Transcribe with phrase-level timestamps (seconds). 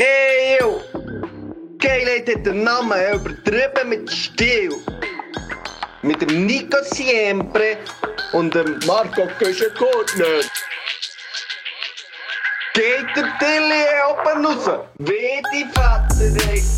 [0.00, 0.80] Ey, yo!
[1.78, 4.70] Geilheit hat den Namen übertrieben mit Stil.
[6.02, 7.78] Mit dem Nico Siempre
[8.32, 10.42] und dem Marco Köschen-Gurtner.
[12.74, 14.86] Geht der Tilly oben raus?
[14.98, 16.77] Wie die Vater,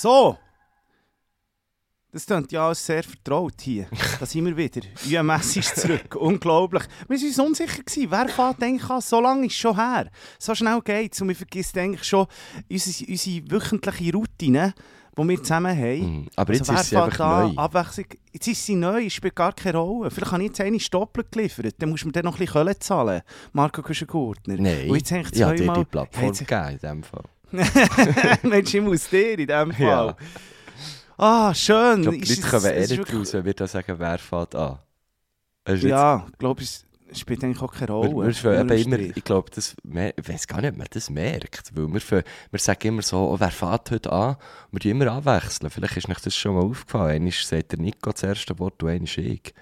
[0.00, 0.38] So.
[2.12, 3.88] Das klingt ja alles sehr vertraut hier.
[4.20, 4.80] Da sind wir wieder.
[5.04, 6.14] UMS ist zurück.
[6.20, 6.84] Unglaublich.
[7.08, 7.82] Wir waren uns unsicher.
[7.82, 8.08] Gewesen.
[8.08, 9.00] Wer fährt eigentlich an?
[9.00, 10.08] So lange ist es schon her.
[10.38, 11.20] So schnell geht es.
[11.20, 12.28] Und wir vergessen eigentlich schon
[12.70, 14.72] unsere, unsere wöchentliche Routine,
[15.18, 16.20] die wir zusammen haben.
[16.20, 16.28] Mhm.
[16.36, 17.60] Aber jetzt wer ist sie einfach neu.
[17.60, 18.06] Abwechslung.
[18.32, 20.12] Jetzt ist sie neu, es spielt gar keine Rolle.
[20.12, 21.74] Vielleicht habe ich jetzt eine doppelt geliefert.
[21.78, 23.22] Dann muss man dann noch ein bisschen Kohle zahlen.
[23.52, 24.58] Marco Kuschen-Gurtner.
[24.58, 27.24] Nein, Und jetzt ich habe dir die Plattform gegeben in dem Fall.
[28.42, 29.86] Mensch, ich muss dir in dem Fall.
[29.86, 30.16] Ja.
[31.16, 31.98] Ah, schön.
[32.00, 34.54] Ich glaube, die Leute kommen eh nicht wirklich- raus, wenn wir da sagen, wer fährt
[34.54, 34.78] an.
[35.88, 38.10] Ja, ich glaube, es spielt eigentlich auch keine Rolle.
[38.42, 41.72] Wir, wir eben immer, ich glaube, das, ich weiß gar nicht, ob man das merkt,
[41.74, 44.36] weil wir, fangen- wir sagen immer so, oh, wer fährt heute an?
[44.70, 45.70] Wir tun immer abwechseln.
[45.70, 47.16] Vielleicht ist euch das schon mal aufgefallen.
[47.16, 49.52] Einmal sagt der Nico das erste Wort und einmal ich.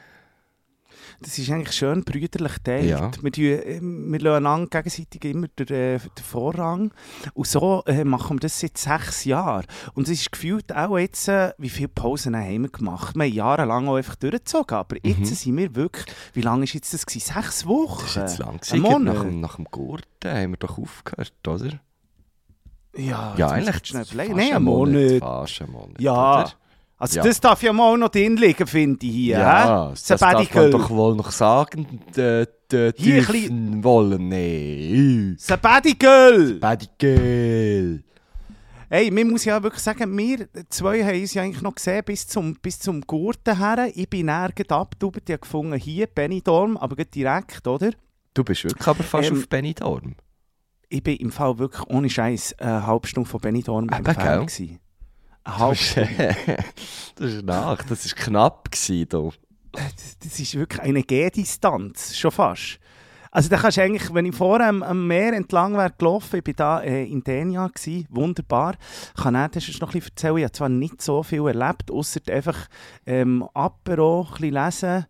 [1.20, 2.84] Das ist eigentlich schön brüderlich teilt.
[2.91, 3.11] Ja.
[3.22, 6.92] Wir, tun, äh, wir lassen einander gegenseitig immer den, äh, den Vorrang.
[7.34, 9.64] Und so äh, machen wir das seit sechs Jahren.
[9.95, 13.17] Und es ist gefühlt auch jetzt, äh, wie viele Pausen haben wir gemacht?
[13.17, 14.77] Wir haben jahrelang auch einfach durchgezogen.
[14.77, 15.25] Aber jetzt Mhm.
[15.25, 17.06] sind wir wirklich, wie lange war jetzt das?
[17.06, 17.33] Gewesen?
[17.34, 18.03] Sechs Wochen?
[18.03, 18.80] Das ist jetzt lang Ein.
[18.80, 19.14] Monat?
[19.14, 21.80] Nach, dem- nach dem Gurten haben wir doch aufgehört, oder?
[22.98, 25.19] Ja, ja, jetzt eigentlich schnell ein Nein, ein Monat.
[25.20, 26.41] Fast ein Monat, Ja.
[26.42, 26.53] oder?
[26.98, 27.25] Also Ja.
[27.25, 29.39] das darf ja mal noch drin liegen, finde ich hier.
[29.39, 29.91] Ja, hä?
[29.92, 31.86] das darf man doch wohl noch sagen.
[32.16, 35.34] Ein dürfen wollen, nee.
[35.36, 36.55] Sabbatical!
[36.55, 38.02] Sabbatical.
[38.89, 42.27] Hey, man muss ja wirklich sagen, wir zwei haben uns ja eigentlich noch gesehen bis
[42.29, 43.90] zum, bis zum Gurten her.
[43.95, 47.90] Ich bin nirgends abgetaubt, ich habe gefunden, hier, Benidorm, aber direkt, oder?
[48.33, 50.14] Du bist wirklich aber fast Ähm, auf Benidorm.
[50.89, 54.46] Ich bin im Fall wirklich ohne Scheiß eine halbe Stunde von Benidorm entfernt.
[54.52, 54.78] gewesen.
[55.74, 56.36] Stunde.
[57.17, 58.70] das ist nach, das war knapp.
[58.70, 59.30] Gewesen, da.
[59.73, 62.79] Das, das ist wirklich eine Gehdistanz, schon fast.
[63.30, 66.46] Also da kannst du eigentlich, wenn ich vorher am, am Meer entlang wäre gelaufen, ich
[66.46, 68.77] war da äh, in Denia, gewesen, wunderbar,
[69.14, 71.90] kann ich das ist noch ein bisschen erzählen, ich habe zwar nicht so viel erlebt,
[71.90, 72.67] außer einfach
[73.05, 75.07] ähm, Apero, ein bisschen lesen,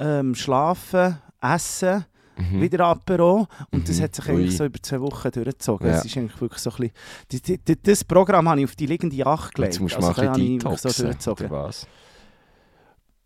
[0.00, 2.04] ähm, schlafen, essen,
[2.52, 4.02] wieder Apero und das Mhm.
[4.02, 4.56] hat sich eigentlich Ui.
[4.56, 5.86] so über zwei Wochen durchgezogen.
[5.88, 5.94] Ja.
[5.98, 6.90] Es ist eigentlich wirklich so ein
[7.30, 9.74] bisschen, die, das Programm habe ich auf die liegende Acht gelegt.
[9.74, 11.46] Jetzt musst du Also bisschen wirklich so detoxen, durchgezogen.
[11.46, 11.86] oder was?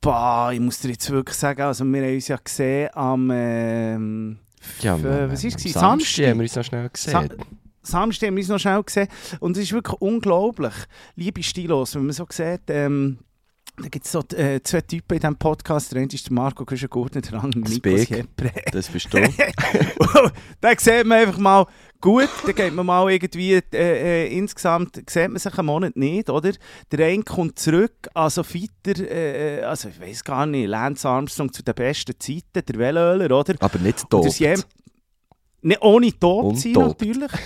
[0.00, 4.38] Bah, ich muss dir jetzt wirklich sagen, also wir haben uns ja gesehen am, ähm,
[4.80, 5.72] Ja, äh, was ist es?
[5.72, 6.26] Samstag Samstag.
[6.28, 7.28] haben wir uns noch schnell gesehen.
[7.84, 9.08] Samstag haben wir uns noch schnell gesehen
[9.40, 10.74] und es ist wirklich unglaublich,
[11.16, 13.18] liebe Stilos, wenn man so sieht, ähm,
[13.76, 16.64] da gibt es so äh, zwei Typen in diesem Podcast, der eine ist der Marco
[16.64, 18.06] Küschen-Gurtner, der andere Big.
[18.08, 18.52] Siempre.
[18.70, 19.18] Das bist du.
[20.60, 21.66] da sieht man einfach mal,
[22.00, 26.28] gut, da geht man mal irgendwie, äh, äh, insgesamt sieht man sich einen Monat nicht,
[26.28, 26.52] oder?
[26.90, 31.62] Der eine kommt zurück, also fitter, äh, also ich weiß gar nicht, Lance Armstrong zu
[31.62, 33.54] den besten Zeiten, der Velöler, oder?
[33.58, 34.30] aber nicht tot.
[34.32, 34.62] Siem-
[35.64, 37.30] Ne, ohne tot sein natürlich.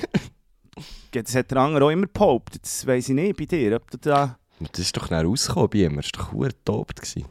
[1.12, 3.96] Das hat der andere auch immer behauptet, das weiss ich nicht bei dir, ob du
[3.96, 4.38] da...
[4.60, 5.98] Das ist doch schnell rausgekommen bei ihm.
[5.98, 7.24] Er war doch verdammt gewesen.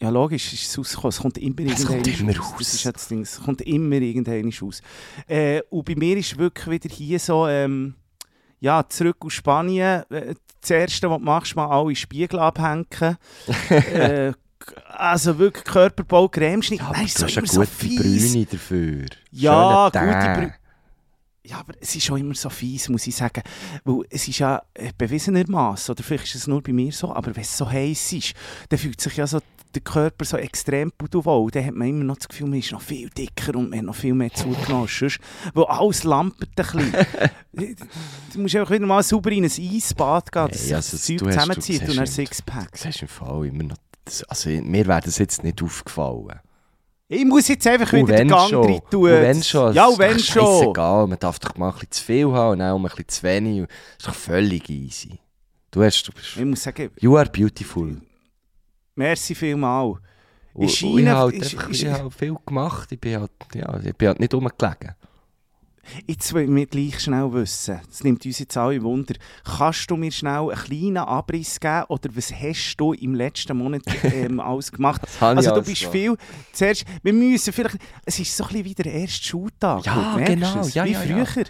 [0.00, 1.10] Ja, logisch, ist es rausgekommen.
[1.10, 2.58] Es kommt immer Es kommt irgendwann immer raus.
[2.58, 3.22] Das ist ja das Ding.
[3.22, 4.80] Es kommt immer irgendwann raus.
[5.26, 7.94] Äh, und bei mir ist wirklich wieder hier so, ähm,
[8.60, 10.04] ja, zurück aus Spanien.
[10.10, 12.86] Äh, das Erste, was du machst, mal alle Spiegel abhängen.
[13.70, 14.32] äh,
[14.88, 16.80] also wirklich Körperbau, Cremeschnitt.
[16.80, 18.32] Ja, Nein, du so hast eine so gute fies.
[18.32, 19.06] Brüne dafür.
[19.32, 20.57] Ja, gute Teint.
[21.48, 23.42] Ja, aber es ist schon immer so fies, muss ich sagen.
[23.84, 27.34] Weil es ist ja äh, bewiesenermaßen, oder vielleicht ist es nur bei mir so, aber
[27.34, 28.34] wenn es so heiß ist,
[28.68, 29.40] dann fühlt sich ja so
[29.74, 31.50] der Körper so extrem pudelwohl.
[31.50, 33.86] Dann hat man immer noch das Gefühl, man ist noch viel dicker und man hat
[33.86, 34.88] noch viel mehr zugenommen.
[34.88, 35.20] sonst.
[35.54, 36.92] Weil alles lampert ein bisschen.
[38.32, 41.18] du musst einfach wieder mal sauber in ein Eisbad gehen, dass Hey, also das Zeug
[41.18, 42.72] du hast- du zusammenzieht und ein Sixpack.
[42.72, 43.76] Das ist im Fall immer noch...
[44.04, 46.40] Das, also, mir wäre das jetzt nicht aufgefallen.
[47.10, 48.64] Ich muss jetzt einfach wieder den Gang schon.
[48.66, 49.02] rein tun.
[49.04, 49.72] Und wenn schon.
[49.74, 50.44] Ja, und wenn schon.
[50.44, 51.06] scheissegal.
[51.06, 53.22] Man darf doch mal ein bisschen zu viel haben und auch mal ein bisschen zu
[53.22, 53.60] wenig.
[53.66, 53.68] Das
[53.98, 55.18] ist doch völlig easy.
[55.70, 56.02] Du hast...
[56.06, 57.96] Du bist, Ich muss sagen, you are beautiful.
[58.94, 59.94] merci vielmal.
[60.58, 62.90] Ich habe halt einfach- ist- ich habe viel gemacht.
[62.92, 64.94] Ich bin halt, ja, ich bin halt nicht rumgelegen.
[66.10, 69.14] Jetzt wollen wir gleich schnell wissen, das nimmt uns jetzt alle Wunder,
[69.44, 73.82] kannst du mir schnell einen kleinen Abriss geben oder was hast du im letzten Monat
[74.04, 75.02] ähm, alles gemacht?
[75.20, 76.16] Also du alles bist viel,
[76.54, 77.76] zuerst, wir müssen vielleicht,
[78.06, 81.04] es ist so ein bisschen wie der erste Schultag, Ja, du genau, ja, wie ja,
[81.04, 81.24] ja.
[81.26, 81.44] früher.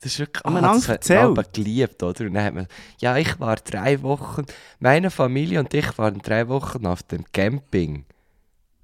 [0.00, 2.24] Das ist wirklich, ah, das hat man aber geliebt, oder?
[2.24, 2.66] Und dann hat man,
[3.02, 4.46] ja, ich war drei Wochen,
[4.78, 8.06] meine Familie und ich waren drei Wochen auf dem Camping.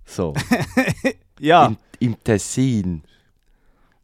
[0.05, 0.35] So,
[1.41, 3.03] Ja, im, im Tessin.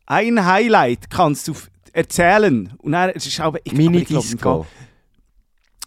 [0.06, 1.54] Ein Highlight kannst du
[1.92, 4.66] erzählen und dann, es ist aber, ich, aber ich glaube Fall, Mini-Disco.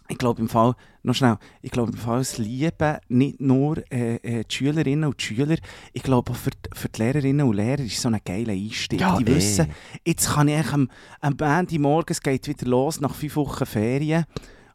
[0.08, 4.16] ich glaube im Fall, noch schnell, ich glaube im Fall, es lieben nicht nur äh,
[4.16, 5.56] äh, die Schülerinnen und die Schüler,
[5.92, 9.00] ich glaube auch für, die- für die Lehrerinnen und Lehrer ist so ein geiler Einstieg.
[9.00, 9.34] Ja, die eh.
[9.34, 9.68] wissen,
[10.04, 10.90] jetzt kann ich am,
[11.20, 14.24] am Ende morgens geht wieder los, nach fünf Wochen Ferien.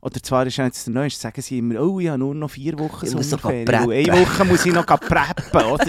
[0.03, 2.77] Oder zwar ist jetzt der Neueste, sagen sie immer, oh, ich habe nur noch vier
[2.79, 3.85] Wochen Ich Sommerferien.
[3.85, 5.85] Und eine Woche muss ich noch preppen, oder?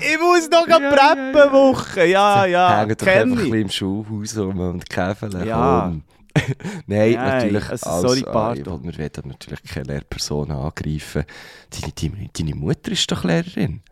[0.00, 1.52] ich muss noch Ja, preppen, ja, ja.
[1.52, 2.06] Woche.
[2.06, 3.38] Ja, ja, Hängen doch einfach ein ich.
[3.38, 5.46] bisschen im Schulhaus rum und käfeln.
[5.46, 5.80] Ja.
[5.90, 6.02] komm.
[6.86, 7.68] Nein, Nein, natürlich.
[7.70, 8.84] also als- sorry, pardon.
[8.84, 11.24] Wir werden natürlich keine Lehrperson angreifen.
[11.70, 13.82] Deine, deine, deine Mutter ist doch Lehrerin.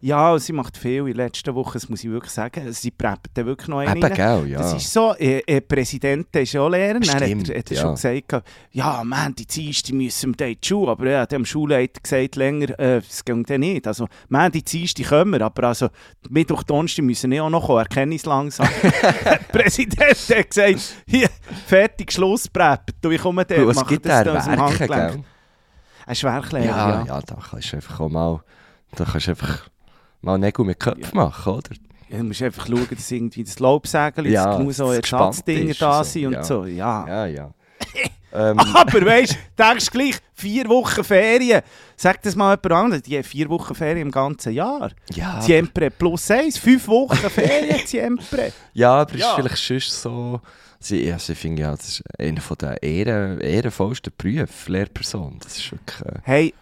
[0.00, 2.72] Ja, sie macht viel in letzter Woche, das muss ich wirklich sagen.
[2.72, 4.58] Sie preppt wirklich noch einen Eben, gell, ja.
[4.58, 6.96] Das ist so, äh, äh, Präsident ist ja auch Lehrer.
[6.96, 7.82] Hat, Stimmt, er- hat er ja.
[7.82, 10.90] schon gesagt, ja, man, die Dienste müssen wir in die Schule.
[10.90, 13.86] Aber ja, dem Schulleiter gesagt länger, äh, das geht dann nicht.
[13.86, 15.88] Also, man, die Dienste kommen wir, aber also,
[16.30, 18.68] Mittwoch, Donnerstag müssen nicht auch noch kommen, erkenne ich es langsam.
[18.82, 21.28] der Präsident hat gesagt, hier,
[21.66, 22.94] fertig, Schluss preppen.
[23.00, 25.24] Du, ich komme dann, gibt das aus dem Handgelenk.
[26.06, 27.04] Ein ist Werklehrer, Ja, ja.
[27.06, 28.40] ja, da kannst du einfach auch mal,
[28.94, 29.68] da kannst du einfach
[30.24, 31.70] mal Nägel mit Köpfen machen, oder?
[32.08, 35.74] Ja, du musst einfach schauen, dass irgendwie das Laubsägel, Ja, ja, genug so das Ersatzdinge
[35.74, 36.42] da sind und ja.
[36.44, 36.64] so.
[36.64, 37.06] Ja.
[37.06, 37.50] Ja, ja.
[38.32, 41.62] ähm, Aber weißt du, denkst gleich, vier Wochen Ferien.
[41.96, 44.90] Sag das mal jemand anderes, die haben vier Wochen Ferien im ganzen Jahr.
[45.12, 48.52] ja, Siempre plus eins, fünf Wochen Ferien, Siempre.
[48.74, 49.30] ja, aber Ja.
[49.30, 50.40] ist vielleicht sonst so...
[50.80, 55.38] Sie, also ich finde ja, das ist einer der Ehren, ehrenvollsten Berufe, Lehrperson.
[55.42, 56.00] Das ist wirklich...
[56.02, 56.54] Äh, Hey,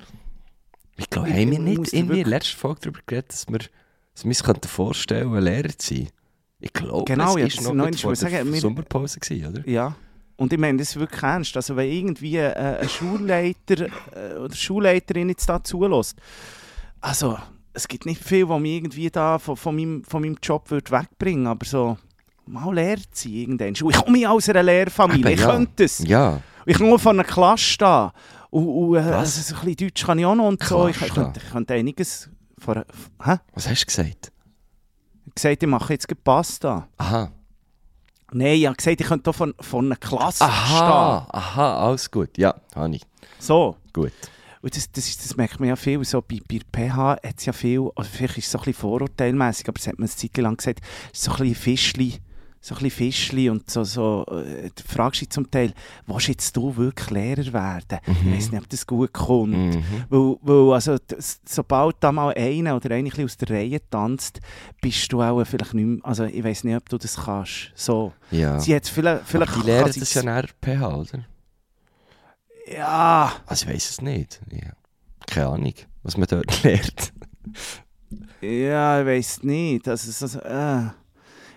[0.97, 4.25] ich glaube, haben wir ich nicht in der letzten Folge darüber geredet, dass wir, dass
[4.25, 6.09] wir uns könnten vorstellen Lehrer zu sein?
[6.61, 9.69] Ich glaube, Genau, es das war noch noch vor der sagen, Sommerpause, gewesen, oder?
[9.69, 9.95] ja.
[10.37, 11.55] Und ich meine das wirklich ernst.
[11.57, 16.17] Also wenn irgendwie äh, ein Schulleiter äh, oder Schulleiterin jetzt da zulässt,
[17.01, 17.39] also
[17.73, 20.91] es gibt nicht viel, was mich irgendwie da von, von, meinem, von meinem Job würde
[20.91, 21.97] wegbringen aber so
[22.47, 23.73] mal Lehrer zu sein irgendwann.
[23.75, 25.51] Ich komme aus einer Lehrfamilie, Eben, ich ja.
[25.51, 25.99] könnte es.
[26.01, 28.11] Ja, Ich komme von einer Klasse stehen.
[28.53, 29.39] Und, und äh, Was?
[29.39, 30.87] also so ein bisschen Deutsch kann ich auch noch und so.
[30.87, 32.29] Ich, ich, könnte, ich könnte einiges...
[32.67, 32.85] Einer-
[33.25, 33.37] hä?
[33.55, 34.31] was hast du gesagt?
[34.31, 36.87] Ich habe gesagt, ich mache jetzt Pasta.
[36.99, 37.33] Aha.
[38.33, 42.37] Nein, ich habe gesagt, ich könnte auch von, von einer Klasse Aha, aha, alles gut.
[42.37, 43.01] Ja, habe ich.
[43.03, 43.37] stehen.
[43.39, 43.77] So.
[43.93, 44.13] Gut.
[44.61, 46.05] Und das, das, ist, das merkt man ja viel.
[46.05, 49.67] So bei, bei PH hat es ja viel, vielleicht ist es so ein bisschen vorurteilmässig,
[49.69, 50.81] aber das hat man eine Zeit lang gesagt,
[51.13, 52.21] es ist so ein bisschen Fischli,
[52.65, 55.75] so ein bisschen Fischli und so, so äh, du fragst dich zum Teil,
[56.07, 57.99] willst jetzt du wirklich Lehrer werden?
[58.07, 59.75] Ich weiß nicht, ob das gut kommt.
[59.75, 59.85] Mhm.
[60.09, 64.41] Weil, weil also, das, sobald da mal einer oder eine ein aus der Reihe tanzt,
[64.81, 67.73] bist du auch vielleicht nicht mehr, also ich weiß nicht, ob du das kannst.
[67.75, 68.13] So.
[68.31, 68.61] Ja.
[68.61, 71.25] Sie hat vielleicht, vielleicht Aber die sie das ja nachher PH, oder?
[72.73, 74.41] Ja, Also ich weiß es nicht.
[74.53, 74.71] Ja.
[75.27, 75.75] Keine Ahnung,
[76.05, 77.13] was man dort lernt.
[78.41, 79.89] ja, ich weiß nicht.
[79.89, 80.85] Also, so, äh,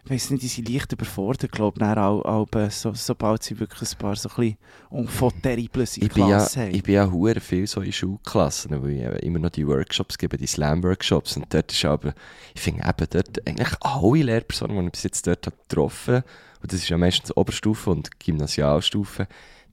[0.05, 3.91] ich weiß nicht, die sind leicht überfordert, glaube ich, auch, auch, so, sobald sie wirklich
[3.91, 6.75] ein paar so ein bisschen terribles in Ich ja, Klasse haben.
[6.75, 10.37] ich bin ja hure viel so in Schulklassen, weil ich immer noch die Workshops gebe,
[10.37, 11.37] die Slam-Workshops.
[11.37, 12.13] Und dort ist aber,
[12.53, 16.23] ich finde eben dort eigentlich alle Lehrpersonen, die ich bis jetzt dort habe getroffen
[16.65, 19.27] und das ist ja meistens Oberstufe und Gymnasialstufe,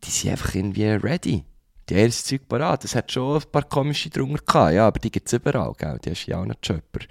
[0.05, 1.45] die sind einfach irgendwie ready.
[1.89, 2.85] Die das Zeug parat.
[2.85, 5.99] Es hat schon ein paar komische drunter gehabt, ja, aber die gibt es überall, gell?
[6.05, 7.07] Die hast du ja auch nicht Chopper.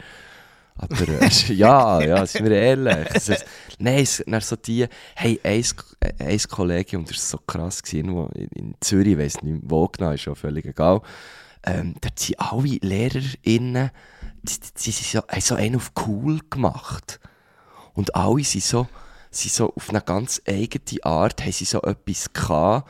[0.76, 3.16] Aber äh, ja, ja, sind wir ehrlich.
[3.16, 3.46] Ist,
[3.80, 5.64] nein, dann so die, hey, ein,
[6.20, 9.62] ein Kollege, und das war so krass, gewesen, wo in, in Zürich, ich weiss nicht
[9.64, 11.02] wo genau, ist schon völlig egal,
[11.64, 13.92] ähm, dort sind alle LehrerInnen,
[14.42, 17.20] die, die, die so, haben so einen auf cool gemacht.
[17.94, 18.88] Und alle sind so,
[19.30, 22.90] sind so auf eine ganz eigene Art, haben sie so etwas gehabt,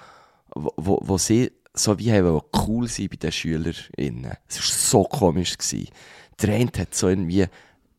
[0.54, 4.34] wo, wo, wo sie so wie haben cool sein bei den SchülerInnen.
[4.48, 5.58] Es war so komisch.
[5.58, 5.90] Gewesen.
[6.42, 7.48] Der eine hat so irgendwie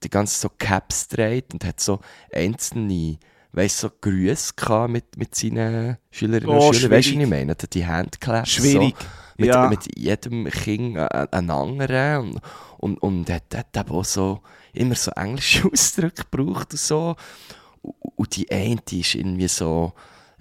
[0.05, 2.01] die ganze so Caps gedreht und hat so
[2.33, 3.19] einzelne,
[3.53, 6.93] weißt so Grüße gehabt mit, mit seinen Schülerinnen Oh, und Schülern.
[6.99, 7.55] Weißt du, was ich meine?
[7.55, 8.51] Die Handclaps.
[8.51, 8.95] Schwierig.
[8.99, 9.07] So,
[9.39, 9.69] mit, Ja.
[9.69, 12.41] mit jedem Kind äh, einen anderen und,
[12.79, 14.41] und, und hat, hat eben auch so
[14.73, 17.17] immer so englische Ausdrücke gebraucht und so.
[17.81, 19.93] Und- Und die eine, die ist irgendwie so,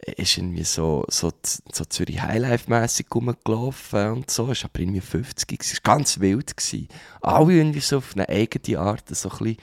[0.06, 4.52] ist irgendwie so, so, so Zürich Highlife-mässig rumgelaufen und so.
[4.52, 5.72] Ist aber irgendwie 50 gewesen.
[5.74, 6.56] Es war ganz wild.
[6.58, 6.88] Gewesen.
[7.22, 9.58] Alle irgendwie so auf eine eigene Art so ein bisschen,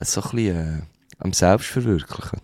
[0.00, 0.82] so ein bisschen äh,
[1.18, 2.40] am Selbstverwirklichen.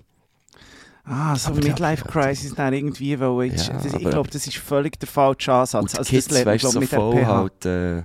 [1.04, 2.04] Ah, so Aber Midlife.
[2.06, 5.94] Crisis dann irgendwie, weil jetzt, Ja, das, ich glaube, das ist völlig der falsche Ansatz.
[5.96, 7.26] Also, Kids, das weißt so mit der voll PH.
[7.26, 8.02] halt, äh,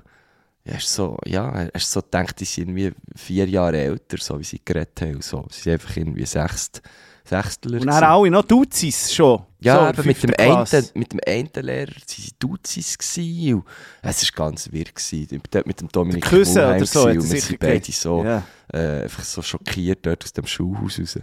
[0.69, 4.59] hast so, ja, hast so gedacht, die sind irgendwie vier Jahre älter, so wie sie
[4.63, 5.45] geredet haben und so.
[5.49, 6.81] Sie sind einfach irgendwie Sechst,
[7.29, 9.43] Sechstler Und dann alle noch Duzis schon.
[9.61, 12.97] Ja, so, mit, dem einen, mit dem einen Lehrer waren sie Duzis.
[12.97, 13.63] gewesen
[14.01, 14.85] es war ganz wirr.
[14.85, 15.41] gewesen.
[15.51, 18.43] Dort mit dem Dominik Der Küsse Mulheim oder so Und wir sind beide so, Ja.
[18.73, 21.19] äh, einfach so schockiert dort aus dem Schulhaus raus.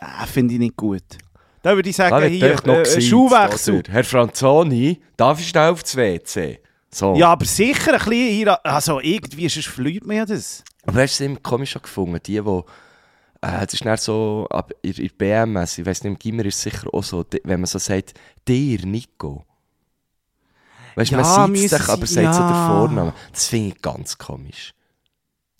[0.00, 1.02] Ah, Finde ich nicht gut.
[1.62, 3.82] Da würde ich sagen, wird hier, noch äh, gesiezt, Schuhwechsel.
[3.88, 6.60] Herr Franzoni, darf ich schnell aufs WC?
[6.90, 7.14] So.
[7.16, 9.66] Ja, aber sicher ein bisschen also irgendwie, sonst
[10.06, 10.62] man ja das.
[10.86, 12.18] Aber hast du es immer komisch gefunden?
[12.24, 12.62] Die, die
[13.40, 16.56] äh, das ist dann so, ab, in, in BMS, ich weiss nicht, im Gimmer ist
[16.56, 18.14] es sicher auch so, wenn man so sagt,
[18.46, 19.44] dir, Nico.
[20.96, 22.68] Weißt du, Ja, man sieht müssen sich, aber sagt so den ja.
[22.68, 23.12] Vornamen.
[23.32, 24.74] Das finde ich ganz komisch.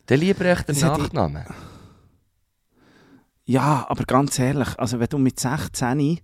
[0.06, 1.44] Dann lieber echt den Nachnamen.
[3.44, 6.20] Ja, aber ganz ehrlich, also wenn du mit 16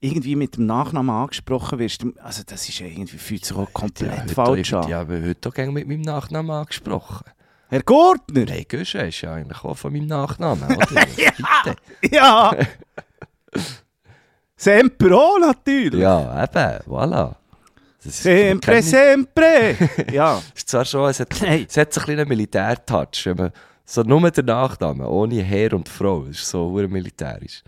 [0.00, 4.22] irgendwie mit dem Nachnamen angesprochen wirst, also das ist ja irgendwie, fühlt sich auch komplett
[4.22, 4.88] heute falsch an.
[4.88, 7.24] Ja, aber heute auch mit meinem Nachnamen angesprochen.
[7.68, 8.46] Herr Gurtner!
[8.48, 11.06] Hey, Gösche ist ja eigentlich auch von meinem Nachnamen, oder?
[12.10, 12.56] Ja!
[14.56, 16.00] Sempre auch, natürlich!
[16.00, 17.34] Ja, eben, voilà.
[18.02, 19.76] Das Sempre, sempre!
[20.12, 20.38] ja.
[20.54, 21.66] Es ist zwar schon, es hat, Hey.
[21.68, 23.28] es hat so ein bisschen einen Militärtouch.
[23.84, 27.62] So nur der Nachname, ohne Herr und Frau, das ist so militärisch.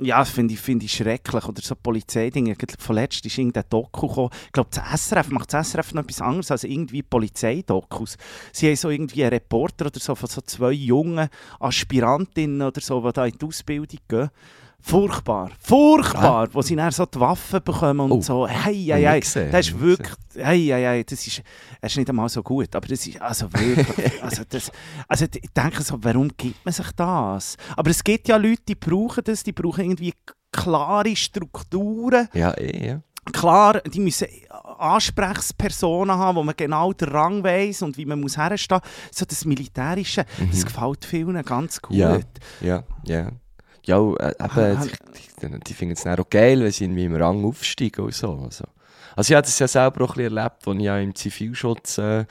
[0.00, 1.44] Ja, das finde ich, find ich schrecklich.
[1.44, 2.56] Oder so Polizeidinge.
[2.80, 4.30] Vorletzt ist irgendein Doku gekommen.
[4.46, 8.16] Ich glaube, das SRF macht das SRF noch etwas anderes als irgendwie Polizeidokus.
[8.52, 11.28] Sie haben so irgendwie einen Reporter oder so von so zwei jungen
[11.60, 14.30] Aspirantinnen oder so, die da in die Ausbildung gehen.
[14.86, 19.20] Furchtbar, furchtbar, wo sie dann so die Waffen bekommen und Oh, so, hey, hey, hey,
[19.20, 21.42] gesehen, das ist wirklich, hey, hey, hey, das ist,
[21.80, 24.70] das ist nicht einmal so gut, aber das ist, also wirklich, also das,
[25.08, 27.56] also ich denke so, warum gibt man sich das?
[27.78, 30.12] Aber es gibt ja Leute, die brauchen das, die brauchen irgendwie
[30.52, 33.00] klare Strukturen, Ja, eh, ja.
[33.32, 34.28] klar, die müssen
[34.78, 38.80] Ansprechpersonen haben, wo man genau den Rang weiss und wie man muss herstehen.
[39.10, 41.96] So das Militärische, das gefällt vielen ganz gut.
[41.96, 41.98] Mhm.
[41.98, 42.20] Ja.
[42.60, 43.30] Ja, ja.
[43.84, 47.04] Ja, äh, eben, Ah, die, die, die finden es dann auch geil, wenn sie irgendwie
[47.04, 48.32] im Rang aufsteigen und so.
[48.44, 48.64] Also,
[49.16, 51.98] also ich habe das ja selber auch ein bisschen erlebt, als ich ja im Zivilschutz
[51.98, 52.24] äh,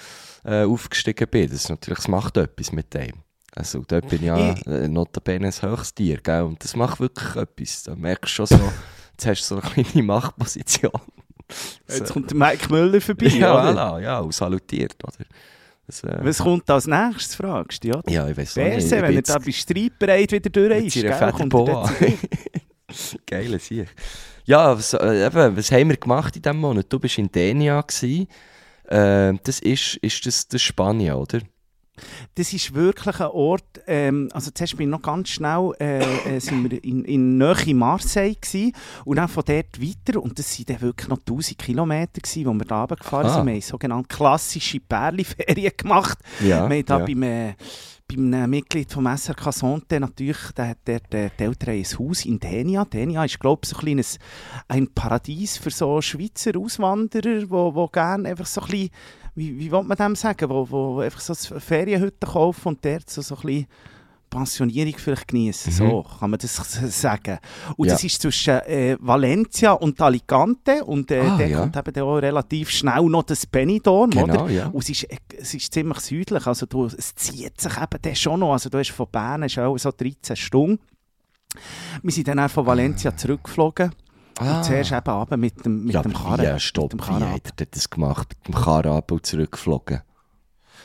[0.45, 1.49] äh, aufgestiegen bin.
[1.49, 3.13] Das, ist natürlich, das macht etwas mit dem.
[3.55, 6.41] Also dort bin ich ja äh, notabene ein höchstes Tier, gell?
[6.41, 7.83] und das macht wirklich etwas.
[7.83, 8.73] Da merkst du schon so,
[9.11, 10.91] jetzt hast du so eine kleine Machtposition.
[11.87, 12.13] Jetzt So.
[12.15, 13.27] kommt der Mike Müller vorbei.
[13.27, 15.23] ja, voilà, ja, und salutiert, oder?
[15.87, 18.01] Das, äh, Was kommt als nächstes, fragst du, ja?
[18.07, 18.65] ja, ich weiß nicht.
[18.65, 21.89] Berse, ich wenn er da bei Streitbereit wieder durch ist, gell, kommt er.
[23.25, 23.87] Geile Sieg.
[24.45, 26.85] Ja, was, äh, eben, was haben wir gemacht in diesem Monat?
[26.89, 27.81] Du bist in Denia.
[27.81, 28.27] Gewesen.
[28.87, 31.39] Äh, das ist, ist das, das Spanien, oder?
[32.35, 36.39] Das ist wirklich ein Ort, ähm, also zuerst bin ich noch ganz schnell, äh, äh,
[36.39, 38.73] sind wir in, in Nähe Marseille gewesen,
[39.05, 42.53] und dann von dort weiter, und das sind dann wirklich noch 1000 Kilometer gewesen, wo
[42.53, 43.33] wir da runtergefahren Ah.
[43.35, 43.45] sind.
[43.45, 46.17] Wir haben sogenannte klassische Pärli-Ferien gemacht.
[46.41, 46.67] Ja.
[46.69, 47.05] wir haben da ja.
[47.05, 47.53] beim, äh,
[48.07, 52.25] beim äh, Mitglied vom SRK Sonte natürlich, der hat dort, äh, die Eltern ein Haus
[52.25, 52.85] in Denia.
[52.85, 54.19] Denia ist, glaube ich, so ein, kleines,
[54.67, 58.89] ein Paradies für so Schweizer Auswanderer, wo gerne einfach so ein bisschen,
[59.35, 63.09] wie, wie will man dem sagen, wo, wo einfach so eine Ferienhütte kaufen und dort
[63.09, 63.67] so, so ein bisschen
[64.29, 65.71] Pensionierung vielleicht genießen.
[65.73, 65.77] Mhm.
[65.77, 66.55] So kann man das
[67.01, 67.37] sagen.
[67.77, 67.93] Und Ja.
[67.93, 71.59] das ist zwischen äh, Valencia und Alicante und äh, Ah, dort ja.
[71.59, 74.25] kommt eben auch relativ schnell noch das Benidorm, oder?
[74.33, 74.67] Genau, ja.
[74.67, 78.39] Und es ist, es ist ziemlich südlich, also du, es zieht sich eben dann schon
[78.39, 80.79] noch, also du hast von Bern auch so 13 Stunden.
[82.01, 83.91] Wir sind dann auch von Valencia zurückgeflogen
[84.39, 84.57] Ah.
[84.57, 86.41] und zuerst eben runter mit dem, mit ja, dem Karren.
[86.41, 88.35] wie, ja, stopp, mit dem wie Karren hat er das gemacht?
[88.47, 90.01] Mit dem Karren ab und zurückgeflogen?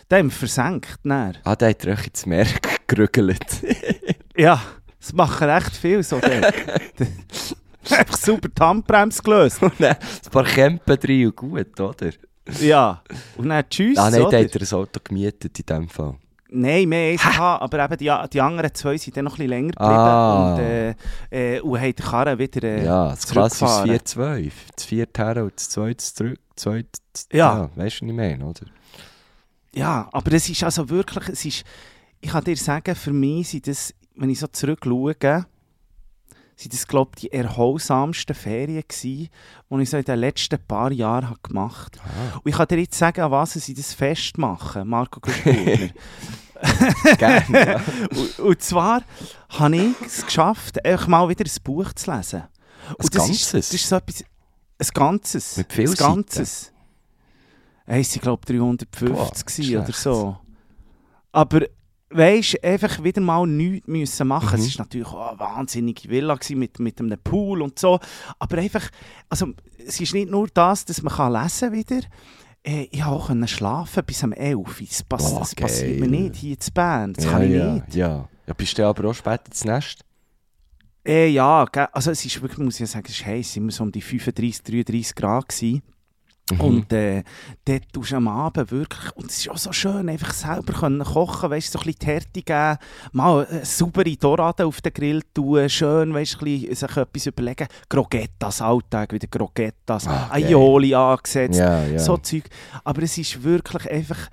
[0.09, 0.97] Dann haben wir versenkt.
[1.05, 1.37] Dann.
[1.45, 2.47] Ah, der hat er euch ins Meer
[2.87, 3.45] gerügelt.
[4.37, 4.63] Ja,
[5.01, 6.17] das machen recht viel so.
[7.91, 9.61] Einfach super die Handbremse gelöst.
[9.63, 12.11] und dann ein paar Campen drin und gut, oder?
[12.61, 13.03] Ja,
[13.37, 14.31] und dann tschüss, Ah, nein, oder?
[14.31, 16.15] der hat er ein Auto gemietet in dem Fall.
[16.51, 19.51] Nein, mehr eins gehabt, aber eben die, die anderen zwei sind dann noch ein bisschen
[19.51, 20.55] länger geblieben Ah.
[20.55, 20.95] und, äh,
[21.31, 24.45] äh, und haben die Karre wieder äh, ja, das klassische zurückgefahren.
[24.51, 24.53] 4-2.
[24.75, 26.39] Das vierte her und das zweite zurück.
[26.55, 26.89] Das zweite,
[27.33, 27.69] Ja.
[27.77, 28.63] weißt du, was ich meine, oder?
[29.75, 31.65] Ja, aber es ist also wirklich, es ist,
[32.21, 35.15] ich kann dir sagen, für mich sind das, wenn ich so zurückschaue,
[36.59, 39.29] sind das, glaube ich, die erholsamsten Ferien gewesen,
[39.71, 42.11] die ich so in den letzten paar Jahren habe gemacht habe.
[42.11, 42.41] Ah.
[42.43, 45.91] Und ich kann dir jetzt sagen, an was sie das festmachen, Marco Gutburner.
[47.19, 47.81] Gerne, ja.
[48.11, 49.03] und, und zwar
[49.51, 52.43] habe ich es geschafft, einfach mal wieder ein Buch zu lesen.
[52.99, 53.53] Und Ein das ist, Ganzes?
[53.53, 54.25] das ist so etwas,
[54.79, 55.57] ein Ganzes.
[55.57, 56.73] Mit viel ein Ganzes.
[57.87, 60.37] Es waren, glaube ich, 350 Boah, oder so.
[61.31, 61.63] Aber
[62.11, 64.61] weißt du, einfach wieder mal nichts müssen machen.
[64.61, 64.67] Mhm.
[64.67, 67.99] Es war natürlich auch eine wahnsinnige Villa mit, mit einem Pool und so.
[68.39, 68.89] Aber einfach,
[69.29, 72.01] also es ist nicht nur das, dass man kann lesen wieder.
[72.63, 74.67] Äh, ich konnte auch können schlafen bis um 11 Uhr.
[74.81, 77.13] Das, pass Boah, das passiert mir nicht hier zu Bern.
[77.13, 77.95] Das ja, kann ich ja, nicht.
[77.95, 78.29] Ja.
[78.47, 80.05] ja, bist du aber auch später ins Nest?
[81.07, 83.49] Äh, ja, also es ist wirklich, muss ich ja sagen, es ist heiß.
[83.51, 85.49] Es immer so um die 35, 33 Grad.
[85.49, 85.83] Gewesen.
[86.53, 86.61] Mhm.
[86.61, 87.23] Und äh,
[87.65, 91.05] dort tust du am Abend wirklich, und es ist auch so schön, einfach selber können
[91.05, 92.79] kochen, weißt du, so ein bisschen die Härte geben,
[93.13, 97.69] mal eine saubere Dorade auf den Grill tun, schön, weißt du, sich etwas überlegen.
[97.89, 100.45] Croquetas, Alltag wieder Croquetas, Ah, geil.
[100.47, 101.99] Aioli angesetzt, ja, ja.
[101.99, 102.45] so Zeug.
[102.85, 104.29] Aber es ist wirklich einfach,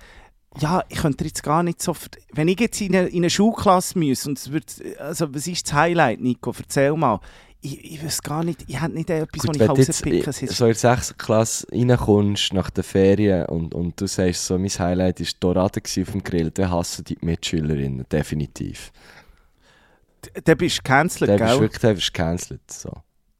[0.58, 1.94] ja, ich könnte jetzt gar nicht so,
[2.32, 5.66] wenn ich jetzt in eine, in eine Schulklasse muss, und es wird, also was ist
[5.66, 7.20] das Highlight, Nico, erzähl mal.
[7.66, 10.32] Ich, ich weiß gar nicht, ich hätte nicht etwas, Gut, was ich rauspicken kann.
[10.32, 11.14] So in der 6.
[11.18, 16.10] Klasse reinkommst nach den Ferien und, und du sagst so, mein Highlight war Dorade auf
[16.12, 18.92] dem Grill, dann hassen die Mitschülerinnen, definitiv.
[20.44, 21.46] Dann bist du gecancelt, Der gell?
[21.48, 22.70] bist wirklich bist gecancelt.
[22.70, 22.92] So.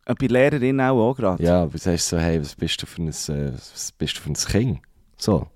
[0.06, 1.42] Äh, Bei Lehrerinnen auch, auch gerade.
[1.44, 4.22] Ja, aber du sagst so, hey, was bist du für ein, äh, was bist du
[4.22, 4.80] für ein Kind?
[5.16, 5.46] So.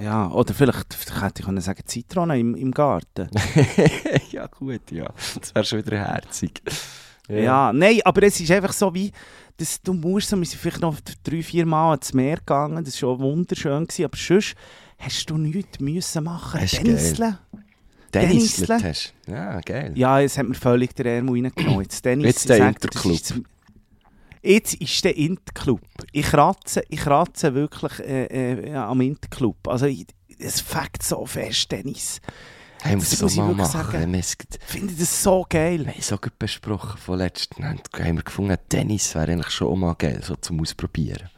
[0.00, 3.28] Ja, oder vielleicht, hätte ich sagen Zitronen im, im Garten.
[4.30, 5.12] ja, gut, ja.
[5.38, 6.62] Das wäre schon wieder herzig.
[7.40, 7.72] Ja.
[7.72, 9.10] nein, aber es ist einfach so wie,
[9.56, 12.94] dass du musst, so, wir sind vielleicht noch drei, vier Mal ans Meer gegangen, das
[12.94, 14.54] war schon wunderschön, gewesen, aber sonst
[14.98, 16.60] hast du nichts müssen machen.
[16.60, 17.38] Das ist Tenniseln.
[18.10, 19.14] Tennislet hast.
[19.26, 19.92] Ja, geil.
[19.94, 21.82] Ja, es hat mir völlig der Ärmel reingenommen.
[21.82, 23.12] Jetzt, Tennis, Jetzt der das Interclub.
[23.14, 23.34] ist-
[24.44, 25.80] Jetzt ist der Interclub.
[26.10, 28.24] Ich kratze, ich kratze wirklich äh,
[28.70, 29.56] äh, am Interclub.
[29.68, 29.86] Also
[30.38, 32.20] es fängt so fest, Tennis.
[32.82, 34.14] Hey, das muss ich mal machen.
[34.14, 34.36] Ich
[34.66, 35.86] finde das so geil.
[35.86, 37.64] wir haben so gut besprochen von letzten.
[37.64, 41.30] Haben wir gefunden, Tennis wäre eigentlich schon mal geil, so zum Ausprobieren.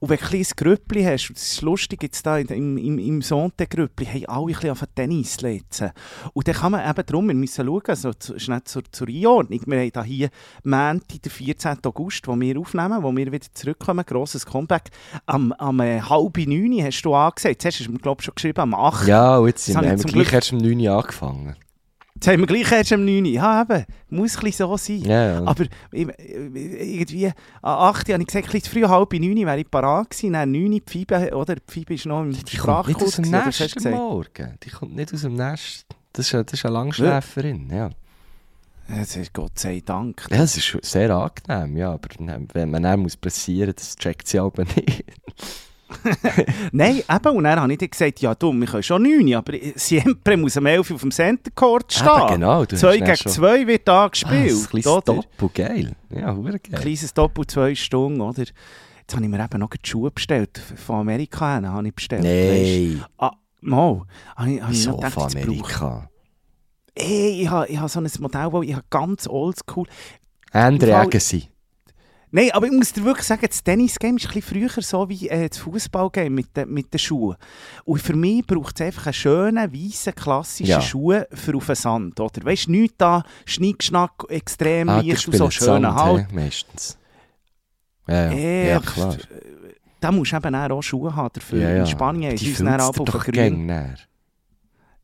[0.00, 2.98] Und wenn du ein kleines Grüppli hast, und das ist lustig, jetzt da im, im,
[2.98, 5.90] im Sonntag-Grüppli, haben alle ein bisschen auf Tennis letzen.
[6.32, 9.60] Und dann kann man eben drum, wir müssen schauen, also zu, schnell zur, zur Einordnung.
[9.66, 10.30] Wir haben da hier
[10.64, 11.78] Montag, den 14.
[11.84, 14.90] August, wo wir aufnehmen, wo wir wieder zurückkommen, grosses Comeback.
[15.26, 18.34] Am, am äh, halb neun hast du angesagt, jetzt hast du mir, glaube ich, schon
[18.34, 19.06] geschrieben, am 8.
[19.06, 21.56] Ja, und jetzt sind wir, zum gleich Glück- erst um 9 Uhr angefangen.
[22.20, 23.24] Jetzt haben wir gleich erst am 9.
[23.24, 25.00] Ja, eben, muss ein bisschen so sein.
[25.04, 25.42] Ja.
[25.42, 29.70] Aber irgendwie, an 8 habe ich gesagt, ein bisschen zu früh, halb 9 wäre ich
[29.70, 30.34] parat gewesen.
[30.34, 31.54] Dann 9 die Pfeibe, oder?
[31.54, 33.92] Die Pfeibe ist noch im die kommt nicht aus dem Nest am?
[33.92, 34.58] Morgen.
[34.62, 35.86] Die kommt nicht aus dem Nest.
[36.12, 37.88] Das ist, das ist eine Langschläferin, ja.
[38.86, 40.26] Das ist Gott sei Dank.
[40.30, 41.92] Ja, das ist sehr angenehm, ja.
[41.92, 42.08] Aber
[42.52, 45.04] wenn man dann muss pressieren muss, das checkt sie aber nicht.
[46.72, 50.36] Nein, eben, und dann habe ich gesagt, ja du, wir können schon 9, aber Siempre
[50.36, 52.06] muss am 11 auf dem Center Court stehen.
[52.06, 52.64] Eben, genau.
[52.64, 54.52] Du 2 hast gegen dann schon- 2 wird da Ah, gespielt.
[54.52, 54.84] ein kleines?
[54.84, 55.22] Doppel,
[55.54, 55.92] geil.
[56.10, 56.58] Ja, geil.
[56.60, 58.40] Kleines Doppel, 2 Stunden, oder?
[58.42, 60.56] Jetzt habe ich mir eben noch die Schuhe bestellt.
[60.76, 62.22] Von Amerika her habe ich bestellt.
[62.22, 64.02] Nein, Ah, mal.
[64.36, 66.08] Habe ich, habe ich noch gedacht, von Amerika?
[66.94, 69.86] Ey, ich habe, ich habe so ein Modell, wo ich habe ganz oldschool...
[70.52, 71.48] Andre Agassi.
[72.32, 75.28] Nein, aber ich muss dir wirklich sagen, das Tennis-Game ist ein bisschen früher so wie
[75.28, 77.36] äh, das Fußball-Game mit, den- mit den Schuhen.
[77.84, 80.80] Und für mich braucht es einfach einen schönen, weißen, klassischen Ja.
[80.80, 82.20] Schuh für auf den Sand.
[82.20, 82.44] Oder?
[82.44, 86.26] Weißt du, nichts da, Schnickschnack, extrem Ah, leicht und so Sand, Halt.
[86.30, 86.96] hä, meistens.
[88.06, 89.16] Ja, ja, Äh, ja aber klar.
[90.00, 91.60] Da musst du eben auch Schuhe haben dafür.
[91.60, 91.80] Ja, ja.
[91.80, 93.66] In Spanien ist uns dann fühlst ab du auf Grün.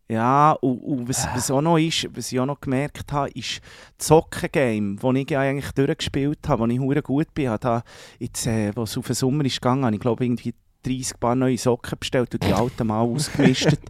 [0.09, 3.61] Ja, und, und was, was auch noch ist, was ich auch noch gemerkt habe, ist
[3.99, 7.45] das Socken-Game, das ich ja eigentlich durchgespielt habe, wo ich hure gut bin.
[7.47, 7.83] Ich habe da
[8.21, 11.35] jetzt, äh, wo es auf den Sommer ist gegangen, habe ich glaube irgendwie 30 Paar
[11.35, 13.81] neue Socken bestellt und die alten mal ausgemistet.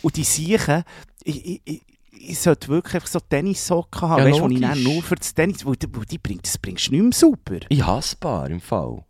[0.00, 0.84] und die Siechen,
[1.24, 1.82] ich, ich, ich,
[2.12, 5.58] ich sollte wirklich einfach so Tennissocken haben, Ja, weißt, wo ich nur für das Tennis,
[5.58, 7.58] die- weil die bringt, das bringst du nicht mehr sauber.
[7.68, 9.04] Ich hasse Bar im Fall.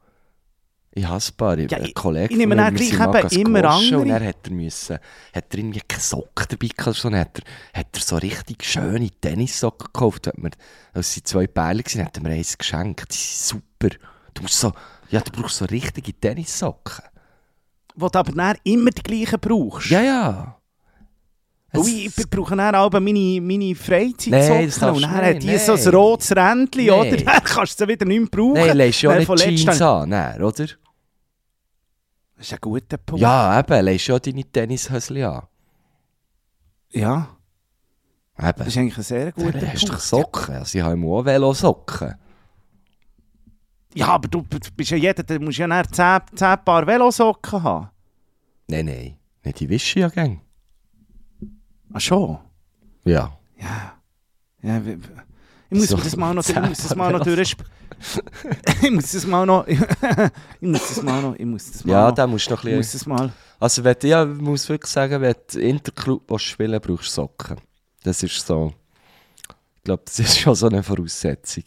[0.97, 1.59] Ich hasse Bar.
[1.59, 3.03] Ich, Ja, ein ich- Kollege ich nehme dann gleich eben
[3.47, 4.21] immer squashen Und andere.
[4.25, 4.99] er hat er müssen,
[5.35, 8.17] hat er irgendwie keine Socken dabei gehabt, oder so, dann hat er, hat er so
[8.17, 10.29] richtig schöne Tennissocken gekauft.
[10.29, 10.51] Hat mir,
[10.93, 13.13] als sie zwei Beile waren, hat er mir eins geschenkt.
[13.13, 13.97] Die sind super.
[14.35, 14.73] Du musst so,
[15.11, 17.05] ja, du brauchst so richtige Tennissocken.
[17.97, 19.91] Wo du aber dann immer die gleichen brauchst.
[19.91, 20.57] Ja, ja.
[21.73, 24.31] Und ich brauche dann aber meine, meine Freizeitsocken.
[24.69, 27.01] Darfst und dann hat die so ein rotes Rändchen, Nein.
[27.01, 27.17] oder?
[27.25, 28.53] Dann kannst du sie wieder nicht mehr brauchen.
[28.53, 30.67] Nein, lässt ja auch nicht Jeans an, nein, oder?
[32.45, 33.23] Das ist ein guter Punkt.
[33.23, 35.47] Ja, eben, lässt ja deine Tennishöschen an.
[36.91, 37.39] Ja,
[38.37, 38.69] das Eben.
[38.69, 40.03] ist eigentlich ein sehr guter Du hast doch Punkt.
[40.03, 40.55] Socken.
[40.57, 42.17] Also ich habe immer auch Velosocken.
[43.95, 44.43] Ja, aber du
[44.77, 47.89] bist ja jeder, du musst ja dann 10, 10 Paar Velosocken haben.
[48.69, 49.17] Nein, nein.
[49.43, 50.43] Nicht die wische ja gern.
[51.95, 52.41] Ach schon?
[53.07, 53.39] Ja.
[53.57, 53.95] Ja.
[54.61, 54.83] ja
[55.75, 57.57] Ich muss So, das mal noch, ich muss das mal noch durch.
[58.83, 59.67] ich muss das mal noch.
[59.67, 59.79] ich
[60.61, 61.35] muss das mal noch.
[61.37, 63.11] Ich muss das mal Ja, da musst du noch ich ein muss bisschen...
[63.13, 63.33] das mal.
[63.61, 67.57] Also wenn, ja, ich muss wirklich sagen, wenn du Interclub spielen brauchst du Socken.
[68.03, 68.73] Das ist so...
[69.77, 71.65] Ich glaube, das ist schon so eine Voraussetzung.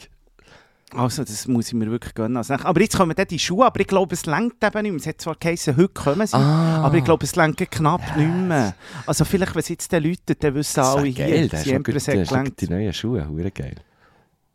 [0.94, 2.38] Also, das muss ich mir wirklich gönnen.
[2.38, 5.00] Also, aber jetzt kommen dann die Schuhe, aber ich glaube, es längt eben nicht mehr.
[5.02, 6.82] Es hat zwar geheißen, heute kommen sie, Ah.
[6.82, 8.74] aber ich glaube, es längt knapp nicht mehr.
[9.06, 12.02] Also, vielleicht, wenn es jetzt den Leuten, dann wissen alle hier, geil, noch siempre gut,
[12.08, 12.62] es gelangt.
[12.62, 13.76] die neuen Schuhe, hure geil.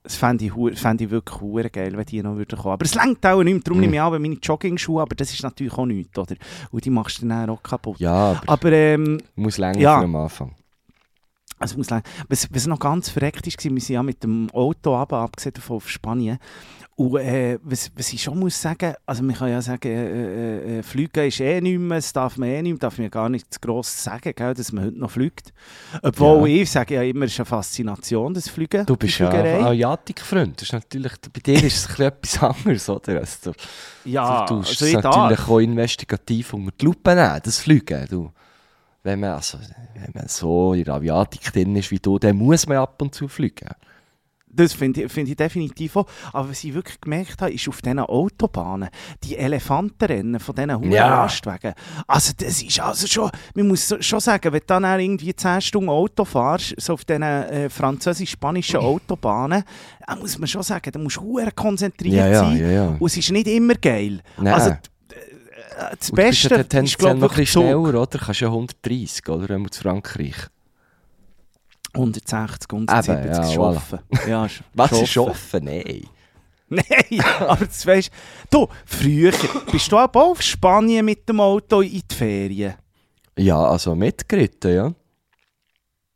[0.05, 2.73] Das fände ich, fände ich wirklich hure geil, wenn die noch würden kommen.
[2.73, 3.63] Aber es längt auch nicht mehr.
[3.63, 3.83] Darum Mhm.
[3.83, 6.35] nehme ich auch meine Jogging-Schuhe, aber das ist natürlich auch nichts, oder?
[6.73, 8.01] Und die machst du dann auch kaputt.
[8.01, 10.01] Ja, aber Aber, ähm, muss länger Ja.
[10.01, 10.55] am Anfang.
[11.59, 14.97] Also muss sagen, was, was noch ganz verreckt war, wir sind ja mit dem Auto
[14.97, 16.39] runter, abgesehen davon auf Spanien.
[16.95, 20.79] Und äh, was, was ich schon muss sagen, also man kann ja sagen, äh, äh,
[20.79, 23.09] äh, Fliegen ist eh nicht mehr, das darf man eh nicht mehr, darf man ja
[23.09, 25.55] gar nicht zu gross sagen, gell, dass man heute noch fliegt.
[26.03, 28.85] Obwohl ich sage ja immer, es ist eine Faszination, das Fliegen.
[28.85, 29.65] Du bist ja Fliegerei.
[29.65, 30.61] Asiatik-Freund.
[30.61, 33.21] Das ist natürlich, bei dir ist es ein etwas anderes, oder?
[33.21, 33.53] Also,
[34.05, 35.49] Ja, du tust also es ich natürlich darf.
[35.49, 38.07] auch investigativ unter die Lupe nehmen, das Fliegen.
[38.11, 38.31] Du.
[39.03, 39.59] Wenn, man, also,
[39.95, 43.15] wenn man so in der Aviatik drin ist wie du, dann muss man ab und
[43.15, 43.71] zu fliegen.
[44.55, 46.07] Das finde ich, find ich definitiv auch.
[46.33, 48.89] Aber was ich wirklich gemerkt habe, ist auf diesen Autobahnen,
[49.25, 51.23] die Elefantenrennen von diesen hohen Ja.
[51.23, 51.73] Rastwegen.
[52.07, 55.89] Also das ist also schon, man muss schon sagen, wenn du dann irgendwie 10 Stunden
[55.89, 59.65] Auto fährst, so auf diesen äh, französisch-spanischen Autobahnen,
[60.07, 62.97] dann muss man schon sagen, da musst du konzentriert Ja, ja, sein.
[62.99, 64.21] Und es ist nicht immer geil.
[64.37, 64.53] Nein.
[64.55, 64.77] Also, äh,
[65.99, 68.07] das Und du bist Beste ja ist, glaube noch ein ich, bisschen schneller, oder?
[68.07, 69.49] Du kannst ja 130, oder?
[69.49, 70.35] Wenn wir zu Frankreich.
[71.95, 73.99] 160, 170 Eben, ja, schaffen.
[74.29, 75.31] Ja, sch- Was ist schaffen.
[75.31, 75.65] offen?
[75.65, 76.03] Nein.
[76.69, 78.11] Nein, aber das weisst
[78.51, 79.33] du, früher
[79.71, 82.75] bist du auch auf Spanien mit dem Auto in die Ferien.
[83.37, 84.93] Ja, also mitgeritten, ja.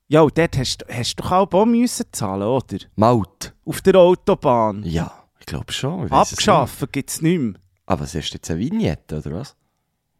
[0.08, 2.78] Ja, und dort hast, hast du auch Bau müssen zahlen, oder?
[2.94, 3.52] Maut.
[3.66, 4.82] Auf der Autobahn.
[4.84, 6.04] Ja, ich glaube schon.
[6.06, 6.12] es.
[6.12, 7.54] Abgeschaffen gibt es nicht mehr.
[7.86, 9.56] Aber was ist jetzt eine Vignette, oder was?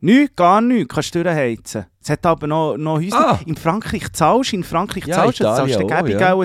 [0.00, 1.86] Nichts, gar nichts, kannst du durchheizen.
[2.02, 3.32] Es hat aber noch, noch Häuser.
[3.32, 3.40] Ah.
[3.46, 6.34] In Frankreich zahlst du, in Frankreich Ja, zahlst du, zahlst du gäbig ja.
[6.34, 6.44] auch,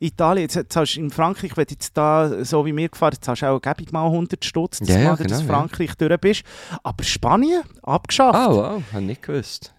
[0.00, 3.42] Italien, jetzt zahlst du in Frankreich, wenn du jetzt da, so wie wir gefahren zahlst
[3.42, 5.46] du auch gäbig mal 100 Stutz, dass Ja, du ja, durch genau, ja.
[5.46, 6.42] Frankreich durch bist.
[6.82, 8.36] Aber Spanien, abgeschafft.
[8.38, 9.73] Ah, wow, habe ich nicht gewusst.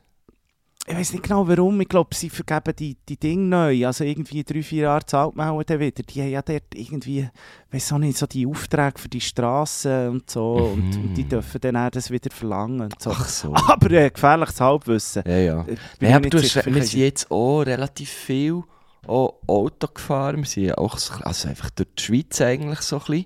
[0.88, 3.88] Ich weiß nicht genau warum, ich glaube, sie vergeben die, die Dinge neu.
[3.88, 6.04] Also irgendwie drei, vier Jahre zahlt man auch dann wieder.
[6.04, 7.28] Die haben ja dort irgendwie,
[7.72, 10.54] weiß auch nicht, so die Aufträge für die Straßen und so.
[10.74, 13.10] Und, und die dürfen dann auch das wieder verlangen so.
[13.10, 13.54] Ach so.
[13.68, 15.24] Aber äh, gefährliches Halbwissen.
[15.26, 15.62] Ja, ja.
[15.62, 18.62] Äh, bin ich aber du hast, wir sind jetzt auch relativ viel
[19.08, 20.38] auch Auto gefahren.
[20.38, 23.26] Wir sind auch so, also einfach durch die Schweiz eigentlich so ein bisschen.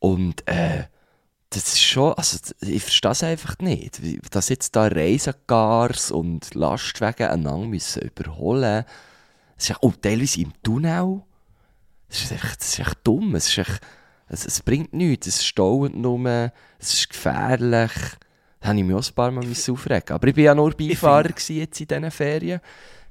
[0.00, 0.84] Und äh,
[1.50, 4.00] das ist schon, also ich verstehe es einfach nicht.
[4.30, 8.84] Dass jetzt da Reisegars und Lastwagen einander müssen überholen
[9.56, 11.22] Das ist ja, oh, teilweise im Tunnel.
[12.08, 13.34] Das ist echt, das ist echt dumm.
[13.34, 13.80] Es, ist echt,
[14.28, 15.26] es, es bringt nichts.
[15.26, 16.52] Es staut nur.
[16.78, 17.92] Es ist gefährlich.
[18.60, 20.14] Da habe ich mich auch ein paar Mal müssen aufregen.
[20.14, 22.60] Aber ich war ja nur Beifahrer jetzt in diesen Ferien.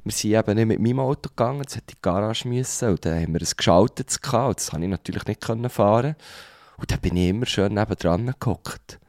[0.06, 2.89] Wir sind eben nicht mit meinem Auto gegangen, das hätte in die Garage müssen.
[2.89, 4.47] Und dann haben wir ein geschaltetes gehabt.
[4.47, 6.15] Und das konnte ich natürlich nicht können fahren.
[6.79, 8.99] Und dann bin ich immer schön nebendran gehockt.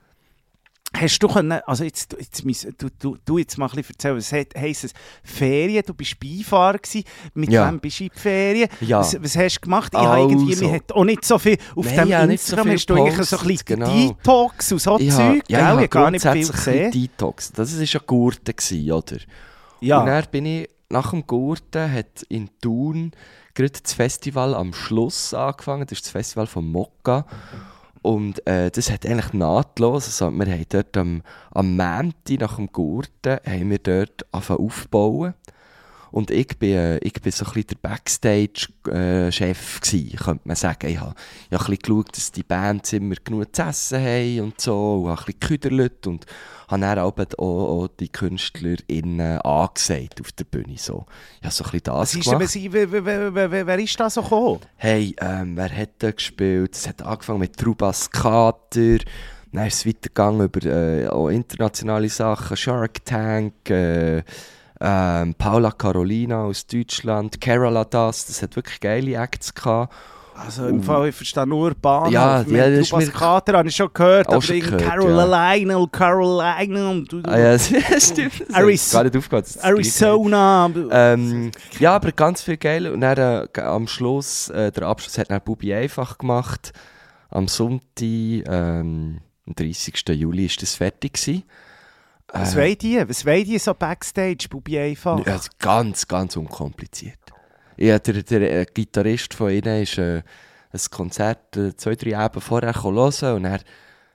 [0.92, 2.42] Hast du können, also jetzt, jetzt
[2.82, 4.92] du, du, du jetzt mal ein bisschen erzählen, was he- heisst es?
[5.22, 7.68] Ferien, du bist Beifahrer gewesen, mit Ja.
[7.68, 8.68] wem bist du in die Ferien?
[8.80, 8.98] Ja.
[8.98, 9.92] Was, was hast du gemacht?
[9.94, 10.64] Ich habe irgendwie, Also.
[10.64, 12.94] man hat auch nicht so viel, auf Nein, dem ja, so Instagram viel hast du
[12.96, 13.86] eigentlich so ein bisschen genau.
[14.08, 15.58] Detox und so Ich Zeug, gell?
[15.58, 16.90] ja, ich habe gar nicht viel gesehen.
[16.90, 17.52] Detox.
[17.52, 19.16] Das war ja Gurten, gewesen, oder?
[19.80, 20.00] Ja.
[20.00, 23.12] Und dann bin ich, nach dem Gurten hat in Thun
[23.54, 25.86] gerade das Festival am Schluss angefangen.
[25.86, 27.26] Das ist das Festival von Mokka.
[28.02, 32.72] Und äh, das hat eigentlich nahtlos, also wir haben dort am, am Montag nach dem
[32.72, 35.34] Gurten, haben wir dort angefangen aufbauen.
[36.10, 40.88] Und ich bin, äh, ich bin so ein bisschen der Backstage-Chef gewesen, könnte man sagen.
[40.88, 41.14] Ich habe,
[41.48, 45.02] ich habe ein bisschen geschaut, dass die Bands immer genug zu essen haben und so,
[45.02, 46.26] und habe ein bisschen geküdert und
[46.68, 50.76] habe dann auch, auch, auch die KünstlerInnen angesagt auf der Bühne.
[50.76, 51.06] So.
[51.40, 52.72] Ich habe so ein bisschen das ist, gemacht.
[52.72, 54.60] wer, wer, wer, wer, wer ist da so gekommen?
[54.76, 56.74] Hey, ähm, wer hat da gespielt?
[56.74, 58.98] Es hat angefangen mit Trubas Kater,
[59.52, 64.22] dann ist es weitergegangen über äh, auch internationale Sachen, Shark Tank, äh,
[64.80, 69.92] ähm, Paula Carolina aus Deutschland, Carola Das, das hat wirklich geile Acts gehabt.
[70.42, 72.12] Also im Fall, ich verstehe nur Bahnhof.
[72.12, 74.60] Ja, Wir ja, das ist Trubas mir- Kater habe ich schon gehört, Auch aber schon
[74.60, 77.58] gehört, Carolina, Carolina und du, Ah, ja,
[77.98, 78.32] stimmt.
[78.54, 79.48] Aris- gar nicht aufgehört.
[79.60, 80.70] Arizona.
[80.90, 82.86] Ähm, ja, aber ganz viel geil.
[82.90, 86.72] Und dann äh, am Schluss, äh, der Abschluss hat dann Bubi einfach gemacht.
[87.28, 90.02] Am Sonntag, ähm, am 30.
[90.08, 91.42] Juli, ist das fertig gewesen.
[92.32, 93.08] Was Äh, wollen die?
[93.08, 95.24] Was wollen die so Backstage, Bubi einfach?
[95.26, 97.18] Ja, ganz, ganz unkompliziert.
[97.76, 100.22] Ja, der, der äh, Gitarrist von ihnen ist äh,
[100.72, 103.60] ein Konzert äh, zwei, drei Abende vorher hören und er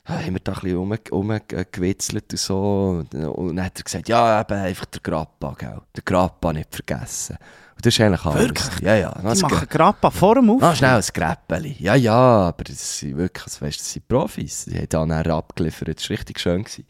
[0.08, 3.04] ja, haben wir da ein bisschen rum, rumgewitzelt und so.
[3.12, 5.82] Und, und dann hat er gesagt, ja, eben einfach der Grappa, gell.
[5.96, 7.38] Der Grappa nicht vergessen.
[7.76, 8.42] Und das ist eigentlich alles.
[8.42, 8.80] Wirklich?
[8.82, 9.34] Ja, ja.
[9.34, 10.62] Die machen Grappa vor dem Auf.
[10.62, 11.76] Ah, schnell ein Gräppeli.
[11.80, 14.66] Ja, ja, aber das sind wirklich, weißt, das sind Profis.
[14.66, 15.98] Die haben dann abgeliefert.
[15.98, 16.64] Das war richtig schön.
[16.64, 16.86] Gewesen.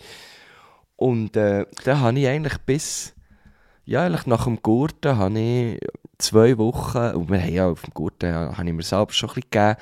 [0.96, 3.14] Und äh, dann habe ich eigentlich bis,
[3.86, 5.80] ja, eigentlich nach dem Gurten habe ich
[6.18, 9.36] zwei Wochen, und wir haben ja auf dem Gurten, habe ich mir selber schon ein
[9.36, 9.76] bisschen gegeben,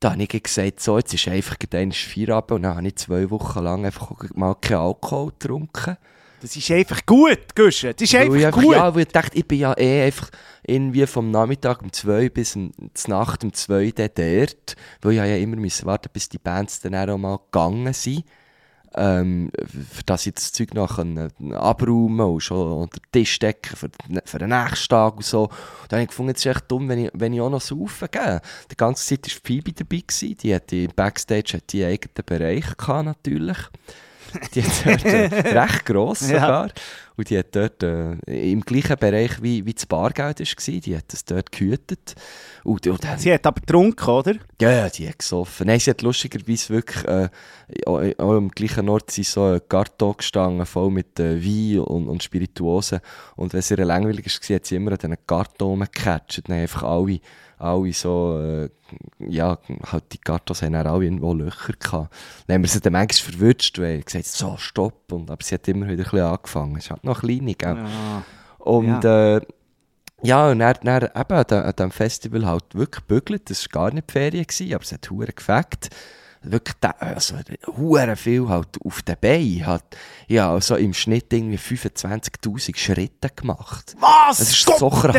[0.00, 3.30] da habe ich gesagt, so, jetzt ist einfach ein Feierabend und dann habe ich zwei
[3.30, 5.96] Wochen lang einfach mal keinen Alkohol getrunken.
[6.40, 7.92] Das ist einfach gut, Guschen.
[7.96, 8.74] Das ist einfach, ich gut.
[8.74, 10.28] Ja, weil ich dachte, ich bin ja eh einfach
[10.66, 15.36] irgendwie vom Nachmittag um 2 bis um, zur Nacht um 2 dort, weil ich ja
[15.36, 18.24] immer müssen warten bis die Bands dann auch mal gegangen sind.
[18.94, 19.50] Ähm,
[19.90, 23.90] für das ich das Zeug noch abräumen und schon unter den Tisch decken für,
[24.24, 25.44] für den nächsten Tag und so.
[25.44, 25.52] Und
[25.88, 28.08] dann habe ich gefunden, es ist echt dumm, wenn ich, wenn ich auch noch saufen
[28.10, 28.40] gehe.
[28.70, 30.36] Die ganze Zeit war Phoebe dabei, gewesen.
[30.36, 33.58] die hat im Backstage hat die eigenen Bereich gehabt, natürlich.
[34.54, 35.26] Die hat dort äh,
[35.58, 36.66] recht gross sogar.
[36.66, 36.72] Ja.
[37.16, 38.12] Und die hat dort äh,
[38.52, 42.14] im gleichen Bereich wie, wie das Bargeld war, die hat das dort gehütet.
[42.64, 44.34] Und, und dann, sie hat aber getrunken, oder?
[44.60, 45.66] Ja, die hat gesoffen.
[45.66, 47.28] Nein, sie hat lustigerweise wirklich äh,
[47.86, 52.22] auch, am gleichen Ort sind so ein Karton gestanden, voll mit äh, Wein und, und
[52.22, 53.00] Spirituosen.
[53.36, 56.48] Und wenn es ihr langweilig war, hat sie immer an diesen Karton gecatcht.
[56.48, 57.20] Dann einfach alle
[57.62, 58.68] alle so, äh,
[59.18, 59.58] ja,
[59.90, 62.14] halt die Kartos haben auch irgendwo Löcher gehabt.
[62.46, 65.12] Dann haben wir sie dann manchmal verwünscht, weil sie gesagt so, stopp.
[65.12, 66.76] Und, aber sie hat immer wieder ein bisschen angefangen.
[66.76, 67.76] Es ist halt noch klein, gell?
[67.76, 68.22] Ja.
[68.58, 69.36] Und, ja.
[69.36, 69.40] Äh,
[70.24, 73.50] ja, und dann, dann eben an, an diesem Festival halt wirklich bügelt.
[73.50, 75.90] Das war gar nicht die Ferien, gewesen, aber es hat Huren gefeckt
[76.42, 79.66] wirklich da, also, hure viel halt auf den Beinen.
[79.66, 79.84] Hat,
[80.26, 83.96] ja, also im Schnitt irgendwie 25.000 Schritte gemacht.
[83.98, 84.38] Was?
[84.38, 85.14] Das war so krass.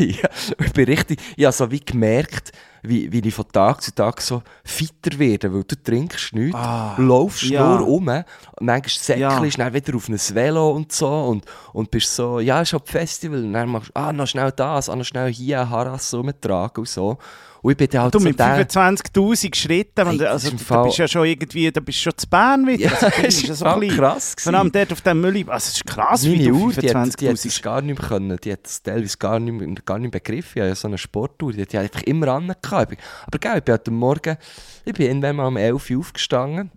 [0.00, 4.42] ich bin richtig, ja, so wie gemerkt, wie, wie ich von Tag zu Tag so
[4.64, 7.78] fitter werde, weil du trinkst nichts, ah, laufst ja.
[7.78, 9.64] nur um, manchmal säckelst, ja.
[9.64, 13.42] dann wieder auf ein Velo und so und, und bist so, ja, ist halt Festival,
[13.42, 16.88] und dann machst du, ah, noch schnell das, ah, noch schnell hier Harass rumtragen und
[16.88, 17.18] so.
[17.66, 21.08] Und ich bin dann halt du, mit 25'000 Schritten, hey, also, du, du bist ja
[21.08, 22.84] schon irgendwie, du bist schon zu Bern wieder.
[22.84, 25.74] Ja, also, das ist so ein krass Vor allem dort auf dem Müll, also es
[25.74, 28.64] ist krass, Meine wie du Uhr, die hat, es gar nicht mehr können, die hat
[28.64, 31.62] es teilweise gar nicht, mehr, gar nicht begriffen, ich habe ja so eine Sportuhr, die
[31.62, 32.98] hat die einfach immer angehabt.
[33.26, 34.36] Aber gell, ich bin heute Morgen,
[34.84, 36.70] ich bin irgendwann mal um 11 Uhr aufgestanden,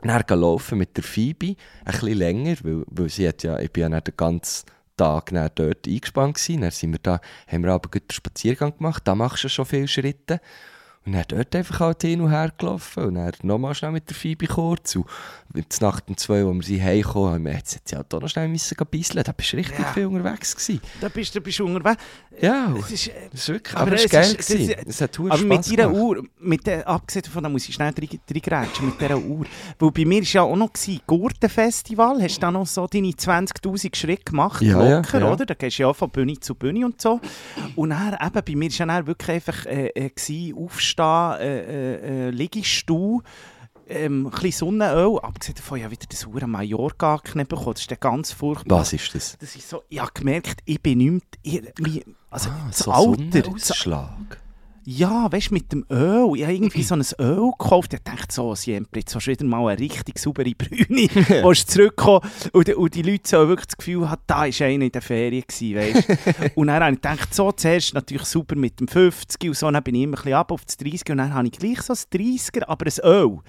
[0.00, 3.80] dann gelaufen mit der Phoebe, ein bisschen länger, weil, weil sie hat ja, ich bin
[3.80, 4.64] ja nicht den ganzen
[5.00, 6.60] Tag dort eingespannt gewesen.
[6.60, 9.88] Dann sind wir da, haben wir aber einen Spaziergang gemacht, da machst du schon viele
[9.88, 10.40] Schritte.
[11.06, 14.14] Und dann dort einfach halt hin und her gelaufen und dann nochmal schnell mit der
[14.14, 14.96] Phoebe kurz.
[14.96, 15.06] Und
[15.54, 18.28] jetzt Nacht um zwei, wo wir sie heimgekommen haben, jetzt hat sie halt auch noch
[18.28, 19.24] schnell müssen bisseln.
[19.24, 19.92] Da bist du richtig ja.
[19.92, 20.82] viel unterwegs gewesen.
[21.00, 22.02] Da bist du bist unterwegs.
[22.38, 24.74] Ja, das ist, das ist wirklich, aber, aber es ist geil ist, gewesen.
[24.78, 27.74] Es, es hat aber Spaß mit dieser Uhr, mit der, abgesehen davon, da muss ich
[27.74, 29.46] schnell reingrätschen mit dieser Uhr.
[29.78, 30.70] Weil bei mir war ja auch noch
[31.06, 32.22] Gurtenfestival.
[32.22, 35.32] Hast du da noch so deine 20'000 Schritte gemacht, ja, locker, ja, ja.
[35.32, 35.46] oder?
[35.46, 37.20] Da gehst du ja von Bühne zu Bühne und so.
[37.74, 42.30] Und dann, eben, bei mir war ja wirklich einfach äh, äh, aufstehen, äh, äh, äh,
[42.30, 43.22] Liegestuhl,
[43.88, 47.98] ähm, ein Sonnenöl, abgesehen davon, ich habe wieder das Hure Mallorca bekommen, das ist dann
[48.00, 48.80] ganz furchtbar.
[48.80, 49.36] Was ist das?
[49.38, 53.42] Das ist so, ich habe gemerkt, ich bin nicht mehr, also ah, das so Alter.
[53.42, 54.39] Sonnenausschlag.
[54.84, 56.32] Ja, weißt du, mit dem Öl.
[56.36, 57.92] Ich habe irgendwie so ein Öl gekauft.
[57.92, 61.08] Ich dachte so, siempre, jetzt hast du wieder mal eine richtig saubere Brüne.
[61.42, 62.20] wo du zurückgekommen
[62.52, 65.44] und, und die Leute so wirklich das Gefühl haben, da war einer in der Ferien.
[65.46, 66.54] Gewesen, weißt?
[66.56, 69.82] und dann habe ich gedacht, so, zuerst natürlich super mit dem 50 und so, dann
[69.82, 71.92] bin ich immer ein bisschen ab auf das 30 und dann habe ich gleich so
[71.92, 73.26] ein 30er, aber ein Öl.
[73.26, 73.42] Und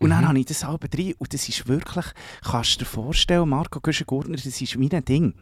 [0.00, 0.10] mhm.
[0.10, 2.06] dann habe ich das halb drin und das ist wirklich,
[2.42, 5.34] kannst du dir vorstellen, Marco Güschen-Gurtner, das ist mein Ding.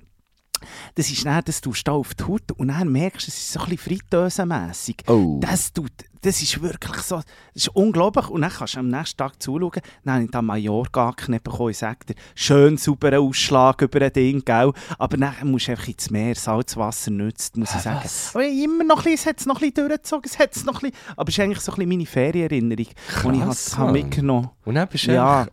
[0.95, 3.53] Das ist dann, das tust du auf die Haut und dann merkst du, es ist
[3.53, 4.97] so ein bisschen fritösenmässig.
[5.09, 5.39] Oh.
[5.41, 5.91] Das, tut,
[6.23, 8.29] das ist wirklich so, das ist unglaublich.
[8.29, 11.79] Und dann kannst du am nächsten Tag zuschauen, dann habe ich da Mallorca bekommen, ich
[11.79, 14.73] sage dir, schön sauberer Ausschlag über ein Ding, gell?
[14.99, 18.01] aber dann musst du einfach ins Meer, Salzwasser nützt, muss ich sagen.
[18.03, 18.35] Was?
[18.35, 20.65] Aber immer noch ein bisschen, es hat es noch ein bisschen durchgezogen, es hat es
[20.65, 23.77] noch ein bisschen, aber es ist eigentlich so ein bisschen meine Ferienerinnerung, die ich Krass,
[23.79, 24.03] habe Mann.
[24.03, 25.43] mitgenommen Und dann bist du Ja.
[25.43, 25.53] echt,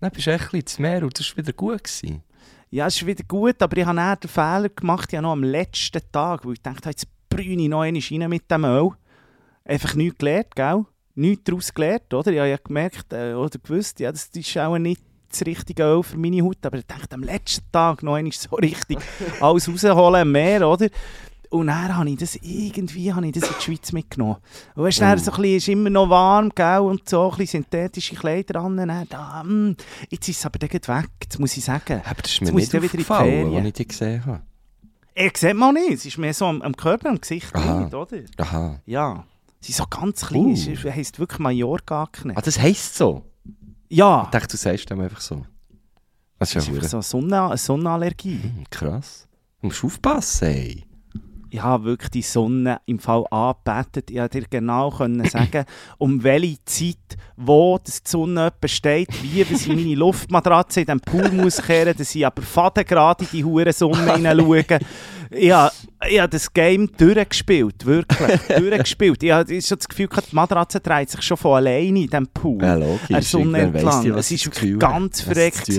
[0.00, 1.84] dann bist du echt ein bisschen ins Meer und das war wieder gut.
[1.84, 2.22] Gewesen.
[2.74, 5.44] Ja, es ist wieder gut, aber ich habe dann den Fehler gemacht, ja noch am
[5.44, 8.90] letzten Tag, weil ich dachte, jetzt brüne ich noch einmal rein mit dem Öl.
[9.64, 10.84] Einfach nichts gelernt, gell?
[11.14, 12.32] Nichts daraus gelernt, oder?
[12.32, 16.02] Ich habe ja gemerkt äh, oder gewusst, ja, das ist auch nicht das richtige Öl
[16.02, 18.98] für meine Haut, aber ich dachte, am letzten Tag noch einmal so richtig
[19.40, 20.88] alles rausholen im Meer, oder?
[21.54, 24.36] Und dann habe ich das irgendwie habe ich das in die Schweiz mitgenommen.
[24.74, 27.62] Und weißt, dann so ein bisschen, ist immer noch warm, gell, und so, ein bisschen
[27.62, 28.76] synthetische Kleider an.
[28.76, 29.76] Dann, da, hm,
[30.10, 32.02] jetzt ist es aber weg, das muss ich sagen.
[32.04, 33.54] Aber das ist Jetzt mir muss nicht wieder Ferien.
[33.56, 34.40] als ich dich gesehen habe.
[35.14, 35.92] Er sieht man nicht.
[35.92, 37.82] Es ist mehr so am, am Körper, am Gesicht Aha.
[37.82, 38.18] nicht, oder?
[38.38, 38.80] Aha.
[38.84, 39.24] Ja.
[39.60, 40.46] Sie ist so ganz klein.
[40.46, 40.52] Uh.
[40.54, 43.22] Es ist- heisst wirklich Mallorca Ah, das heisst so?
[43.88, 44.24] Ja.
[44.24, 45.36] Ich dachte, du sagst dem einfach so.
[46.40, 48.40] Das Das ist ist ja einfach so eine, Sonne, eine Sonnenallergie.
[48.42, 49.28] hm, krass.
[49.60, 50.84] Du musst aufpassen, ey.
[51.54, 54.10] Ich habe wirklich die Sonne im Fall angebetet.
[54.10, 55.64] Ich konnte dir genau können sagen,
[55.98, 61.00] um welche Zeit, wo die Sonne etwa steht, wie dass ich meine Luftmatratze in den
[61.00, 64.64] Pool muss kehren, dass ich aber fadengerade in die hure Sonne hineinschaue.
[65.30, 65.72] Ich habe,
[66.08, 69.22] ich habe das Game durchgespielt, wirklich, durchgespielt.
[69.22, 72.62] Ich habe schon das Gefühl, die Matratze dreht sich schon von alleine in diesem Pool.
[72.62, 73.10] Ja, logisch.
[73.10, 74.10] Eine Sonne entlang.
[74.14, 75.70] Es ist ganz verreckt.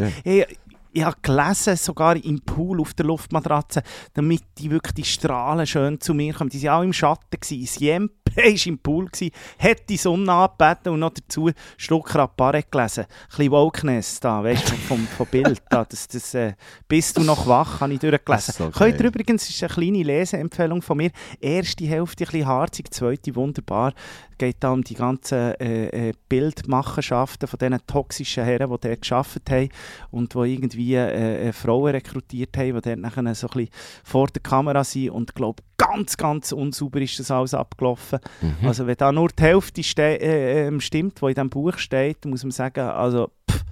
[0.96, 6.00] Ich habe gelesen, sogar im Pool auf der Luftmatratze, damit die wirklich die Strahlen schön
[6.00, 6.50] zu mir kommen.
[6.50, 7.38] Die waren auch im Schatten.
[7.38, 8.10] Gewesen.
[8.44, 13.06] Siempre war im Pool, gewesen, hat die Sonne angebeten und noch dazu Schluck Rapare gelesen.
[13.06, 15.62] Ein bisschen Wokeness da, weißt du, vom, vom Bild.
[15.70, 15.86] Da.
[15.86, 16.54] Das, das, äh,
[16.88, 18.54] bist du noch wach, habe ich durchgelesen.
[18.58, 22.92] so Könnt ihr übrigens, ist eine kleine Leseempfehlung von mir, erste Hälfte ein bisschen harzig,
[22.92, 23.94] zweite wunderbar.
[24.32, 29.02] Es geht da um die ganzen äh, äh, Bildmachenschaften von diesen toxischen Herren, die dort
[29.02, 29.70] gearbeitet haben
[30.12, 33.70] und die irgendwie äh, äh, Frauen rekrutiert haben, die dort nachher so ein bisschen
[34.04, 38.20] vor der Kamera sind und glaube, ganz, ganz unsauber ist das alles abgelaufen.
[38.42, 38.68] Mhm.
[38.68, 42.44] Also wenn da nur die Hälfte äh, ähm, stimmt, was in diesem Buch steht, muss
[42.44, 43.64] man sagen, also pff,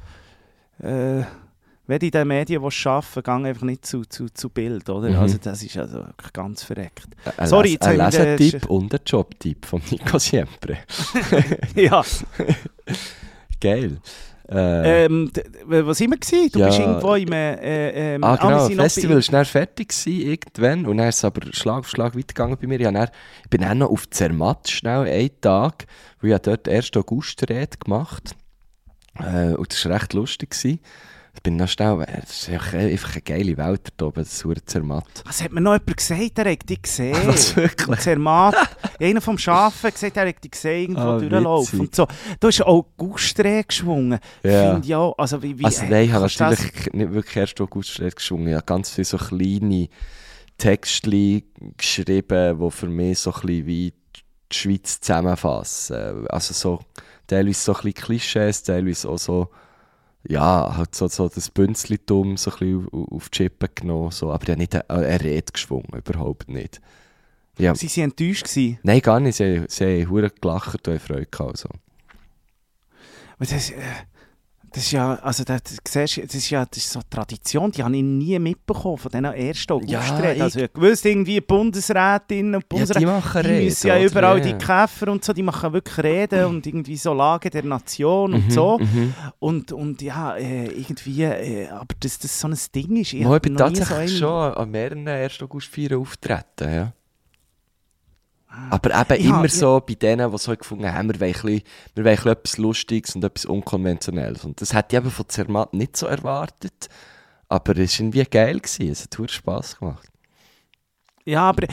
[0.86, 1.24] äh,
[1.86, 5.10] wenn in den Medien willst arbeiten gang einfach nicht zu, zu, zu Bild, oder?
[5.10, 5.18] Mhm.
[5.18, 7.08] Also das ist also ganz verreckt.
[7.36, 10.78] Ein Sorry, Les- jetzt ein den- Lesetipp und ein Jobtipp von Nico Siempre.
[11.76, 12.02] ja.
[13.60, 13.98] Geil.
[14.50, 15.32] Äh, Ähm,
[15.66, 16.50] was wir gewesen?
[16.52, 16.68] Du Ja.
[16.68, 17.32] bist irgendwo im...
[17.32, 21.42] Äh, ähm, ah, genau, Festival war dann fertig gewesen, irgendwann und dann ist es aber
[21.54, 22.80] Schlag auf Schlag weitergegangen bei mir.
[22.80, 23.10] Ich, dann,
[23.44, 25.86] ich bin dann noch auf Zermatt schnell einen Tag,
[26.22, 26.92] weil ich dort 1.
[26.98, 28.36] August Rede gemacht
[29.20, 30.52] äh, und das war recht lustig.
[30.52, 30.80] Gewesen.
[31.36, 34.44] Ich bin noch schnell, äh, das ist einfach einfach eine geile Welt da oben, das
[34.66, 35.24] Zermatt.
[35.26, 36.38] Was hat mir noch jemand gesagt?
[36.38, 37.18] Er hat dich gesehen.
[37.26, 38.00] Was, wirklich?
[38.02, 38.56] Zermatt.
[39.04, 41.80] Einer vom Schafen hat gesagt, er hat dich gesehen, irgendwo Ah, durchlaufen.
[41.82, 42.08] Und so.
[42.40, 44.20] Du hast August-Dreh geschwungen.
[44.44, 44.72] Ja.
[44.74, 45.18] Finde ich auch.
[45.18, 47.62] Also, wie, wie, Also nein, ich habe du das- natürlich nicht wirklich 1.
[47.62, 48.48] August Rede geschwungen.
[48.48, 49.90] Ich habe ganz viele so kleine
[50.58, 51.44] Textli
[51.78, 53.94] geschrieben, die für mich so ein bisschen wie
[54.52, 56.28] die Schweiz zusammenfassen.
[56.30, 56.80] Also so
[57.28, 59.50] teilweise so ein bisschen Klischees, teilweise auch so,
[60.28, 64.12] ja, halt so, so das Bünzlitum so ein bisschen auf, die Chippe genommen.
[64.12, 64.32] So.
[64.32, 66.80] Aber ich habe nicht eine, eine Rede geschwungen, überhaupt nicht.
[67.58, 68.46] Ja, Sie waren enttäuscht.
[68.46, 68.80] Gewesen.
[68.84, 69.36] nein, gar nicht.
[69.38, 71.50] Sie, haben- sie haben gelacht und Freude gehabt.
[71.52, 71.70] Also.
[73.40, 73.74] Das, äh,
[74.72, 77.84] das ist ja, also das, siehst das ist ja das ist so eine Tradition, die
[77.84, 80.36] habe ich nie mitbekommen von diesen ersten Ja, August-Reden.
[80.38, 84.02] ich- also ich wusste irgendwie Bundesrätinnen und Ja, Bundesräte, die machen die Reden, müssen ja
[84.02, 84.44] überall Ja.
[84.46, 88.46] die Käfer und so, die machen wirklich Reden und irgendwie so Lage der Nation und
[88.46, 88.80] Mhm, so.
[88.80, 89.14] mhm.
[89.38, 93.14] Und, und ja, äh, irgendwie, äh, aber dass das so ein Ding ist.
[93.14, 95.40] Ich hab bin so tatsächlich einen- schon an mehreren 1.
[95.44, 96.94] August feiern auftreten, ja.
[98.70, 101.62] Aber eben Ich immer hab- so bei denen, die so gefunden haben, wir wollen, bisschen,
[101.96, 104.46] wir wollen etwas Lustiges und etwas Unkonventionelles.
[104.46, 106.88] Und das hätte ich eben von Zermatt nicht so erwartet.
[107.50, 108.60] Aber es war irgendwie geil.
[108.60, 108.90] Gewesen.
[108.92, 110.08] Es hat Spass gemacht.
[111.26, 111.68] Ja, aber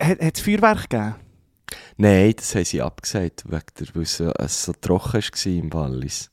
[0.00, 1.14] hat hat es Feuerwerk gegeben?
[1.96, 5.72] Nein, das haben sie abgesagt, wegen der, weil es so, es so trocken war im
[5.72, 6.30] Wallis.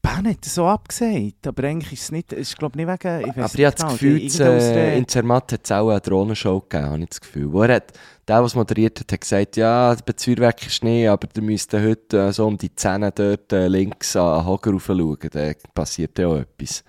[0.00, 3.20] Ben hat so abgesagt, aber eigentlich ist es nicht, es ist glaube ich nicht wegen,
[3.20, 6.00] ich Aber ich habe das genau, Gefühl, irgendeine äh, in Zermatt hat es auch eine
[6.00, 7.52] Drohnenshow gegeben, habe ich das Gefühl.
[7.52, 7.92] Wo er hat,
[8.26, 11.70] der, der es moderiert hat, hat gesagt, ja, das Feuerwerk ist nicht, aber ihr müsst
[11.74, 15.52] heute äh, so um die Zähne dort äh, links an den Hocker rauf schauen, da
[15.74, 16.82] passiert ja auch etwas.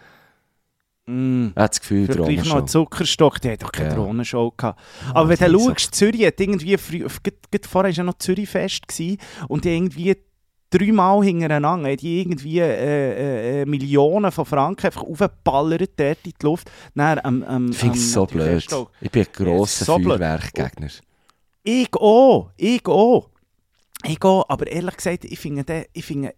[1.05, 1.47] Mm.
[1.53, 3.95] Er hat das Gefühl, Vielleicht gleich noch Zuckerstock, die hat doch keine Ja.
[3.95, 4.79] Drohnenshow gehabt.
[5.13, 5.69] Aber wenn das du ist so.
[5.71, 9.17] schaust, Zürich hat irgendwie, früh, vorher war ja noch Zürichfest gewesen,
[9.49, 10.15] und die irgendwie
[10.69, 16.45] dreimal hintereinander, haben die irgendwie äh, äh, Millionen von Franken einfach aufgeballert dort in die
[16.45, 16.69] Luft.
[16.95, 18.73] Dann, am, am, Ich finde es so blöd.
[18.73, 19.99] auch- Ich bin ein grosser so.
[19.99, 20.89] Feuerwerkgegner.
[21.63, 23.29] Ich auch, ich auch.
[24.03, 26.33] Ich auch, aber ehrlich gesagt, ich finde, ich finde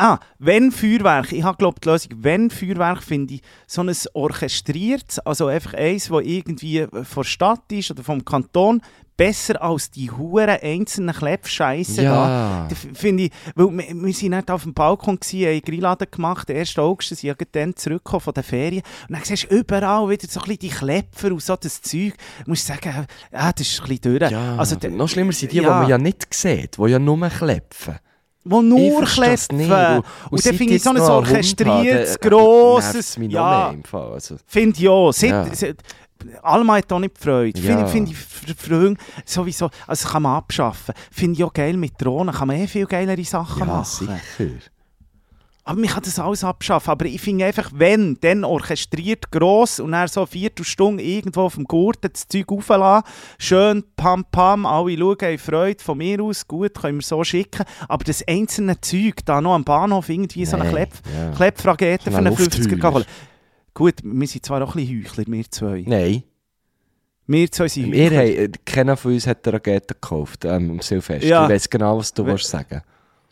[0.00, 5.18] Ah, wenn Feuerwerk, ich habe glaube die Lösung, wenn Feuerwerk finde ich so ein orchestriertes,
[5.18, 8.80] also einfach eins, das irgendwie von der Stadt ist oder vom Kanton,
[9.18, 12.02] besser als die huren einzelnen Klebscheiße.
[12.02, 12.66] Ja.
[12.68, 16.48] Da Finde ich, weil wir, wir sind nicht auf dem Balkon gewesen, haben Grilladen gemacht,
[16.48, 16.78] der 1.
[16.78, 20.40] August, sind ja dann zurückgekommen von den Ferien und dann siehst du überall wieder so
[20.40, 22.14] ein bisschen die Klepfer und so das Zeug.
[22.44, 24.30] Du musst sagen, ja, das ist ein bisschen durch.
[24.30, 25.80] Ja, also, noch schlimmer sind die, die ja.
[25.80, 27.96] man ja nicht sieht, die ja nur klepfen.
[28.44, 29.56] wo nur klepfen.
[29.56, 29.68] nicht.
[29.70, 33.74] Und, Und dann finde ich so ein orchestriertes, grosses, ja.
[33.92, 35.12] Also, finde ich auch.
[35.12, 35.46] Seit, Ja.
[35.52, 35.82] seit,
[36.42, 37.58] Alma hat auch nicht Freude.
[37.60, 37.86] Ja.
[37.86, 38.94] Finde find ich Früh
[39.24, 40.94] sowieso, also kann man abschaffen.
[41.10, 44.08] Finde ich auch geil mit Drohnen, kann man eh viel geilere Sachen ja, machen.
[44.36, 44.60] sicher.
[45.68, 46.90] Aber man kann das alles abschaffen.
[46.90, 51.56] Aber ich finde einfach, wenn, dann orchestriert gross und dann so eine Viertelstunde irgendwo auf
[51.56, 53.06] dem Gurten das Zeug auflassen,
[53.38, 57.66] schön pam pam, alle schauen, haben Freude, von mir aus, gut, können wir so schicken.
[57.86, 61.30] Aber das einzelne Zeug, da noch am Bahnhof irgendwie so eine Nee, Klepp, ja.
[61.32, 62.94] Kleppfragete für eine einen 50er Luftheuler.
[62.94, 63.04] holen.
[63.74, 65.84] Gut, wir sind zwar auch ein bisschen Heuchler, wir zwei.
[65.86, 66.22] Nein.
[67.26, 68.18] Wir zwei sind Wir Heuchler.
[68.20, 71.26] haben, äh, keiner von uns hat eine Rakete gekauft ähm, am Silvester.
[71.28, 71.44] Ja.
[71.44, 72.82] Ich weiß genau, was du We- willst sagen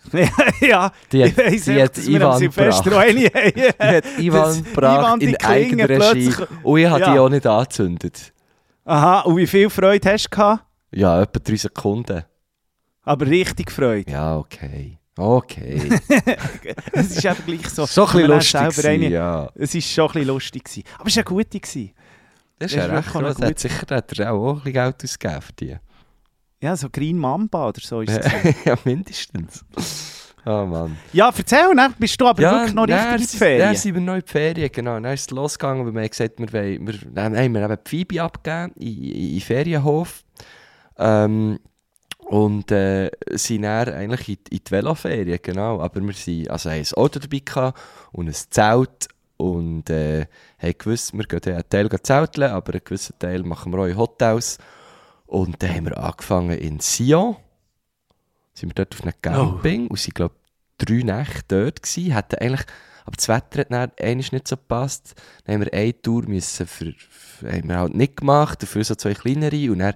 [0.61, 2.87] ja, Die hat- ich weiss die echt, hat wir am Ivan gebracht.
[2.87, 5.97] Die hat Ivan gebracht die in Eigenregie.
[5.97, 7.21] plötzlich- Und ich habe die Ja.
[7.21, 8.33] auch nicht angezündet.
[8.85, 10.65] Aha, und wie viel Freude hast du gehabt?
[10.93, 12.23] Ja, etwa drei Sekunden.
[13.03, 14.09] Aber richtig Freude.
[14.13, 14.99] Ja, okay.
[15.19, 15.89] Okay.
[16.93, 17.87] Es ist eben gleich so.
[17.87, 18.77] so ein bisschen lustig.
[18.77, 19.51] gewesen, Ja.
[19.55, 20.65] Es war schon ein bisschen lustig.
[20.65, 20.85] Gewesen.
[20.99, 21.61] Aber es war eine gute.
[21.61, 21.93] Gewesen.
[22.59, 25.43] Das ist Das ja recht eine Hat sicher hat er auch ein bisschen Geld ausgegeben
[25.43, 25.77] für die.
[26.63, 28.33] Ja, so Green Mamba oder so ist es.
[28.65, 29.65] ja, mindestens.
[30.47, 30.97] Oh Mann.
[31.13, 31.93] ja, erzähl, ne?
[31.99, 33.59] bist du aber ja, wirklich noch richtig in die Ferien?
[33.59, 34.95] Dann sind wir noch in die Ferien, genau.
[34.95, 37.77] Dann ist es losgegangen, weil wir haben gesagt, wir, wollen, wir, dann haben wir eben
[37.85, 40.23] die Phoebe abgegeben in, in, in Ferienhof.
[40.99, 41.59] Ähm,
[42.27, 45.81] und äh, sind dann eigentlich in, in die Veloferien, genau.
[45.81, 47.81] Aber wir sind, also haben ein Auto dabei gehabt
[48.13, 50.27] und ein Zelt und äh,
[50.59, 53.97] haben gewusst, wir gehen einen Teil zelteln, aber einen gewissen Teil machen wir auch in
[53.97, 54.59] Hotels.
[55.27, 57.37] Und dann haben wir angefangen in Sion.
[58.55, 60.35] Sind wir dort auf einem Camping und sind, glaube
[60.79, 62.15] drei Nächte dort gewesen.
[62.15, 62.67] Hatten eigentlich,
[63.05, 65.15] aber das Wetter hat dann nicht so gepasst.
[65.45, 68.97] Dann haben wir eine Tour müssen für, für, haben wir halt nicht gemacht, dafür so
[68.97, 69.71] zwei kleinere.
[69.71, 69.95] Und dann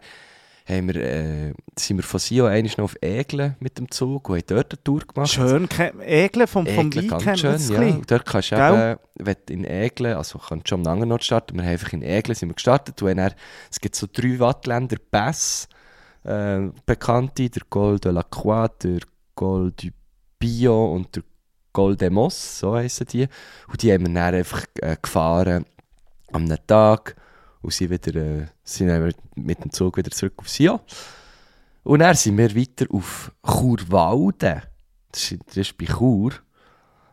[0.70, 4.44] haben wir, äh, sind wir von einmal noch auf Egle mit dem Zug und haben
[4.46, 5.30] dort eine Tour gemacht.
[5.30, 5.68] Schön,
[6.00, 7.94] Egle vom, vom Egle, Wein ganz schön, ja.
[7.94, 11.24] Und Dort kannst du eben, wenn in Egle, also kannst du schon am anderen Ort
[11.24, 13.32] starten, wir haben einfach in Egle sind wir gestartet und dann,
[13.70, 15.68] es gibt so drei Wattländer Pässe,
[16.24, 19.00] äh, bekannte, der Col de la Croix, der
[19.34, 19.88] Col du
[20.38, 21.22] Bio und der
[21.72, 23.28] Col de Mos, so heissen die.
[23.68, 25.64] Und die haben wir dann einfach äh, gefahren
[26.32, 27.16] am Tag
[27.62, 30.80] und sind wieder, äh, sind dann mit dem Zug wieder zurück auf Sion.
[31.82, 34.62] Und dann sind wir weiter auf Churwalden.
[35.12, 36.32] Das ist, das ist bei Chur.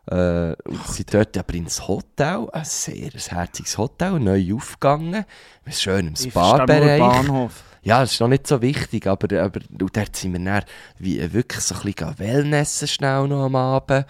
[0.10, 5.26] Äh, und sind dort aber ins Hotel, ein sehr ein herziges Hotel, neu aufgegangen.
[5.66, 7.00] Mit schönem Ich verstehe nur Spa-Bereich.
[7.00, 7.64] Bahnhof.
[7.82, 10.64] Ja, das ist noch nicht so wichtig, aber, aber und dort sind wir dann
[10.98, 14.06] wie, äh, wirklich so ein bisschen Wellnessen schnell noch am Abend.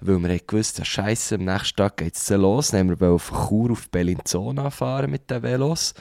[0.00, 2.70] Weil wir ja, Scheiße, am nächsten Tag geht es los.
[2.70, 5.94] Dann haben wir von Chur auf Bellinzona fahren mit den Velos.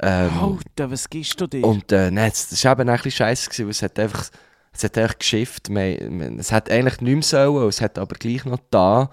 [0.00, 1.64] Ähm, Alter, was gibst du dir?
[1.64, 4.30] und äh, nein, das war eben ein bisschen scheiße, weil es hat einfach,
[4.72, 5.68] es hat einfach geschifft.
[5.68, 9.10] Es hat eigentlich nicht mehr sollen, es hat aber gleich noch da.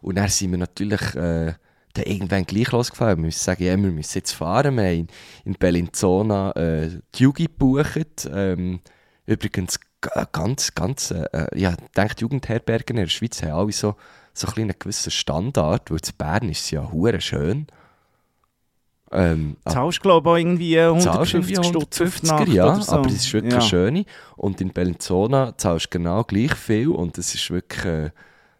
[0.00, 1.54] Und dann sind wir natürlich äh,
[1.94, 3.18] dann irgendwann gleich losgefahren.
[3.18, 4.76] Wir müssen sagen, ja, wir müssen jetzt fahren.
[4.76, 5.08] Wir haben in,
[5.44, 8.28] in Bellinzona äh, die Jugi gebucht.
[8.32, 8.80] Ähm,
[9.26, 9.80] übrigens
[10.32, 13.96] ganz, ganz, äh, äh, ja, ich denke, die Jugendherbergen in der Schweiz haben alle so,
[14.32, 17.66] so ein einen gewissen Standard, weil in Bern ist es ja hure schön.
[19.12, 22.80] Ähm, Zahlst glaube ich irgendwie äh, zahlst 150 irgendwie Stutz auf die 150er, Nacht ja,
[22.80, 22.92] so.
[22.92, 23.58] aber es ist wirklich ja.
[23.58, 24.04] eine schöne.
[24.36, 28.10] Und in Bellinzona zahlst du genau gleich viel und es ist wirklich, äh,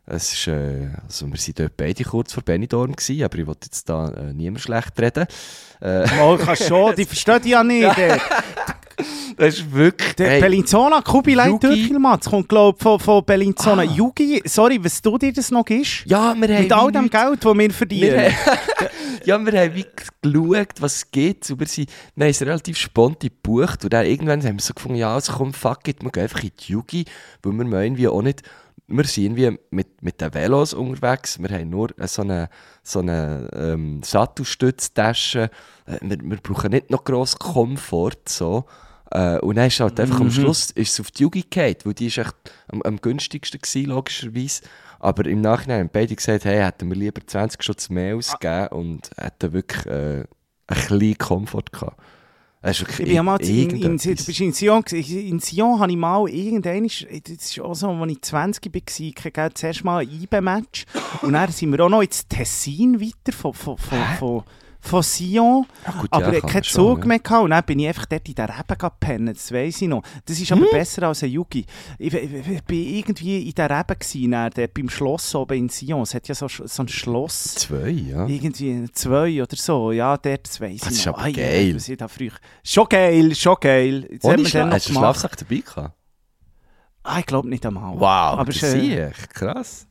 [0.06, 3.66] es ist, äh, also wir waren dort beide kurz vor Benidorm gewesen, aber ich wollte
[3.66, 5.26] jetzt da äh, niemand schlecht reden.
[5.80, 7.96] Äh, Mal kannst schon, die verstehen dich ja nicht.
[9.36, 13.24] Das ist wirklich, der hey, Bellinzona, Kubi Yugi- Dürkelmann, das kommt glaube ich von, von
[13.24, 13.82] Bellinzona.
[13.82, 13.84] Ah.
[13.84, 16.02] Yugi, sorry, was du dir das noch gibst?
[16.06, 18.18] ja, wir haben Mit all dem Geld, das wir Wir verdienen.
[18.18, 18.34] haben,
[19.24, 19.86] ja, wir haben wie
[20.22, 21.50] geschaut, was es gibt.
[21.50, 23.84] Und wir, sind, wir haben es relativ spontan gebucht.
[23.84, 26.42] Und dann irgendwann haben wir so gefunden, ja, also komm, fuck it, wir gehen einfach
[26.42, 27.04] in die Yugi.
[27.42, 28.42] Weil wir meinen wie auch nicht,
[28.92, 31.38] wir sind wie mit, mit den Velos unterwegs.
[31.40, 32.48] Wir haben nur so eine,
[32.82, 35.50] so eine ähm, Sattelstütztasche.
[35.86, 38.28] Äh, wir, wir brauchen nicht noch gross Komfort.
[38.28, 38.64] So.
[39.10, 40.32] Äh, und dann ist halt einfach am Mhm.
[40.32, 42.34] Schluss ist es auf die Yugi gefallen, weil die ist echt
[42.68, 44.62] am, am günstigsten gewesen, logischerweise.
[45.00, 49.10] Aber im Nachhinein haben beide gesagt, hey, hätten wir lieber 20 Schutz mehr ausgegeben und
[49.16, 50.26] hätten wirklich äh, ein
[50.66, 52.00] bisschen Komfort gehabt.
[52.62, 54.84] Wirklich Ich bin mal in, in, in, du bist in Sion.
[54.92, 59.46] In Sion habe ich mal irgendwann, das ist auch so, als ich 20 war, kriege
[59.46, 60.84] ich zuerst mal ein IBE-Match.
[61.22, 64.42] Und dann sind wir auch noch ins Tessin weiter von, von, von, von,
[64.80, 65.66] von Sion.
[65.86, 67.06] Ja, gut, aber ja, ich keinen schon, Zug ja.
[67.06, 67.44] mehr gehabt.
[67.44, 70.02] Und dann bin ich einfach dort in der Rebe gepennt, das weiss ich noch.
[70.24, 70.68] Das ist aber Hm?
[70.72, 71.64] besser als ein Yugi.
[71.98, 75.68] Ich, ich, ich bin irgendwie in der Rebe gewesen, dann, dort beim Schloss oben in
[75.68, 76.02] Sion.
[76.02, 77.54] Es hat ja so, so ein Schloss.
[77.56, 78.26] Zwei, ja.
[78.26, 81.14] Irgendwie zwei oder so, ja, dort, das weiss Das ich ist noch.
[81.14, 81.74] aber Ai, geil.
[81.76, 82.32] was ich da früher...
[82.64, 84.08] Schon geil, schon geil.
[84.10, 84.92] Jetzt Ohne Schla Hast du.
[84.94, 85.94] Schlafsack dabei gehabt?
[87.02, 87.94] Ah, ich glaube nicht einmal.
[87.98, 88.98] Wow, aber das ich.
[89.32, 89.86] Krass.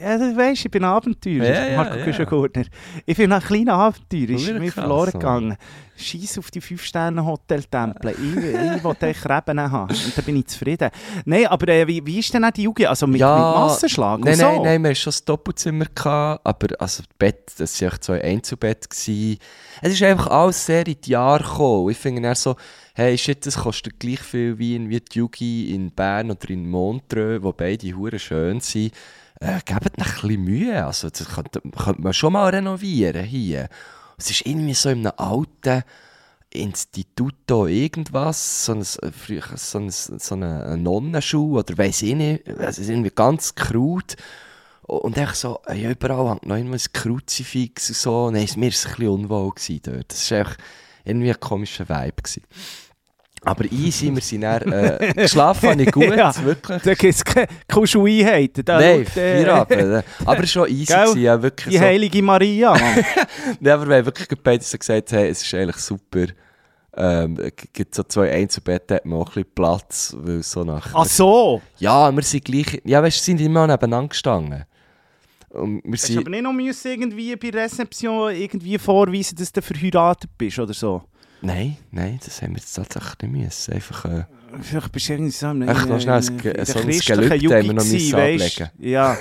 [0.00, 1.98] Ja, du weisst, ich bin Abenteurer, Ja, ja, Marco.
[2.04, 2.64] Küschengurtner.
[3.04, 5.56] Ich bin ein kleiner Abenteurer, ist mir verloren gegangen.
[5.96, 8.10] Scheiß auf die 5-Sterne-Hotel-Tempel.
[8.12, 9.90] Ich, ich wollte echt Reben haben.
[9.92, 10.90] Und dann bin ich zufrieden.
[11.24, 12.86] Nein, aber äh, wie, wie ist denn auch die Jugend?
[12.86, 14.46] Also mit, Ja, mit Massenschlag Nein, und so?
[14.46, 18.04] nein, nein, wir hatten schon ein Doppelzimmer, gehabt, aber also das Bett, das waren echt
[18.04, 18.88] zwei Einzelbett.
[18.88, 19.38] Gewesen.
[19.82, 21.90] Es ist einfach alles sehr in die Jahre gekommen.
[21.90, 22.54] Ich finde dann so,
[22.94, 26.70] hey, shit, das kostet gleich viel wie in wie die Jugi in Bern oder in
[26.70, 28.92] Montreux, wo beide hure schön sind.
[29.40, 30.84] Äh, gebt noch ein bisschen Mühe.
[30.84, 33.68] Also, das könnte, könnte man schon mal renovieren hier.
[34.16, 35.84] Es ist irgendwie so in einem alten
[36.50, 42.78] Instituto irgendwas, so ein, früher so ein, so eine Nonnenschule oder weiss ich nicht, es
[42.78, 44.16] ist irgendwie ganz krut.
[44.82, 48.30] Und echt so, ja, überall hängt noch immer ein Kruzifix und so.
[48.30, 50.10] Nein, mir war es ein bisschen unwohl dort.
[50.10, 50.56] Das war echt
[51.04, 52.22] irgendwie ein komischer Vibe.
[52.22, 52.42] Gewesen.
[53.44, 56.34] Aber easy, wir sind dann, äh, geschlafen habe ich gut, Ja.
[56.44, 56.82] wirklich.
[56.82, 58.64] Da gibt es keine Kuscheleinheiten.
[58.64, 60.04] Da Nein, vier Abend.
[60.24, 61.84] Aber schon easy gewesen, ja, wirklich Die so.
[61.84, 63.04] heilige Maria, Mann.
[63.60, 66.26] Nein, aber wir haben wirklich beide so gesagt, hey, es ist eigentlich super.
[66.96, 70.88] Ähm, es gibt so zwei Einzelbetten, hat man auch ein bisschen Platz, weil so nach...
[70.94, 71.62] Ach so.
[71.78, 72.80] Ja, wir sind gleich...
[72.84, 74.64] Ja, weißt du, sind immer nebeneinander gestanden.
[75.50, 76.18] Und wir sind...
[76.18, 76.52] aber nicht noch
[76.84, 81.02] irgendwie bei Rezeption irgendwie vorweisen, dass du verheiratet bist oder so?
[81.40, 83.74] Nein, nein, das haben wir jetzt tatsächlich nicht müssen.
[83.74, 84.04] Einfach...
[84.04, 84.24] Äh,
[84.62, 87.72] Vielleicht bist du irgendwie so in, Echt noch schnell ein so ein Gelübde haben wir
[87.74, 88.70] noch müssen ablegen.
[88.78, 89.16] Ja.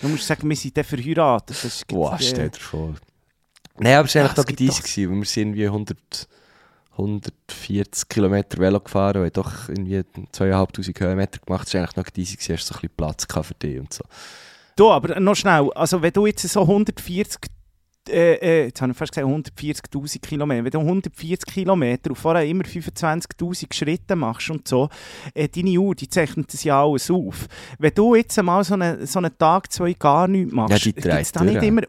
[0.00, 1.50] Du musst sagen, wir sind dann verheiratet.
[1.50, 2.94] Das ist, boah, äh, stell dir vor.
[3.78, 6.28] Nein, aber es war Ja, eigentlich easy, doch- gewesen, weil wir sind irgendwie 100...
[6.92, 10.02] 140 Kilometer Velo gefahren und doch irgendwie
[10.32, 11.66] 2500 Höhenmeter gemacht.
[11.66, 14.04] Es war eigentlich noch easy, gewesen, hast so ein bisschen Platz für dich und so.
[14.76, 17.40] Du, aber noch schnell, also wenn du jetzt so 140,
[18.08, 22.46] äh, äh, jetzt habe ich fast gesagt 140'000 Kilometer, wenn du 140 Kilometer und vorher
[22.46, 24.88] immer 25'000 Schritte machst und so,
[25.34, 27.46] äh, deine Uhr, die zeichnet das ja alles auf.
[27.78, 31.36] Wenn du jetzt mal so einen, so einen Tag, zwei gar nichts machst, Ja, dreht
[31.36, 31.82] da nicht immer...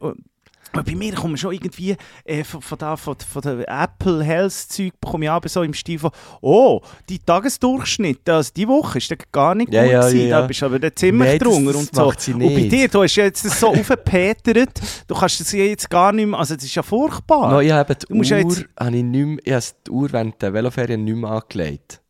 [0.73, 1.95] äh, bei mir kommen schon irgendwie
[2.25, 5.73] äh, von, von, da, von, von der Apple Health Zeug bekomme ich aber so im
[5.73, 6.11] Stil von
[6.41, 10.47] oh, die Tagesdurchschnitt, also die Woche ist gar nicht Ja, gut ja, gewesen, ja, da
[10.47, 12.05] bist du aber dann ziemlich Nein, drunter und so.
[12.05, 15.89] macht sie Und bei dir, du hast jetzt das so aufgepetert, du kannst das jetzt
[15.89, 17.51] gar nicht mehr, also das ist ja furchtbar.
[17.51, 20.11] No, ich habe die Uhr, ja jetzt- habe ich nicht mehr, ich habe die Uhr
[20.13, 22.01] während der Veloferien nicht mehr angelegt.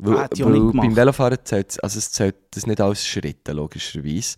[0.00, 4.36] Weil, Ah, weil beim Velofahren zählt also es zählt das nicht als Schritte, logischerweise.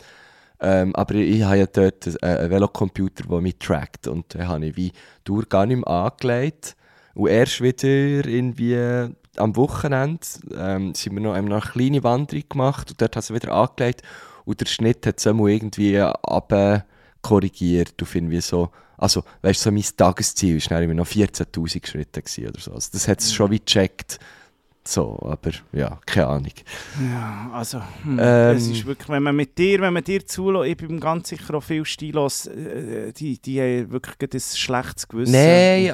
[0.61, 4.07] Ähm, aber ich habe ja dort einen, einen Velocomputer, der mich trackt.
[4.07, 4.93] Und dann habe ich wie
[5.29, 6.77] Uhr gar nicht mehr angelegt.
[7.15, 12.91] Und erst wieder irgendwie am Wochenende ähm, sind wir noch, haben eine kleine Wanderung gemacht
[12.91, 14.03] und dort habe ich sie wieder angelegt.
[14.45, 16.85] Und der Schnitt hat es irgendwie ab
[17.23, 22.61] korrigiert auf irgendwie so, also weißt du, so mein Tagesziel war noch 14'000 Schritte oder
[22.61, 22.73] so.
[22.73, 24.19] Also das hat es schon wie gecheckt.
[24.91, 26.51] So, aber ja, keine Ahnung.
[27.01, 28.57] Ja, also, hm, Ähm.
[28.57, 31.55] es ist wirklich, wenn man mit dir, wenn man dir zulässt, ich bin ganz sicher
[31.55, 35.30] auch viel stilos, äh, die, die haben wirklich ein schlechtes Gewissen.
[35.30, 35.84] Nein,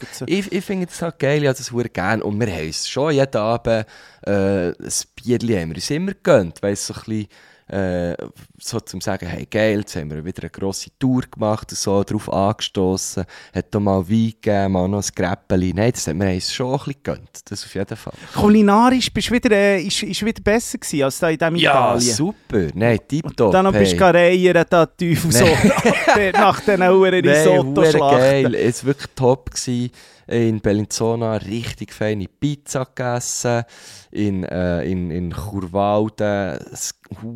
[0.00, 2.24] gerade so- Ich, ich finde es halt geil, ich habe das sehr gerne.
[2.24, 3.86] Und wir haben uns schon jeden Abend
[4.26, 4.74] äh, ein
[5.14, 7.26] Bierchen haben wir uns immer gegönnt, weil es so ein bisschen
[7.70, 8.16] äh,
[8.58, 12.02] so zum sagen, hey geil, jetzt haben wir wieder eine grosse Tour gemacht und so,
[12.02, 15.72] darauf angestoßen, hat da mal Wein gegeben, mal noch ein Gräppeli.
[15.72, 18.12] Nein, das haben wir uns schon ein bisschen gegönnt, das auf jeden Fall.
[18.34, 22.14] Kulinarisch bist du wieder, äh, ist, ist wieder besser gewesen als da in diesem Italien.
[22.14, 23.52] super, nein, tipptopp.
[23.52, 24.48] Dann noch bist du hey.
[24.48, 25.44] reiern, da Teufel so,
[26.32, 28.18] nach den Uhren Nein, hure Risotto-Schlachten.
[28.18, 28.54] geil.
[28.54, 29.50] Es war wirklich top.
[29.50, 29.90] Gewesen.
[30.30, 33.64] In Bellinzona richtig feine Pizza gegessen.
[34.12, 36.56] In, äh, in, in Churwalden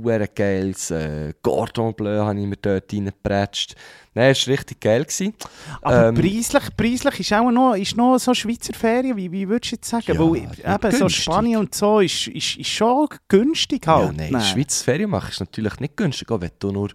[0.07, 3.75] ein geiles äh, Cordon Bleu habe ich mir dort reingepratscht.
[4.15, 5.03] Nein, es war richtig geil.
[5.03, 5.35] Gewesen.
[5.83, 9.73] Aber Ähm, preislich, preislich ist auch noch, ist noch so Schweizer Ferien, wie, wie würdest
[9.73, 10.05] du jetzt sagen?
[10.07, 11.23] Ja, Weil eben so günstig.
[11.25, 14.07] Spanien und so ist, ist, ist schon günstig halt.
[14.07, 14.43] Ja, nein, Nein.
[14.43, 16.91] Schweiz Ferien machen ist natürlich nicht günstig, auch wenn du nur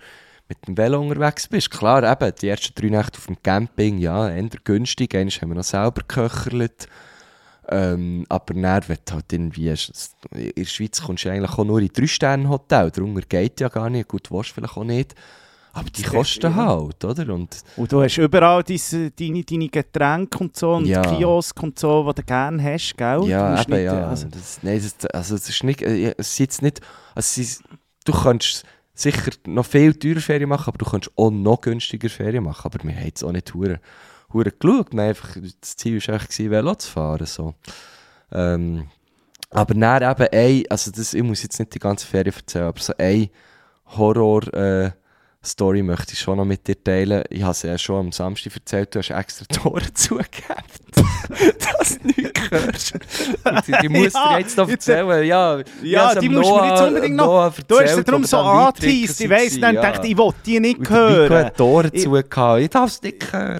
[0.49, 1.71] mit dem Velo unterwegs bist.
[1.71, 5.15] Klar, eben, die ersten drei Nächte auf dem Camping, ja, eher günstig.
[5.15, 6.87] Einmal haben wir noch selber geköchert.
[7.71, 11.79] Ähm, aber dann, wenn du halt irgendwie, in der Schweiz kommst du eigentlich auch nur
[11.79, 15.13] in drei Sterne Hotel, darunter geht ja gar nicht, gut, willst vielleicht auch nicht.
[15.71, 17.31] Aber die Das kosten halt, oder?
[17.31, 21.01] Und Und du hast überall diese, deine, deine Getränke und so und Ja.
[21.03, 23.19] Kiosk und so, die du gerne hast, gell?
[23.19, 24.07] Du ja, eben, nicht, ja.
[24.07, 26.81] Also, das, nein, das, also es ist nicht, äh, es ist nicht,
[27.13, 27.41] also
[28.03, 28.65] du kannst
[29.01, 32.65] sicher noch viel teurer Ferien machen, aber du kannst auch noch günstiger Ferien machen.
[32.65, 33.79] Aber wir haben jetzt auch nicht hure
[34.31, 34.97] hure geschaut.
[34.97, 37.25] Einfach, das Ziel war eigentlich, Velo zu fahren.
[37.25, 37.55] So.
[38.31, 38.87] Ähm,
[39.49, 42.79] aber dann eben ein, also das, ich muss jetzt nicht die ganze Ferien erzählen, aber
[42.79, 43.29] so ein
[43.97, 44.91] Horror, äh,
[45.45, 47.23] Story möchte ich schon noch mit dir teilen.
[47.29, 50.63] Ich habe es ja schon am Samstag erzählt, du hast extra Tore zugegeben.
[51.79, 52.93] dass du nichts hörst.
[53.45, 55.23] Und Die, musst Ja, dir jetzt noch jetzt- erzählen.
[55.25, 58.07] Ja, ich Ja, die musst du mir jetzt unbedingt noch- Noah Du hast sie erzählt,
[58.09, 59.21] darum so angeteased.
[59.21, 61.45] Ich weiss, dann waren, dachte ich, ich will die nicht Und der Nico hören.
[61.45, 62.57] hat Tore Ich- zugegeben.
[62.59, 63.59] Ich darf es nicht hören.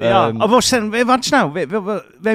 [0.00, 1.70] Ja, Ähm, aber warte schnell, wenn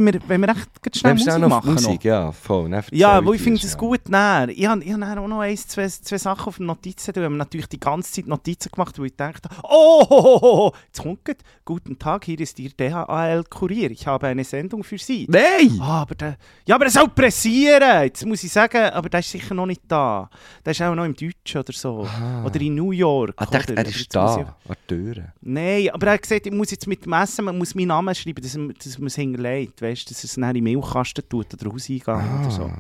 [0.06, 1.74] wir, wenn wir, echt schnell Musik noch machen.
[1.74, 2.04] Musik, noch.
[2.04, 2.82] ja, voll.
[2.92, 4.50] Ja, wo ich finde es gut näher.
[4.50, 7.16] Ich habe ich hab auch noch eins, zwei, zwei Sachen auf den Notizen.
[7.16, 10.74] Wir haben natürlich die ganze Zeit Notizen gemacht, wo ich dachte, oh, ho, ho, ho,
[10.86, 11.38] jetzt kommt grad.
[11.64, 13.90] Guten Tag, hier ist Ihr DHL-Kurier.
[13.90, 15.26] Ich habe eine Sendung für Sie.
[15.28, 15.80] Nein!
[15.82, 16.38] Ah, aber der,
[16.68, 18.04] ja, aber das soll pressieren.
[18.04, 20.30] Jetzt muss ich sagen, aber der ist sicher noch nicht da.
[20.64, 22.08] Der ist auch noch im Deutschen oder so.
[22.46, 23.34] Oder in New York.
[23.38, 25.34] Ah, dachte, er ist da, an der.
[25.42, 28.42] Nein, aber er hat gesagt, ich muss jetzt mit dem Essen, muss meinen Namen schreiben,
[28.42, 28.54] dass,
[28.84, 32.52] dass man es hinterlegt, weißt, dass es dann in den Milchkasten tut oder Hauseingang oder
[32.52, 32.72] so.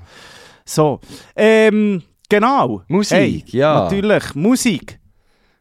[0.65, 0.99] So,
[1.35, 2.81] ähm, genau.
[2.87, 3.83] Musik, Hey, ja.
[3.83, 4.99] Natürlich, Musik.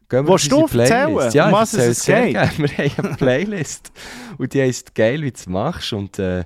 [0.07, 2.31] Gehen Willst auf du erzählen, Ja, um was es geht?
[2.33, 2.51] gerne.
[2.57, 3.91] Wir haben eine Playlist
[4.37, 6.43] und die heisst «Geil, wie du es machst» und äh,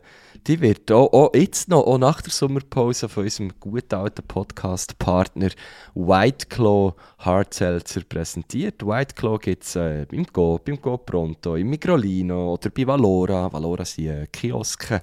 [0.47, 5.49] die wird auch, auch jetzt noch, auch nach der Sommerpause von unserem guten alten Podcast-Partner
[5.95, 8.85] White Claw Hardseltzer präsentiert.
[8.85, 13.51] White Claw gibt es äh, beim Go, beim Go Pronto, im Migrolino oder bei Valora.
[13.51, 15.01] Valora sind äh, Kioske.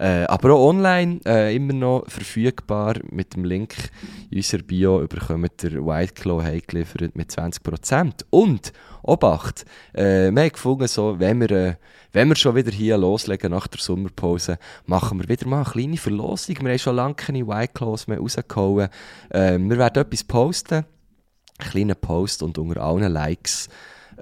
[0.00, 2.94] Äh, aber auch online äh, immer noch verfügbar.
[3.10, 3.74] Mit dem Link
[4.30, 8.24] in unserer Bio bekommt ihr White Claw heimgeliefert mit 20%.
[8.30, 8.72] Und,
[9.02, 11.74] Obacht, äh, wir haben gefunden, so, wenn, wir, äh,
[12.12, 15.96] wenn wir schon wieder hier loslegen nach der Sommerpause, machen wir wieder mal eine kleine
[15.98, 16.56] Verlosung.
[16.62, 18.88] Wir haben schon lange keine White Claws mehr rausgehauen.
[19.28, 20.86] Äh, wir werden etwas posten,
[21.58, 23.68] einen kleinen Post und unter allen Likes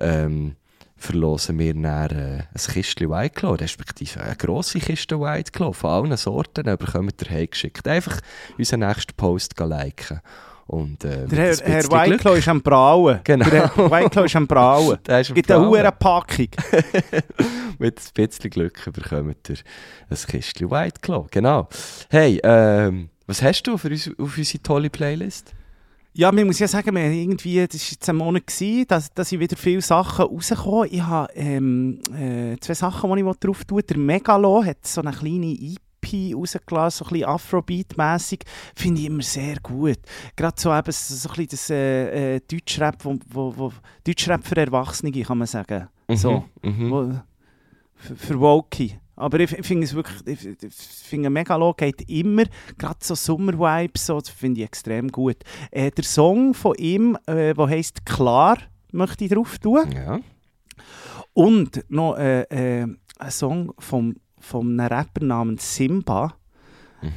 [0.00, 0.56] ähm,
[0.98, 5.90] verlosen wir dann äh, ein Kistchen White Claw, respektive eine grosse Kiste White Claw von
[5.90, 7.86] allen Sorten, dann bekommt ihr heimgeschickt.
[7.86, 8.20] Einfach
[8.58, 10.20] unseren nächsten Post liken.
[10.66, 13.20] Und, äh, Der ein Herr, Herr Whiteclaw ist am Brauen.
[13.24, 13.48] Genau.
[13.48, 14.98] Der Herr Whiteclaw ist am Brauen.
[15.06, 16.48] Der ist am Gibt eine hohe Packung.
[17.78, 19.56] Mit ein bisschen Glück bekommt ihr
[20.10, 21.26] ein Kistchen White Claw.
[21.30, 21.68] Genau.
[22.10, 25.54] Hey, ähm, was hast du für uns, auf unsere tolle Playlist?
[26.18, 29.30] Ja, man muss ja sagen, wir irgendwie, das war jetzt ein Monat, gewesen, dass, dass
[29.30, 33.84] ich wieder viele Sachen rausgekommen Ich habe ähm, äh, zwei Sachen, die ich drauf tue.
[33.84, 38.40] Der Megalo hat so eine kleine EP rausgelassen, so ein bisschen Afrobeat-mässig.
[38.74, 40.00] Finde ich immer sehr gut.
[40.34, 43.72] Gerade so eben so ein bisschen das äh, äh, Deutschrap, wo, wo, wo,
[44.04, 45.86] Deutschrap für Erwachsene, kann man sagen.
[46.12, 46.46] So.
[46.62, 46.90] Mhm.
[46.90, 47.12] Wo,
[47.94, 48.98] für, für Woki.
[49.18, 52.44] Aber ich, ich finde es wirklich, ich, ich finde Megalo geht immer,
[52.78, 55.38] gerade so Sommer-Vibes, so, das finde ich extrem gut.
[55.72, 58.58] Äh, der Song von ihm, äh, der heisst «Klar»,
[58.92, 59.90] möchte ich drauf tun.
[59.90, 60.20] Ja.
[61.32, 62.86] Und noch äh, äh,
[63.18, 66.34] ein Song vom, von einem Rapper namens Simba.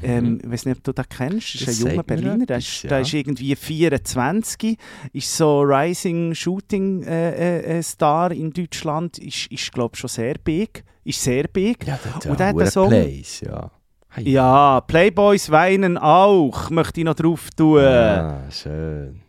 [0.04, 1.56] Ähm, ich weiß nicht, ob du den kennst.
[1.56, 1.66] Das ist Mhm.
[1.66, 2.46] Das ein junger Berliner.
[2.46, 3.00] Der ist, ja.
[3.00, 4.78] ist irgendwie 24.
[5.14, 9.18] Ist so Rising Shooting äh, äh, äh, Star in Deutschland.
[9.18, 10.84] Ist, ist glaube ich, schon sehr big.
[11.04, 11.86] Ist sehr big.
[11.86, 13.72] Ja, der hat Und ja der hat Plays, ja.
[14.10, 14.30] Hey.
[14.30, 16.70] Ja, Playboys weinen auch.
[16.70, 17.80] Möchte ich noch drauf tun.
[17.80, 19.22] Ah, schön.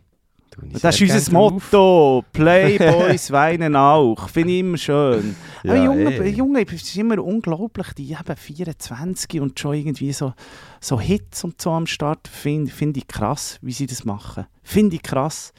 [0.81, 1.31] Das ist unser.
[1.33, 2.23] Motto.
[2.33, 4.29] Playboys weinen auch.
[4.29, 5.35] Finde ich immer schön.
[5.63, 6.29] Ja, Aber Junge, eh.
[6.29, 10.33] Junge, es ist immer unglaublich, die eben 24 und schon irgendwie so,
[10.79, 12.27] so Hits und so am Start.
[12.27, 14.45] Finde find ich krass, wie sie das machen.
[14.63, 15.53] Finde ich krass.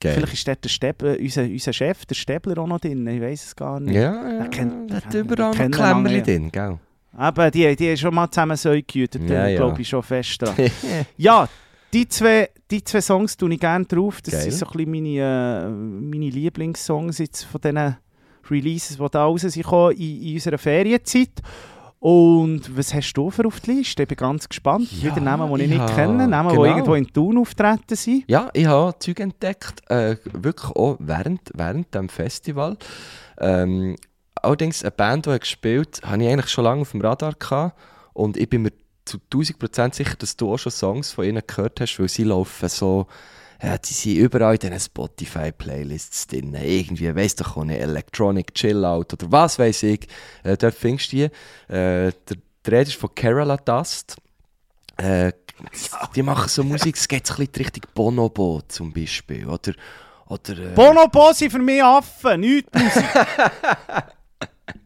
[0.00, 0.14] Geil.
[0.14, 3.04] Vielleicht ist dort der Stäbler, unser, unser Chef, der Stäbler, auch noch drin.
[3.08, 3.94] Ich weiß es gar nicht.
[3.96, 4.38] Ja, ja.
[4.44, 6.78] Er kennt- der hat er überall noch Klemmerli drin, gell?
[7.16, 9.56] Aber die, die haben schon mal zusammen so gehütet, Ja, ja.
[9.56, 10.54] glaube ich schon fest dran.
[11.16, 11.48] ja,
[11.92, 14.20] die zwei, die zwei Songs tue ich gerne drauf.
[14.22, 14.42] Das Geil.
[14.42, 17.96] sind so ein bisschen meine, äh, meine Lieblingssongs jetzt von diesen
[18.50, 21.42] Releases, die da raus sind in, in unserer Ferienzeit.
[22.00, 24.02] Und was hast du für auf die Liste?
[24.02, 24.88] Ich bin ganz gespannt.
[25.02, 26.62] Ja, Wieder Namen, die ich ich nicht kenne, Namen, genau.
[26.62, 28.24] die irgendwo in Thun auftreten sind.
[28.28, 32.76] Ja, ich habe Zeug entdeckt, äh, wirklich auch während, während dem Festival.
[33.40, 33.96] Ähm,
[34.36, 37.76] allerdings eine Band, die hat gespielt habe ich eigentlich schon lange auf dem Radar gehabt.
[38.12, 38.72] Und ich bin mir
[39.08, 42.68] zu 1000% sicher, dass du auch schon Songs von ihnen gehört hast, weil sie laufen
[42.68, 43.06] so,
[43.62, 46.54] ja, die sind überall in diesen Spotify-Playlists drin.
[46.54, 50.06] Irgendwie, weiss doch auch nicht, Electronic Chill Out oder was weiß ich.
[50.44, 51.22] Äh, dort findest du die.
[51.74, 54.16] Äh, der, der ist von Kerala Dust.
[54.96, 55.32] Äh,
[56.14, 59.46] die machen so Musik, es geht ein bisschen Richtung Bonobo zum Beispiel.
[59.46, 59.72] Oder,
[60.28, 63.04] oder, äh, Bonobo sind für mich Affen, nichts Musik.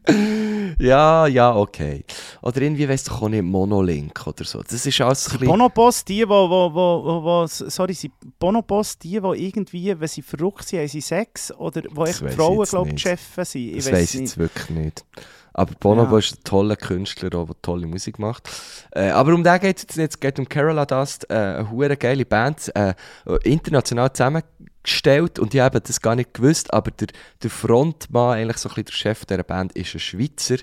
[0.79, 2.03] ja, ja, okay.
[2.41, 4.61] Oder irgendwie, weiss doch auch nicht, Monolink oder so.
[4.61, 5.47] Das ist alles ein bisschen...
[5.47, 10.67] Bonobos, die, wo, wo, wo, wo, sorry, sind Bonobos die, die irgendwie, wenn sie verrückt
[10.67, 11.51] sind, haben sie Sex?
[11.53, 13.01] Oder wo echt Frauen, glaube ich.
[13.01, 13.61] Chefen sind?
[13.61, 15.05] Ich das weiss weiss ich jetzt wirklich nicht.
[15.53, 16.19] Aber Bonobo Ja.
[16.19, 18.49] ist ein toller Künstler, der tolle Musik macht.
[18.91, 20.11] Äh, aber um den geht es jetzt nicht.
[20.13, 22.95] Es geht um Kerala Dust, äh, eine geile Band, äh,
[23.43, 27.07] international zusammengestellt gestellt und ich habe das gar nicht gewusst, aber der,
[27.41, 30.57] der Frontmann, eigentlich so ein bisschen der Chef dieser Band, ist ein Schweizer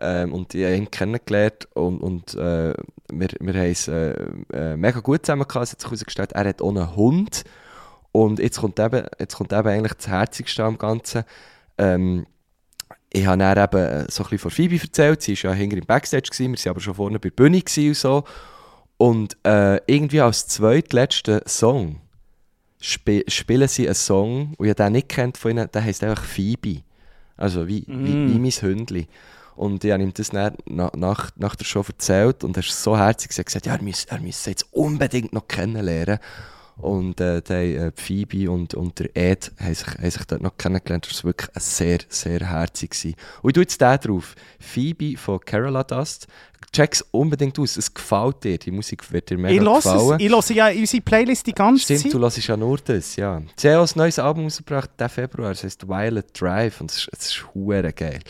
[0.00, 2.74] ähm, und ich habe ihn kennengelernt und, und äh,
[3.12, 4.12] wir, wir haben es äh,
[4.52, 7.44] äh, mega gut zusammen gehabt, es hat sich herausgestellt, er hat auch einen Hund
[8.12, 11.24] und jetzt kommt eben, jetzt kommt eben eigentlich das Herzigste am Ganzen.
[11.76, 12.26] Ähm,
[13.12, 15.76] ich habe dann eben äh, so ein bisschen von Phoebe erzählt, sie war ja hinter
[15.76, 18.24] im Backstage, gewesen, wir waren aber schon vorne bei der Bühne und so
[18.98, 22.00] und äh, irgendwie als zweitletzten Song
[22.86, 26.24] sp spielen sie einen Song, und ich den nicht kennt von ihnen, der heisst einfach
[26.24, 26.82] Phoebe.
[27.36, 28.04] Also wie, Mm.
[28.04, 29.08] wie, wie mein Hündli.
[29.56, 32.82] Und ich habe ihm das dann na, nach, nach der Show erzählt und er ist
[32.82, 36.18] so herzig er hat gesagt, ja, er müsse, er müsse jetzt unbedingt noch kennenlernen.
[36.78, 40.58] Und äh, die, äh, Phoebe und, und der Ed haben sich, haben sich dort noch
[40.58, 41.06] kennengelernt.
[41.10, 42.90] Das war wirklich sehr, sehr herzig.
[42.90, 43.14] Gewesen.
[43.40, 44.34] Und ich tue jetzt den drauf.
[44.60, 46.26] Phoebe von Carola Dust.
[46.72, 47.78] Check's unbedingt aus.
[47.78, 48.58] Es gefällt dir.
[48.58, 50.20] Die Musik wird dir mega Ich gefallen.
[50.20, 50.26] es.
[50.26, 52.12] Ich höre ja unsere Playlist die ganze Stimmt, Zeit.
[52.12, 53.40] du hörst ja nur das, ja.
[53.56, 57.08] Sie haben ein neues Album rausgebracht, diesen Februar, das heisst Violet Drive und es ist,
[57.12, 58.20] es ist geil.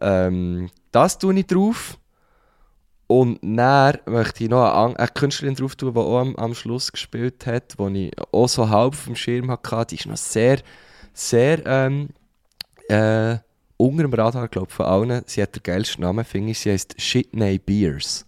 [0.00, 1.98] Ähm, das tue ich drauf
[3.08, 7.46] und dann möchte ich noch eine, Künstlerin drauf tun, die auch am, am Schluss gespielt
[7.46, 9.86] hat, die ich auch so halb dem Schirm hatte.
[9.90, 10.58] Die ist noch sehr,
[11.12, 12.08] sehr ähm,
[12.88, 13.36] äh,
[13.76, 15.22] unter dem Radar, glaube ich, von allen.
[15.26, 16.58] Sie hat den geilsten Namen, finde ich.
[16.58, 18.26] Sie heisst Shitney Beers.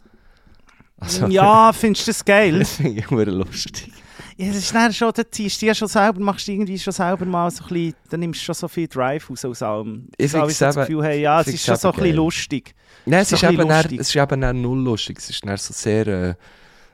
[0.99, 2.59] Also, Ja, findest du das geil?
[2.59, 3.91] das finde ich hure lustig.
[4.37, 6.93] Ja, das ist dann schon, dann ziehst du ja schon selber, machst du irgendwie schon
[6.93, 10.09] selber mal so ein bisschen, dann nimmst du schon so viel Drive raus aus allem.
[10.17, 12.75] Ich So habe so das Gefühl, hey, ja, es ist schon so ein bisschen lustig.
[13.07, 15.19] Nein, es So ist, ein eben dann, es ist eben dann null lustig.
[15.19, 16.35] Es ist dann so sehr äh,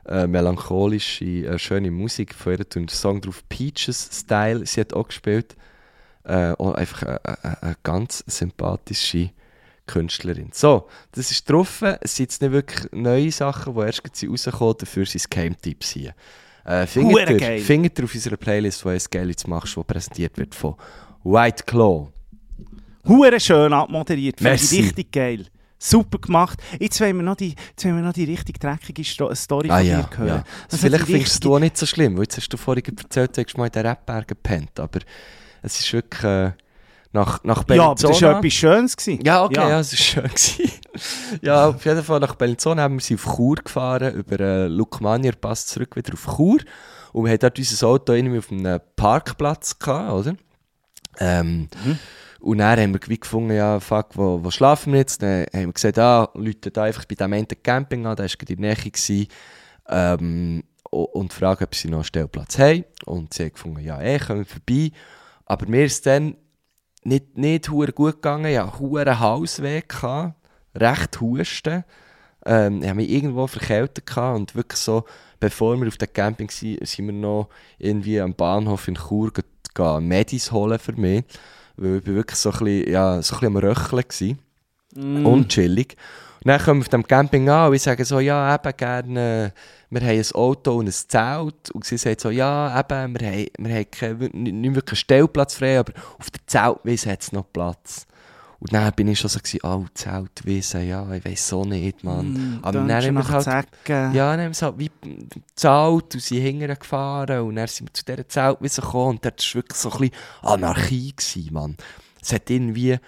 [0.06, 2.66] äh, melancholische, äh, schöne Musik von ihr.
[2.76, 5.56] Und der Song drauf Peaches Style, sie hat auch gespielt.
[6.24, 9.30] Äh, und einfach eine, ganz sympathische
[9.86, 10.50] Künstlerin.
[10.52, 11.82] So, das ist drauf.
[12.00, 15.28] Es sind jetzt nicht wirklich neue Sachen, die erst gerade sind rausgekommen dafür sind es
[15.28, 16.14] Game-Tipps hier.
[16.64, 17.58] Äh, findet, Hure ihr, geil.
[17.60, 20.74] findet ihr auf unserer Playlist, die jetzt geil jetzt machst, die präsentiert wird von
[21.22, 22.08] White Claw.
[23.06, 25.46] Hure schön abmoderiert, finde ich richtig geil.
[25.78, 26.58] Super gemacht.
[26.80, 29.78] Jetzt wollen wir noch die, jetzt wollen wir noch die richtig dreckige Sto Story Ah
[29.78, 30.28] von ja, dir hören.
[30.28, 30.44] ja.
[30.70, 33.42] Das Vielleicht findest du auch nicht so schlimm, weil jetzt hast du vorhin erzählt, du
[33.44, 35.00] hast mal in den Rapbergen gepennt, aber
[35.60, 36.52] es ist wirklich äh,
[37.14, 38.32] nach, nach Ja, aber das Bellinzona...
[38.32, 38.96] war etwas Schönes.
[38.96, 39.24] Gewesen.
[39.24, 40.22] Ja, okay, ja, es war schön.
[40.24, 40.72] gewesen.
[41.42, 45.32] ja, auf jeden Fall nach Bellinzona haben wir sie auf Chur gefahren, über den Lukmanier
[45.32, 46.58] Pass zurück wieder auf Chur
[47.12, 50.36] und wir hatten dort unser Auto irgendwie auf einem Parkplatz gehabt, oder?
[51.18, 51.68] Ähm,
[52.40, 55.22] Und dann haben wir gefunden, ja, fuck, wo, wo schlafen wir jetzt?
[55.22, 58.36] Dann haben wir gesagt, ah, Leute da einfach bei dem einen Camping an, der war
[58.36, 58.90] gerade in der Nähe.
[58.90, 59.28] Gewesen,
[59.88, 62.84] ähm, und fragen, ob sie noch einen Stellplatz haben.
[63.06, 64.90] Und sie haben gefunden, ja, eh, kommen wir vorbei.
[65.46, 66.36] Aber mir ist dann
[67.04, 68.46] nicht, nicht gut gegangen.
[68.46, 70.34] Ich hatte hure Hausweg, gehabt,
[70.74, 71.84] recht Husten.
[72.46, 75.04] Ähm, ich habe mich irgendwo verkältet gehabt und wirklich so,
[75.40, 77.48] bevor wir auf dem Camping waren, sind wir noch
[77.78, 79.32] irgendwie am Bahnhof in Chur
[80.00, 81.24] Medis holen für mich.
[81.76, 84.38] Weil ich wirklich so ein bisschen, ja, so ein bisschen am Röcheln
[84.94, 85.26] war.
[85.26, 85.96] Unchillig.
[86.44, 89.54] Und dann kommen wir auf dem Camping an und ich sage so, ja, eben gerne,
[89.88, 91.70] wir haben ein Auto und ein Zelt.
[91.70, 95.54] Und sie sagt so, ja, eben, wir haben, wir haben kein, nicht wirklich einen Stellplatz
[95.54, 98.06] frei, aber auf der Zeltwiese hat es noch Platz.
[98.60, 102.58] Und dann bin ich schon so, gewesen, oh, Zeltwiese, ja, ich weiß so nicht, Mann.
[102.60, 104.14] aber dann haben wir halt, Zecken.
[104.14, 104.90] ja, dann haben wir halt wie
[105.30, 109.42] gezahlt und sind hinterher gefahren und dann sind wir zu dieser Zeltwiese gekommen und dort
[109.42, 111.76] war wirklich so ein bisschen Anarchie, gewesen, Mann.
[112.20, 112.98] Es hat irgendwie,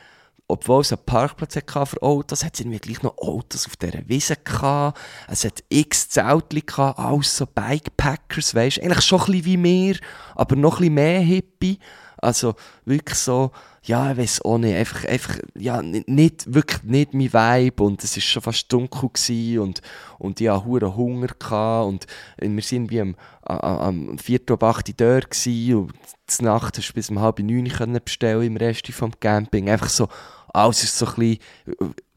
[0.48, 4.08] obwohl es einen Parkplatz hatte für Autos, hat es irgendwie gleich noch Autos auf dieser
[4.08, 4.98] Wiese gehabt.
[5.28, 9.96] Es hat x Zeltchen gehabt, alles so Bikepackers, weisst Eigentlich schon ein bisschen wie wir,
[10.34, 11.78] aber noch ein bisschen mehr Hippie.
[12.18, 13.50] Also wirklich so,
[13.82, 18.16] ja, ich weiß auch nicht, einfach, einfach, ja, nicht, wirklich nicht mein Vibe und es
[18.16, 19.82] war schon fast dunkel gewesen und,
[20.18, 22.06] und ich hatte Hunger und
[22.38, 24.50] wir sind wie am, am, am 4.
[24.50, 24.98] oder 8.
[24.98, 25.92] dort gewesen und
[26.38, 27.70] die Nacht hast du bis um halb neun
[28.02, 30.08] bestellen im Rest vom Camping, einfach so,
[30.52, 31.38] alles ist so ein bisschen,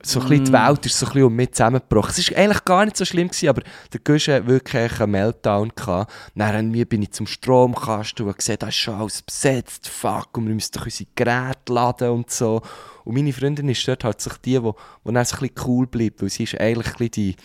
[0.01, 2.13] so ein bisschen die Welt ist so ein bisschen um mich zusammengebrochen.
[2.17, 5.71] Es war eigentlich gar nicht so schlimm, gewesen, aber der Gusch hat wirklich einen Meltdown
[5.75, 6.11] gehabt.
[6.35, 10.37] Dann irgendwie bin ich zum Stromkasten und habe gesehen, da ist schon alles besetzt, fuck,
[10.37, 12.61] und wir müssen doch unsere Geräte laden und so.
[13.03, 15.87] Und meine Freundin ist dort halt sich die, die, die dann so ein bisschen cool
[15.87, 17.35] bleibt, weil sie ist eigentlich ein bisschen die,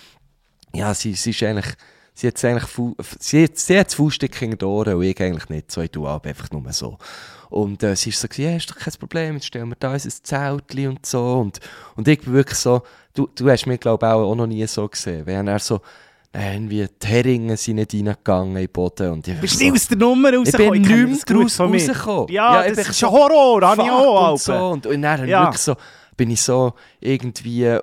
[0.75, 1.75] ja, sie, sie ist eigentlich,
[2.15, 2.69] sie hat eigentlich,
[3.19, 5.91] sie hat, sie hat das Faustdick in den Ohren und ich eigentlich nicht, so ich
[5.91, 6.99] tue ab, einfach nur so.
[7.55, 10.11] Und äh, sie ist so, ja, ist doch kein Problem, jetzt stellen wir da unser
[10.11, 11.35] Zeltchen und so.
[11.35, 11.61] Und,
[11.95, 12.83] und ich bin wirklich so,
[13.15, 15.81] du, du hast mich glaube ich auch, auch noch nie so gesehen, wenn er so,
[16.33, 19.13] irgendwie die Heringe sind nicht reingegangen in den Boden.
[19.13, 20.73] Und ich Bist so, du nicht aus der Nummer ich rausgekommen?
[20.73, 22.29] bin kenne nicht mehr rausgekommen.
[22.35, 24.33] Ja, ich das bin ist so, ein Horror, habe ich auch.
[24.33, 24.53] und so.
[24.71, 25.43] Und, und dann Ja.
[25.45, 25.77] wirklich so,
[26.17, 27.79] bin ich so irgendwie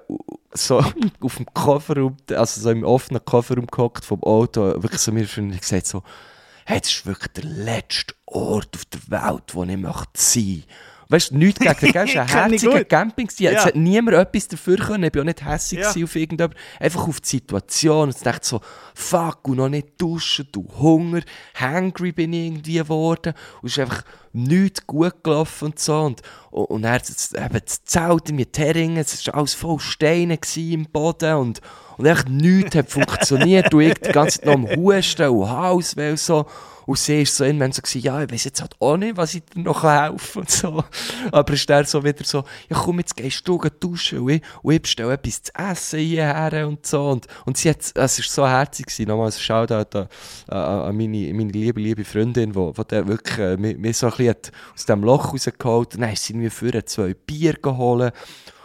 [0.53, 0.79] so
[1.21, 5.49] auf dem Kofferraum, also so im offenen Kofferraum gehockt vom Auto, wirklich so mir schon
[5.57, 6.03] gesagt so,
[6.65, 10.63] hey, das ist wirklich der letzte Ort auf der Welt, wo ich möchte sein
[11.11, 12.85] Weißt du, nichts gegen den Gast, ein Kenn ich herziger.
[12.85, 13.27] Camping.
[13.39, 13.51] Ja.
[13.51, 15.03] Es hat niemand etwas dafür können.
[15.03, 16.03] Ich war auch nicht hässlich Ja.
[16.05, 16.55] auf irgendjemand.
[16.79, 18.03] Einfach auf die Situation.
[18.07, 18.61] Und ich dachte so,
[18.95, 21.19] fuck, und noch nicht duschen, du Hunger,
[21.59, 23.33] hungry bin ich irgendwie geworden.
[23.61, 25.99] Und es ist einfach nichts gut gelaufen und so.
[25.99, 30.39] Und, und, und dann eben das Zelt in mir Terringen, es war alles voll Steine
[30.55, 31.35] im Boden.
[31.35, 31.61] Und,
[32.01, 33.73] und echt nichts hat funktioniert.
[33.73, 36.45] Und ich die ganze Zeit noch am Husten und Hals, weil so.
[36.87, 39.35] Und sie ist so irgendwann so gewesen, ja, ich weiß jetzt halt auch nicht, was
[39.35, 40.83] ich dir noch helfen kann und so.
[41.31, 44.73] Aber ist dann so wieder so, ja komm, jetzt gehst du duschen und ich, und
[44.73, 47.09] ich bestelle etwas zu essen hierher und so.
[47.09, 50.07] Und, und sie hat, es war so herzig nochmals ein Shoutout an,
[50.47, 54.51] an, meine, meine liebe, liebe Freundin, die, die wirklich äh, mich, so ein bisschen hat
[54.73, 58.11] aus dem Loch rausgeholt und dann ist sie mir für zwei Bier geholt.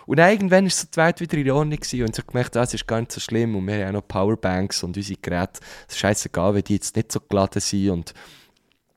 [0.07, 2.87] Und irgendwann war so die Welt wieder in Ordnung und ich habe gemerkt, das ist
[2.87, 5.99] gar nicht so schlimm und wir haben auch noch Powerbanks und unsere Geräte, es ist
[5.99, 8.15] scheißegal, wenn die jetzt nicht so geladen sind und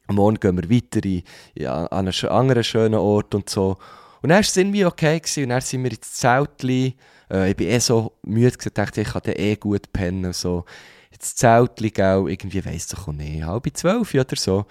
[0.08, 1.24] morgen gehen wir weiter in,
[1.56, 3.78] ja, an einen anderen schönen Ort und so.
[4.22, 6.96] Und dann war es irgendwie okay gewesen, und dann sind wir ins Zeltli,
[7.32, 10.36] äh, ich bin eh so müde gewesen, dachte, ich kann dann eh gut pennen und
[10.36, 10.66] so.
[11.12, 14.66] Ins Zeltli, irgendwie weiss doch auch nicht, halb zwölf oder so.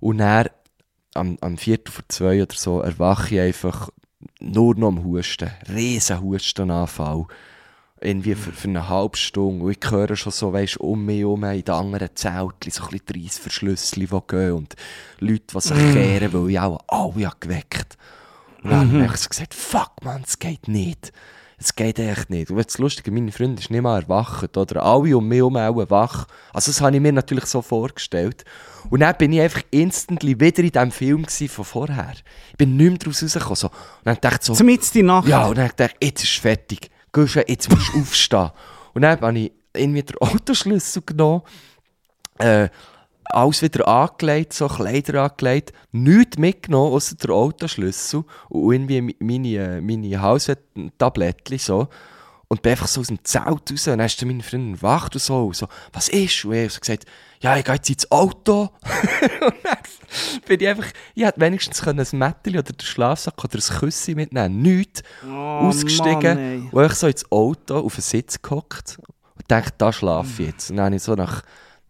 [0.00, 0.48] Und dann,
[1.14, 3.90] am, am Viertel vor zwei oder so, erwache ich einfach
[4.44, 5.50] nur noch am Husten.
[5.68, 7.26] Riesen Hustenanfall.
[8.00, 9.64] Irgendwie für, für eine halbe Stunde.
[9.64, 12.90] Und ich höre schon so, weisst, um mich herum in den anderen Zeltchen so ein
[12.90, 14.74] bisschen 30 Verschlüsse, die gehen und
[15.20, 17.96] Leute, die sich kehren, weil ich auch alle habe geweckt
[18.62, 21.12] Und dann habe ich so gesagt, fuck man, es geht nicht.
[21.64, 22.50] Es geht echt nicht.
[22.50, 24.82] Und das Lustige, meine Freundin ist nicht mal erwacht, oder?
[24.82, 26.26] Alle um mich herum auch wach.
[26.52, 28.44] Also das habe ich mir natürlich so vorgestellt.
[28.90, 32.12] Und dann bin ich einfach instantly wieder in dem Film von vorher.
[32.50, 33.56] Ich bin nicht mehr daraus rausgekommen.
[33.56, 33.68] So.
[33.68, 35.26] Und dann dachte ich so, Zum jetzt die Nacht.
[35.26, 36.90] ja, und dann dachte ich, jetzt ist fertig.
[37.12, 38.50] Gehst jetzt musst du aufstehen.
[38.92, 41.42] Und dann habe ich irgendwie den Autoschlüssel genommen,
[42.38, 42.68] äh,
[43.26, 50.22] alles wieder angelegt, so Kleider angelegt, nichts mitgenommen, außer der Autoschlüssel und irgendwie meine, meine
[50.22, 51.88] Haustablettchen so.
[52.46, 55.20] Und bin einfach so aus dem Zelt raus und dann ist meine Freundin wacht und
[55.20, 56.44] so, und so, was ist?
[56.44, 57.06] Und habe so gesagt,
[57.40, 58.70] ja, ich gehe jetzt ins Auto.
[59.40, 59.78] und dann
[60.46, 64.14] bin ich einfach, ich hätte wenigstens können ein Mättchen oder den Schlafsack oder ein Küssi
[64.14, 65.02] mitnehmen Nichts.
[65.26, 69.92] Oh, ausgestiegen Mann, und ich so ins Auto auf den Sitz gehockt und dachte, da
[69.92, 70.70] schlafe ich jetzt.
[70.70, 71.42] Und dann habe ich so nach,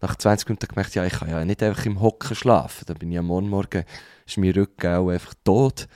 [0.07, 2.85] nach 20 Minuten gemerkt, ja, ich kann ja nicht einfach im Hocken schlafen.
[2.87, 3.83] Dann bin ich am Morgen, morgen
[4.25, 5.87] ist mein Rücken auch einfach tot.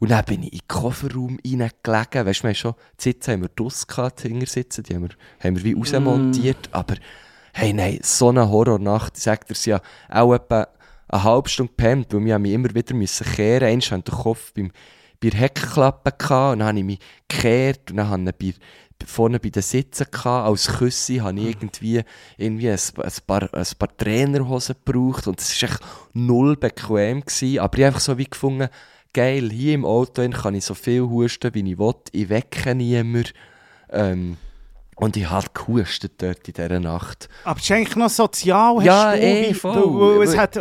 [0.00, 2.26] Und dann bin ich in den Kofferraum reingelegen.
[2.26, 5.10] Weißt du, wir haben schon, die Sitze haben wir draus gehabt, die die haben wir,
[5.40, 6.68] haben wir wie rausmontiert.
[6.72, 6.96] Aber,
[7.52, 10.68] hey, nein, so eine Horrornacht, ich sag dir, sie ja auch etwa
[11.08, 13.68] eine halbe Stunde gepennt, weil wir mich immer wieder müssen kehren.
[13.68, 14.72] Einst hatte den Kopf beim,
[15.20, 16.98] bei der Heckklappe gehabt, und dann habe ich mich
[17.28, 18.60] gekehrt und dann habe ich bei,
[19.06, 20.46] vorne bei den Sitzen gehabt.
[20.46, 22.02] Als Küsse habe ich irgendwie,
[22.36, 25.80] irgendwie ein, ein, paar, ein paar Trainerhosen gebraucht und es war echt
[26.12, 27.20] null bequem.
[27.20, 27.58] Gewesen.
[27.58, 28.68] Aber ich habe einfach so wie gefunden,
[29.12, 31.94] geil, hier im Auto kann ich so viel husten, wie ich will.
[32.12, 33.30] Ich wecke niemanden.
[33.90, 34.36] Ähm,
[34.96, 37.28] und ich habe gehustet dort in dieser Nacht.
[37.44, 39.74] Aber es ist eigentlich noch sozial, hast Ja, du, eh, wie- voll.
[39.76, 40.56] Weil, weil es Weil- hat,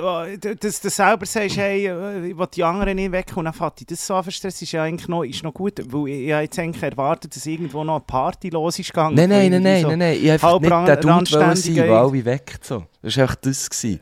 [0.46, 3.54] äh, dass du selber sagst, hey, äh, ich will die anderen nicht weg und dann
[3.54, 6.28] fährt dich das so an verstressen, ist ja eigentlich noch, ist noch gut, weil ich,
[6.28, 9.16] ich habe jetzt eigentlich erwartet, dass irgendwo noch eine Party los ist gegangen.
[9.16, 10.18] Nein, nein, nein, nein, so nein, nein.
[10.22, 11.26] Ich halb nicht der Dude
[11.56, 12.66] sein, der alle weckt.
[12.66, 12.84] So.
[13.02, 13.70] Das war einfach das.
[13.70, 14.00] Gewesen.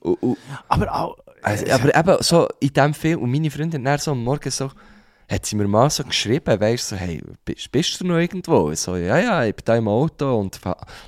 [0.00, 0.38] Und, und,
[0.68, 4.22] Aber auch, also, aber eben so in dem Film, und meine Freundin dann so am
[4.24, 4.70] Morgen so,
[5.28, 8.74] hat sie mir mal so geschrieben, weißt so, hey, bist, bist du noch irgendwo?
[8.74, 10.58] So, ja, ja, ich bin da im Auto und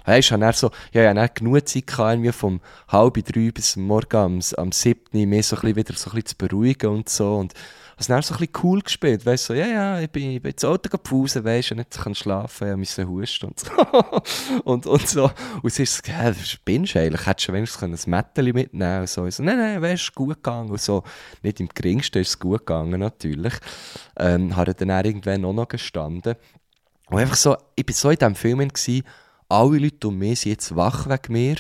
[0.05, 4.17] weißt dann so, ja, ja, dann genug Zeit gehabt, irgendwie vom halb drei bis morgen
[4.17, 7.37] am, am siebten, mich so ein bisschen wieder so ein bisschen zu beruhigen und so
[7.37, 7.55] und
[8.01, 10.65] also dann so ein cool gespielt, weißt so, ja, ja, ich bin, ich bin ins
[10.65, 13.71] Auto gepausen, weißt du, nicht kann schlafen, ich musste husten und so.
[14.65, 15.31] und, und so.
[15.63, 19.09] Und sie ist so, hä, du spinnst eigentlich, hättest du wenigstens ein Mätteli mitnehmen und
[19.11, 19.27] so.
[19.27, 21.03] Ich so, nein, nein, weißt du, gut gegangen und so.
[21.43, 23.53] Nicht im geringsten ist es gut gegangen, natürlich.
[24.19, 26.37] Ähm, habe dann auch irgendwann auch noch gestanden.
[27.11, 29.05] Und einfach so, ich war so in diesem Film, gewesen,
[29.47, 31.57] alle Leute um mich sind jetzt wach wegen mir.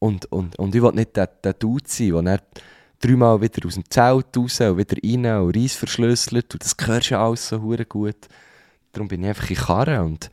[0.00, 2.40] Und, und, und ich will nicht der, der Dude sein, der
[3.00, 6.52] dreimal wieder aus dem Zelt raus und wieder rein und Reis verschlüsselt.
[6.52, 8.28] Und das hörst du alles so gut.
[8.92, 10.30] Darum bin ich einfach in Karre und,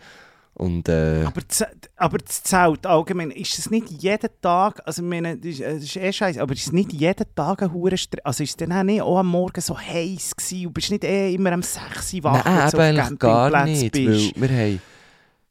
[0.55, 1.63] und äh, aber, das,
[1.95, 5.84] aber das Zelt allgemein, ist es nicht jeden Tag, also ich meine, das ist, das
[5.84, 8.72] ist eh scheiße, aber ist es nicht jeden Tag ein Stre- also ist es dann
[8.72, 12.13] auch nicht auch am Morgen so heiß gewesen und bist nicht eh immer am 6
[12.15, 14.41] Uhr wach, Nein, eben so eigentlich gar nicht, bist?
[14.41, 14.82] weil wir haben,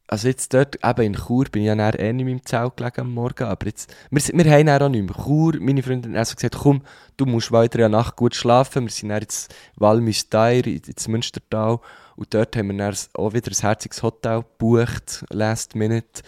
[0.09, 2.77] also jetzt dort, eben in Chur, bin ich ja dann eh nicht mehr im Zelt
[2.77, 5.25] gelegen am Morgen, aber jetzt, wir, wir haben dann auch nicht mehr.
[5.25, 6.83] Chur, meine Freundin hat also gesagt, komm,
[7.17, 11.81] du musst weiter in der Nacht gut schlafen, wir sind dann jetzt Walmüsteir, ins Münstertal,
[12.17, 16.23] und dort haben wir dann auch wieder ein herziges Hotel gebucht, last minute,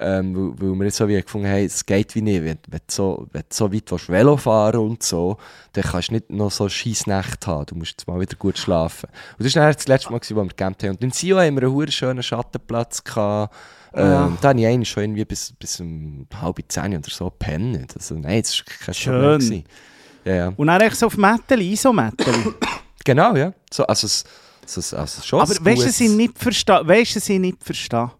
[0.00, 2.44] Ähm, weil, weil wir jetzt so wie gefunden haben, es geht wie nicht.
[2.44, 5.38] Wenn, wenn, du so, wenn du so weit willst, Velo fahren und so,
[5.72, 7.66] dann kannst du nicht noch so scheiß Nacht haben.
[7.66, 9.08] Du musst jetzt mal wieder gut schlafen.
[9.38, 10.90] Und das war dann das letzte Mal, gewesen, wo wir gecampt haben.
[10.90, 13.54] Und in Sio haben wir einen schönen Schattenplatz gehabt.
[13.94, 14.32] Ähm, Ja.
[14.40, 17.94] Da habe ich eigentlich schon irgendwie bis, bis um halb zehn oder so gepennt.
[17.96, 19.64] Also, nein, das war kein Schön.
[20.24, 20.52] Ja, ja.
[20.56, 22.52] Und dann so auf Mätteli, ISO-Mätteli.
[23.04, 23.52] Genau, ja.
[23.72, 26.86] So, also, so, es- also schon Aber ein weißt du, gutes- was ich nicht verstehe?
[26.86, 28.10] Weißt du, was ich nicht verstehe?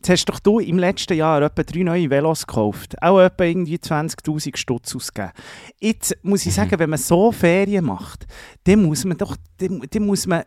[0.00, 2.94] Jetzt hast doch du im letzten Jahr etwa drei neue Velos gekauft.
[3.02, 5.32] Auch etwa irgendwie 20'000 Stutz ausgegeben.
[5.78, 6.48] Jetzt muss Mhm.
[6.48, 8.26] ich sagen, wenn man so Ferien macht,
[8.64, 10.44] dann muss man doch, dann, dann muss man,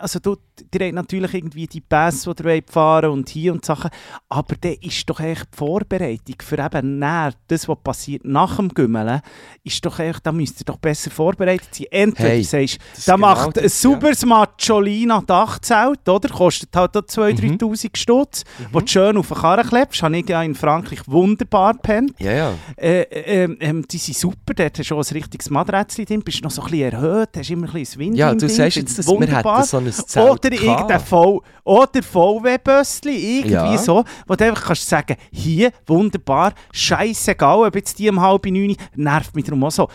[0.00, 0.36] also du,
[0.74, 3.90] ihr habt natürlich irgendwie die Pässe, die ihr fahren und hier und Sachen,
[4.28, 8.68] aber dann ist doch echt die Vorbereitung für eben näher, das, was passiert nach dem
[8.68, 9.20] Gümmeln,
[9.64, 11.86] ist doch echt, da müsst ihr doch besser vorbereitet sein.
[11.90, 13.90] Entweder Hey, du sagst, das da genau macht ein das, ja.
[14.28, 16.28] Macciolina Dachzelt, oder?
[16.28, 17.58] Kostet halt auch 2'000, Mhm.
[17.58, 20.02] 3'000 Stutz, wo du schön auf den Karren klebst.
[20.02, 22.14] Habe ich ja in Frankreich wunderbar gepennt.
[22.18, 22.52] Ja, ja.
[22.76, 26.42] Äh, ähm, ähm, die sind super, dort hast du auch ein richtiges Maträtzchen drin, bist
[26.42, 29.06] noch so ein bisschen erhöht, hast immer ein bisschen Wind Ja, du sagst jetzt, dass
[29.06, 29.58] wir wunderbar.
[29.58, 31.00] hätten so ein Zelt Oder irgendein.
[31.00, 33.78] V oder VW-Bössli, irgendwie Ja.
[33.78, 38.74] so, wo du einfach kannst sagen, hier, wunderbar, scheissegal, ob jetzt die um halb neun,
[38.94, 39.88] nervt mich darum auch so.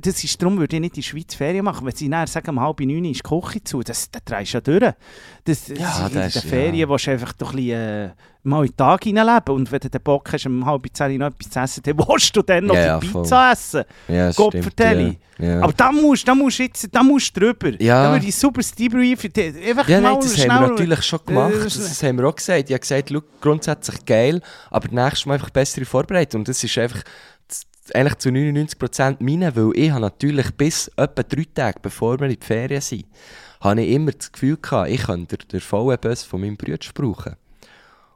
[0.00, 2.50] Das ist darum, würde ich nicht in der Schweiz Ferien machen, wenn sie nachher sagen,
[2.50, 4.94] um halb neun ist die Küche zu, das, das drehst du ja durch.
[5.44, 6.88] Das, das Ja, sind in den Ferien, ja.
[6.88, 8.10] wo du einfach doch ein bisschen, äh,
[8.42, 11.26] mal in den Tag hineinleben und wenn du den Bock hast, um halb zehn noch
[11.28, 13.22] etwas zu essen, dann willst du dann noch Ja, die voll.
[13.22, 13.84] Pizza essen.
[14.08, 15.16] ja Gott vertelle.
[15.38, 15.46] Ja.
[15.46, 15.62] Ja.
[15.62, 17.80] Aber da musst da musst du jetzt, da musst du drüber.
[17.82, 18.04] Ja.
[18.04, 21.54] Da würde ich super Debrief, einfach Ja, nein, das haben wir natürlich schon gemacht.
[21.64, 22.68] Das, das haben wir auch gesagt.
[22.68, 26.42] Ich habe gesagt, schau, grundsätzlich geil, aber nächstes Mal einfach bessere Vorbereitung.
[26.42, 27.02] Und das ist einfach
[27.94, 32.38] eigentlich zu 99% meine, weil ich habe natürlich bis etwa drei Tage, bevor wir in
[32.38, 33.06] die Ferien sind,
[33.60, 37.36] habe ich immer das Gefühl gehabt, ich könnte den, den VW-Bus von meinem Bruder brauchen.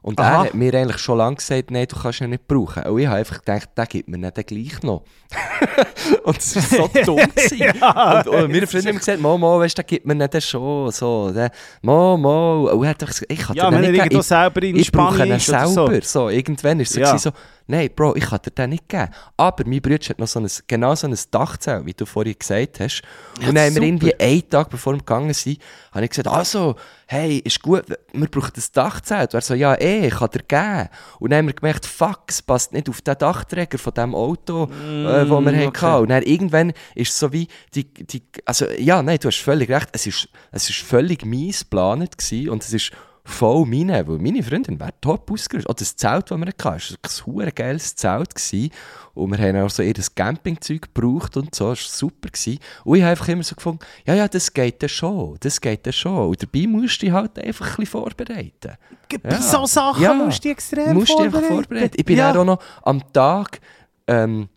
[0.05, 0.29] Und Aha.
[0.29, 2.83] er hat mir eigentlich schon lange gesagt, nein, du kannst ihn nicht brauchen.
[2.83, 5.01] Und ich habe einfach gedacht, der gibt mir nicht den gleich noch.
[6.23, 7.21] und es war so dumm.
[7.57, 10.31] Ja, und, und meine Freundin hat gesagt, Mo, Mo, weißt du, der gibt mir nicht
[10.31, 10.91] den schon.
[10.91, 11.33] So,
[11.81, 12.69] Mo, Mo.
[12.71, 14.21] Und er hat gesagt, ich kann Ja, den nicht geben.
[14.21, 15.67] selber in Ich, ich brauche Spanien ihn selber.
[15.67, 15.89] so.
[16.03, 16.29] So.
[16.29, 17.17] irgendwann war es Ja.
[17.17, 17.31] so,
[17.67, 19.09] nein, Bro, ich kann dir den nicht geben.
[19.37, 22.79] Aber mein Bruder hat noch so ein, genau so ein Dachzelt, wie du vorhin gesagt
[22.79, 23.01] hast.
[23.41, 25.59] Ja, und dann haben wir irgendwie einen Tag, bevor wir gegangen sind,
[25.91, 26.75] habe ich gesagt, also,
[27.07, 29.33] hey, ist gut, wir brauchen das Dachzelt.
[29.33, 30.89] Und er so, ja, eh, ich kann dir geben.
[31.19, 34.63] Und dann haben wir gemerkt, fuck, es passt nicht auf den Dachträger von dem Auto,
[35.05, 35.67] äh, wo wir Mm, hatten.
[35.67, 35.99] okay.
[36.01, 39.69] Und dann irgendwann ist es so wie, die, die, also, ja, nein, du hast völlig
[39.69, 42.15] recht, es ist, es ist völlig mies geplant
[42.49, 42.91] und es ist
[43.27, 45.69] voll meine, weil meine Freundin wäre top ausgerüstet.
[45.69, 48.35] Auch das Zelt, das wir hatten, war ein super geiles Zelt.
[48.35, 48.69] Gewesen.
[49.15, 52.29] Und wir haben auch so ihr Campingzeug gebraucht und so, das war super.
[52.29, 52.59] Gewesen.
[52.83, 55.85] Und ich habe einfach immer so gefunden, ja, ja, das geht ja schon, das geht
[55.85, 56.29] ja schon.
[56.29, 58.77] Und dabei musst du dich halt einfach ein bisschen vorbereiten.
[59.23, 59.41] Bei Ja.
[59.41, 60.13] so Sachen Ja.
[60.13, 61.35] musst du dich extrem musst dich vorbereiten.
[61.37, 61.95] einfach vorbereiten.
[61.97, 62.31] Ich bin ja.
[62.35, 63.59] auch noch am Tag,
[64.07, 64.49] ähm,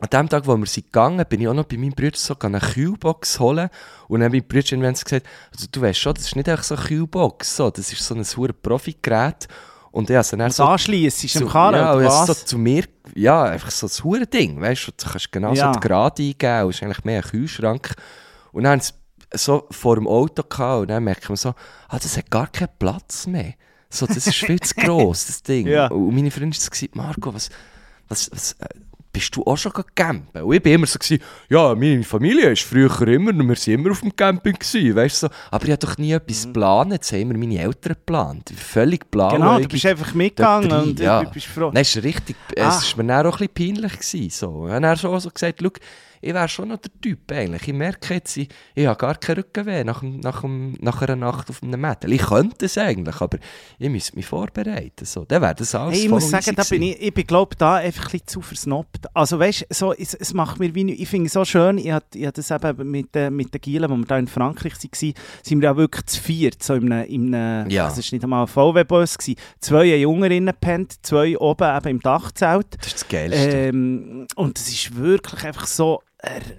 [0.00, 2.36] an dem Tag, wo wir sind gegangen, bin ich auch noch bei meinem Bruder so
[2.38, 3.68] eine Kühlbox holen.
[4.08, 6.48] Und dann hat mein Bruder irgendwann so gesagt, also, du weißt schon, das ist nicht
[6.48, 9.48] einfach so eine Kühlbox, so, das ist so ein sauer Profi-Gerät.
[9.90, 12.26] Und habe es dann so anschliessen ist im Karren, ja, oder er was?
[12.26, 12.84] so zu mir,
[13.14, 15.72] ja, einfach so das hure Ding, weißt du, du kannst genau Ja.
[15.72, 17.94] so die Grad eingeben, ist eigentlich mehr ein Kühlschrank.
[18.52, 18.80] Und dann
[19.34, 21.54] so vor dem Auto gehabt, und dann merkt man so,
[21.88, 23.54] ah, das hat gar keinen Platz mehr.
[23.90, 25.66] So, das ist viel zu gross, das Ding.
[25.66, 25.88] Ja.
[25.88, 27.48] Und meine Freundin hat gesagt, Marco, was,
[28.08, 28.68] was, was, äh,
[29.12, 30.42] bist du auch schon campen?
[30.42, 33.90] Und ich bin immer so, gewesen, ja, meine Familie ist früher immer, wir waren immer
[33.90, 35.32] auf dem Camping, gewesen, weißt du, so.
[35.50, 39.30] aber ich habe doch nie etwas geplant, das haben immer meine Eltern geplant, völlig blau.
[39.30, 41.22] Genau, du bist einfach mitgegangen dort und ja.
[41.22, 41.70] du bist froh.
[41.72, 42.68] Nein, ist richtig, Ah.
[42.68, 44.66] es ist mir dann auch ein bisschen peinlich gewesen, so.
[44.66, 45.70] Ich habe dann schon so gesagt, schau,
[46.20, 47.68] ich wäre schon noch der Typ eigentlich.
[47.68, 51.62] Ich merke jetzt, ich, ich habe gar keinen Rückenweh nach, nach, nach einer Nacht auf
[51.62, 52.12] einem Mädel.
[52.12, 53.38] Ich könnte es eigentlich, aber
[53.78, 55.04] ich müsste mich vorbereiten.
[55.04, 55.24] So.
[55.24, 57.76] Dann wäre das alles Hey, ich muss sagen, da bin ich, ich bin glaube da
[57.76, 59.06] einfach ein bisschen zu versnobbt.
[59.14, 61.90] Also weißt, so, es, es macht mir wie, nicht- ich finde es so schön, ich
[61.92, 64.72] hatte ich hatte das eben mit, äh, mit den Gielen, wo wir da in Frankreich
[64.74, 67.86] waren, sind wir ja wirklich zu viert, so in einem, in einem Ja.
[67.86, 69.16] also es war nicht einmal ein VW-Bus,
[69.60, 72.66] zwei Jüngerinnen gepennt, zwei oben eben im Dachzelt.
[72.78, 73.50] Das ist das Geilste.
[73.56, 76.00] Ähm, und es ist wirklich einfach so,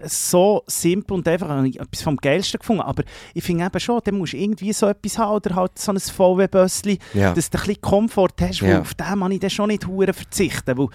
[0.05, 2.82] so simpel und einfach etwas vom Geilsten gefunden.
[2.82, 3.03] Aber
[3.34, 5.99] ich finde eben schon, dann musst du irgendwie so etwas haben oder halt so ein
[5.99, 7.34] VW-Bössli, ja.
[7.34, 8.82] dass du ein bisschen Komfort hast, weil Ja.
[8.82, 10.88] auf den kann ich dann schon nicht hure verzichten, weil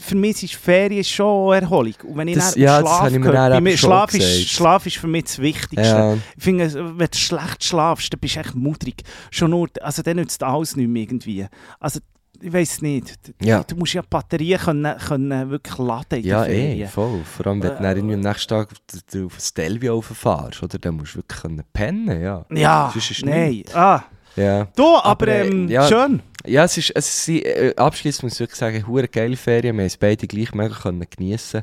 [0.00, 1.94] für mich ist Ferien schon Erholung.
[2.04, 4.48] Und wenn ich Das- dann ja, Schlaf ich mir bei mir, schon Schlaf, ist.
[4.50, 5.88] Schlaf ist für mich das Wichtigste.
[5.88, 6.14] Ja.
[6.36, 9.02] Ich finde, wenn du schlecht schlafst, dann bist du echt mudrig.
[9.32, 11.46] Schon nur, also dann nützt alles nicht mehr irgendwie.
[11.80, 11.98] Also,
[12.40, 13.18] ich weiß nicht.
[13.42, 13.62] Ja.
[13.64, 17.20] Du musst ja Batterien können, können wirklich laden in Ja, eh, voll.
[17.24, 20.78] Vor allem, wenn du Äh, dann irgendwie am nächsten Tag auf, das Delvio rauffahrst, oder?
[20.78, 22.44] Dann musst du wirklich können pennen, ja.
[22.50, 23.48] Ja, nein.
[23.50, 23.74] nichts.
[23.74, 24.04] Ah,
[24.36, 24.64] Ja.
[24.76, 25.86] du, aber, Aber, äh, ähm, ja.
[25.88, 26.22] schön.
[26.46, 29.76] Ja, es ist, es ist äh, abschließend muss ich wirklich sagen, hure geile Ferien.
[29.76, 31.62] Wir haben es beide gleich mega können geniessen.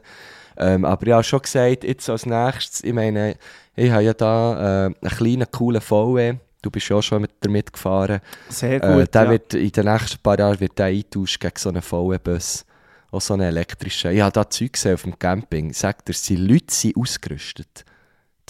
[0.58, 3.36] Ähm, aber habe schon gesagt, jetzt als nächstes, ich meine,
[3.76, 6.36] ich habe ja da äh, einen kleinen, coolen VW.
[6.66, 8.22] Du bist ja auch schon mit, damit gefahren.
[8.50, 9.14] Sehr Äh, gut.
[9.14, 9.30] der ja.
[9.30, 12.66] wird in den nächsten paar Jahren wird der eingetauscht gegen so einen VW-Bus.
[13.12, 14.12] Auch so einen elektrischen.
[14.14, 15.72] Ich habe da Zeug gesehen auf dem Camping.
[15.74, 17.86] Sagt er, die Leute sind ausgerüstet.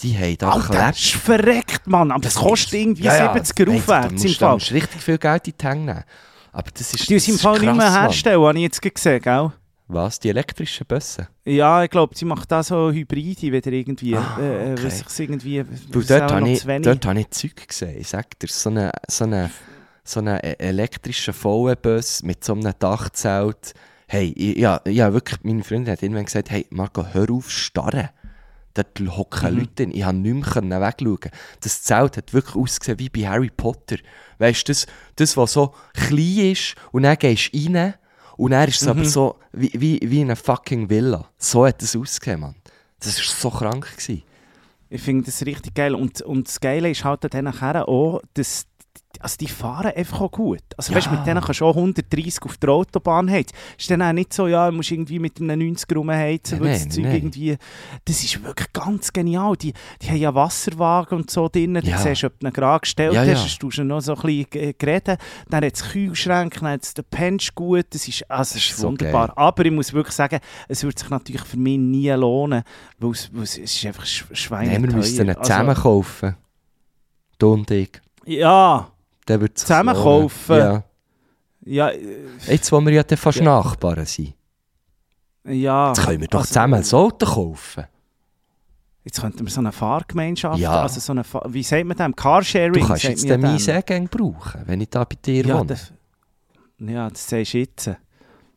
[0.00, 2.10] Die haben da Alter, das ist verreckt, Mann.
[2.10, 3.34] Aber das kostet irgendwie Ja, ja.
[3.34, 4.52] 70er Hey, aufwärts im da Fall.
[4.54, 6.04] musst richtig viel Geld in die Hände nehmen.
[6.52, 8.00] Aber das ist Die uns das im Fall nicht krass, mehr Mann.
[8.02, 9.52] herstellen, habe ich jetzt gesehen, gell?
[9.88, 10.18] Was?
[10.18, 11.28] Die elektrischen Busse?
[11.44, 14.16] Ja, ich glaube, sie macht da so Hybride wieder irgendwie.
[14.16, 14.84] Ah, äh, äh, okay.
[14.84, 15.64] was sich irgendwie...
[15.92, 17.96] Du, dort habe ich, dort habe ich Zeug gesehen.
[18.00, 19.50] Ich sag dir, so einen so eine,
[20.02, 23.74] so eine e- elektrischen VW-Bus mit so einem Dachzelt.
[24.08, 28.08] Hey, ich, ja, ja, wirklich, meine Freundin hat irgendwann gesagt, hey, Marco, hör auf starren.
[28.74, 29.58] Dort hocken Mhm.
[29.60, 29.90] Leute drin.
[29.94, 31.30] Ich konnte nicht mehr wegschauen.
[31.60, 33.96] Das Zelt hat wirklich ausgesehen wie bei Harry Potter.
[34.38, 37.94] Weißt du, das, das, was so klein ist und dann gehst du rein
[38.36, 38.90] und dann ist es Mhm.
[38.90, 41.28] aber so wie, wie, wie in einer fucking Villa.
[41.38, 42.54] So hat es ausgesehen, Mann.
[43.00, 43.90] Das war so krank.
[43.96, 44.22] Gewesen.
[44.88, 45.94] Ich finde das richtig geil.
[45.94, 48.66] Und, und das Geile ist halt dann nachher auch, dass
[49.20, 50.60] also die fahren einfach auch gut.
[50.76, 51.12] Also weißt, Ja.
[51.12, 53.56] mit denen kannst du auch 130 auf der Autobahn heizen.
[53.78, 56.78] Ist dann auch nicht so, ja, du musst irgendwie mit einem 90er rumheizen, weil Nein,
[56.84, 57.14] das Zeug nein.
[57.16, 57.56] irgendwie...
[58.04, 59.56] Das ist wirklich ganz genial.
[59.56, 59.72] Die,
[60.02, 61.74] die haben ja Wasserwagen und so drin.
[61.74, 61.98] Du Ja.
[61.98, 64.46] siehst, ob du ihn gerade gestellt Ja, hast, hast du schon noch so ein bisschen
[64.50, 65.18] ge- geredet.
[65.48, 67.86] Dann hat es Kühlschränke, dann hat es den Pensch gut.
[67.90, 69.28] Das ist, also, das ist so wunderbar.
[69.28, 69.36] geil.
[69.36, 72.62] Aber ich muss wirklich sagen, es würde sich natürlich für mich nie lohnen,
[72.98, 74.78] weil es, weil es, ist einfach sch schweineteuer.
[74.80, 76.36] Nein, wir müssen ihn Also, zusammen kaufen.
[77.38, 77.90] Du und ich.
[78.26, 78.90] Ja,
[79.28, 80.56] Der wird Zusammen kaufen?
[80.56, 80.82] Ja.
[81.64, 83.44] ja, äh, Jetzt, wo wir ja dann fast Ja.
[83.44, 84.34] Nachbarn sind.
[85.44, 85.88] ja.
[85.88, 87.84] Jetzt können wir doch Also, zusammen ein Auto kaufen.
[89.04, 90.82] Jetzt könnten wir so eine Fahrgemeinschaft, Ja.
[90.82, 92.72] also so eine, Fa wie sagt man das, Carsharing?
[92.72, 93.58] Du kannst jetzt den meinen dem.
[93.60, 95.66] Sägegang brauchen, wenn ich da bei dir ja, wohne.
[95.66, 95.92] das,
[96.78, 97.90] ja, das sagst du jetzt.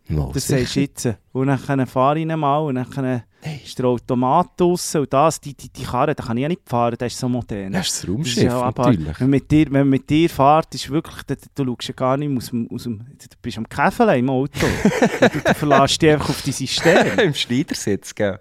[0.07, 1.07] Mal Das sagst du jetzt.
[1.32, 3.59] Und dann fahre ich mal und dann Nein.
[3.63, 6.61] ist der Automat draussen und das, die, die, die Karre, da kann ich ja nicht
[6.67, 7.71] fahren, das ist so modern.
[7.71, 9.19] Das ist das Das Raumschiff, ist ja natürlich.
[9.19, 12.17] Wenn mit dir, wenn man mit dir fährt, ist wirklich, du, du schaust ja gar
[12.17, 14.49] nicht aus dem, aus dem du bist am Käfeln im Auto.
[15.21, 17.19] du, du verlässt dich einfach auf dein System.
[17.23, 18.39] Im Schneidersitz, gell?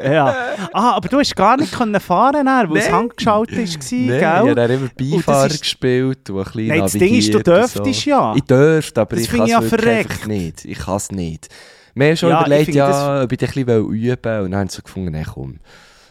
[0.00, 0.34] Ja.
[0.72, 4.20] Ah, aber du hast gar nicht können fahren, dann, weil es handgeschaltet war, ich gell?
[4.22, 7.32] habe dann immer Und Beifahrer das ist- gespielt und ein bisschen Nein, das Ding ist,
[7.34, 8.10] du und dürftest so.
[8.10, 8.34] ja.
[8.36, 10.26] Ich dürfte, aber Das ich kann ich es ja verreckt.
[10.28, 10.64] nicht.
[10.66, 11.48] Ich kann es nicht.
[11.94, 14.44] Wir haben schon Ja, überlegt, ja, das- ob ich ein bisschen üben.
[14.44, 15.58] Und dann haben sie so gefunden, nee, komm,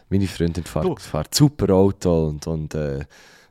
[0.09, 2.99] meine Freundin fährt, fährt super Auto und, und, äh,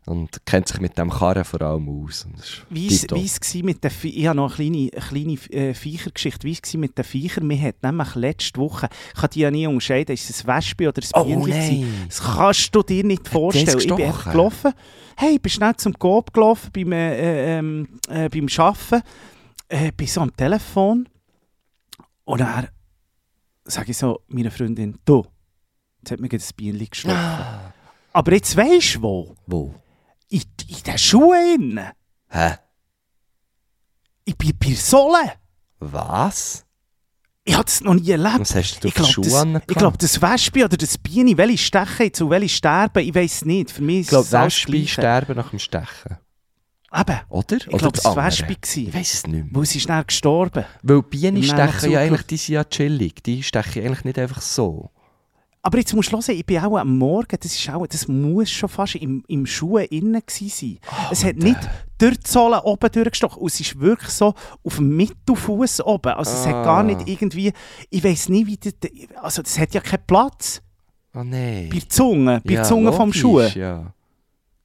[0.07, 2.27] und kennt sich mit dem Karren vor allem aus.
[2.71, 5.75] Wie es wie es mit den Vie- Ich habe noch eine kleine, eine kleine äh,
[5.75, 6.45] Viechergeschichte.
[6.47, 7.49] Wie es gsi mit den Viechern?
[7.49, 10.89] Wir hatten nämlich letzte Woche, ich kann die ja nie unterscheiden, ist es ein Wespe
[10.89, 11.45] oder ein Oh Bienchen?
[11.45, 11.81] gewesen.
[11.81, 12.05] nein!
[12.09, 13.79] Das kannst du dir nicht vorstellen.
[13.79, 14.33] Ich bin gestochen?
[14.33, 14.73] gelaufen.
[15.17, 19.03] Hey, ich bin schnell zum Coop gelaufen beim, äh, ähm, äh, beim Arbeiten.
[19.69, 21.07] Äh, bin so am Telefon.
[22.29, 22.69] Und dann
[23.65, 25.25] sage ich so meiner Freundin, du,
[26.01, 27.17] jetzt hat mir gerade ein Bienchen gestochen.
[27.17, 27.73] Ah.
[28.13, 29.37] Aber jetzt weisst du wo?
[29.47, 29.75] Wo?
[30.29, 31.81] In, in den Schuhen.
[32.29, 32.57] Hä?
[34.27, 35.33] Ich bin bei der Sohle.
[35.79, 36.67] Was?
[37.45, 38.41] Ich habe das noch nie erlebt.
[38.41, 41.35] Was hast du Ich für glaube, Schuhe das, ich glaub, das Wespe oder das Biene,
[41.39, 43.71] welche stechen jetzt und welche sterben, ich weiß nicht.
[43.71, 44.89] Für mich Ich glaube, es Gleiche.
[44.89, 46.19] sterben nach dem Stechen.
[46.95, 47.57] Eben, Oder?
[47.57, 48.29] ich glaube, das war.
[48.29, 49.47] Ich weiß es nicht mehr.
[49.51, 50.65] Weil sie dann gestorben.
[50.83, 53.23] Weil Bienen stechen ja eigentlich, die sind ja chillig.
[53.23, 54.91] Die stechen eigentlich nicht einfach so.
[55.61, 58.49] Aber jetzt musst du hören, ich bin auch am Morgen, das, ist auch, das muss
[58.49, 60.79] schon fast im, im Schuh innen sein.
[60.89, 61.59] Ah, es hat nicht
[61.99, 63.43] durch die Sohle oben durchgestochen.
[63.43, 64.35] Und es ist wirklich so
[64.65, 66.13] auf dem Mittelfuß oben.
[66.13, 66.83] Also es hat gar Ah.
[66.85, 67.53] nicht irgendwie,
[67.91, 68.73] ich weiß nicht, wie das,
[69.21, 70.63] also das hat ja keinen Platz.
[71.15, 71.69] Oh nein.
[71.71, 73.41] Bei der Zunge, bei der Ja, Zunge vom logisch, Schuh.
[73.59, 73.93] Ja.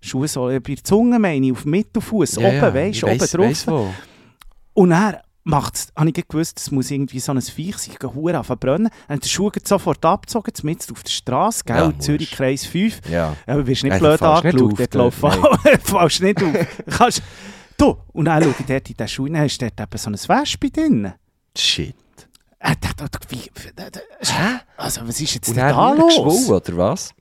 [0.07, 3.19] Schuhsohle, bei der Zunge meine ich, auf dem Mittelfuß, Ja, oben, ja, weißt du, oben
[3.21, 3.45] weiss- drauf.
[3.45, 3.93] weiss wo.
[4.73, 8.39] Und dann macht's, habe ich gewusst, es muss irgendwie so ein Viech sein, ein Hure
[8.39, 8.89] auf brennen.
[9.07, 11.99] Dann hat der Schuh sofort abgezogen, mitten auf der Straße, gell, Ja.
[11.99, 13.01] Zürich Kreis 5.
[13.09, 13.35] Ja.
[13.45, 15.17] Aber wirst nicht Ja, du blöd angeschaut, dort läuft
[15.83, 16.53] fällst nicht auf.
[16.97, 17.21] Kannst,
[17.77, 20.13] du, und dann schaue ich dort in den Schuh, dann ist dort eben so ein
[20.15, 21.13] Wespe drin.
[21.57, 21.95] Shit.
[22.59, 23.41] Äh, da- da- wie,
[24.77, 26.05] also, was ist jetzt Und da los?
[26.15, 27.13] geschwollen, oder was?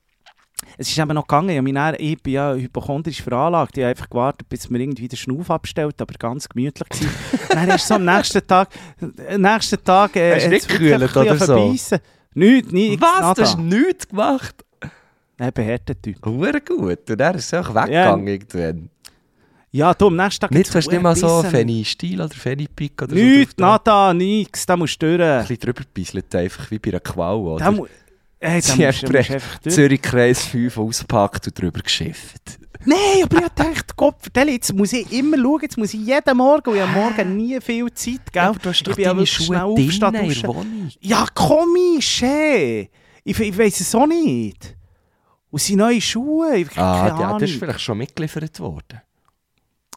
[0.78, 4.08] Es ist eben noch gegangen, ich, dann, ich bin ja hypochondrisch veranlagt, ich habe einfach
[4.08, 7.10] gewartet, bis mir irgendwie der Schnuff abstellt, aber ganz gemütlich gewesen.
[7.50, 8.68] dann ist so am nächsten Tag,
[9.00, 10.16] am nächsten Tag...
[10.16, 11.44] Äh, Hast du nicht gekühlt oder so?
[11.46, 11.98] verbeissen.
[12.34, 13.34] Nichts, nichts, Was?
[13.36, 13.76] Du hast nada.
[13.76, 14.64] nichts gemacht?
[15.38, 16.24] Ein beheerter Typ.
[16.24, 17.10] Hure gut.
[17.10, 18.88] Und er ist auch weggegangen irgendwann.
[19.74, 20.50] Ja, du, am nächsten Tag...
[20.50, 21.42] Nicht, hat's hast du nicht mal so.
[21.42, 23.62] Fenny-Stil oder Fenny-Pick oder Nichts, so?
[23.62, 23.70] da?
[23.70, 25.28] nada, nichts, da musst du durch.
[25.28, 27.64] Ein bisschen drüber einfach wie bei einer Qual, oder?
[28.42, 29.70] Hey, Sie musst, haben musst.
[29.70, 32.58] Zürich Kreis 5 ausgepackt und drüber geschifft.
[32.84, 36.36] Nein, aber ich dachte, Gott, vertell, jetzt muss ich immer schauen, jetzt muss ich jeden
[36.36, 38.52] Morgen, und ich habe morgen nie viel Zeit, gell?
[38.60, 40.48] Du hast Ich doch ja deine Schuhe schnell aufstehen, in der.
[40.48, 40.90] Wohnung.
[41.00, 42.90] Ja, komisch, hey.
[43.22, 44.76] Ich, ich weiss es auch nicht.
[45.52, 47.38] Und seine neuen Schuhe, ich Ah, keine ja, Ahnung.
[47.38, 49.00] das ist vielleicht schon mitgeliefert worden.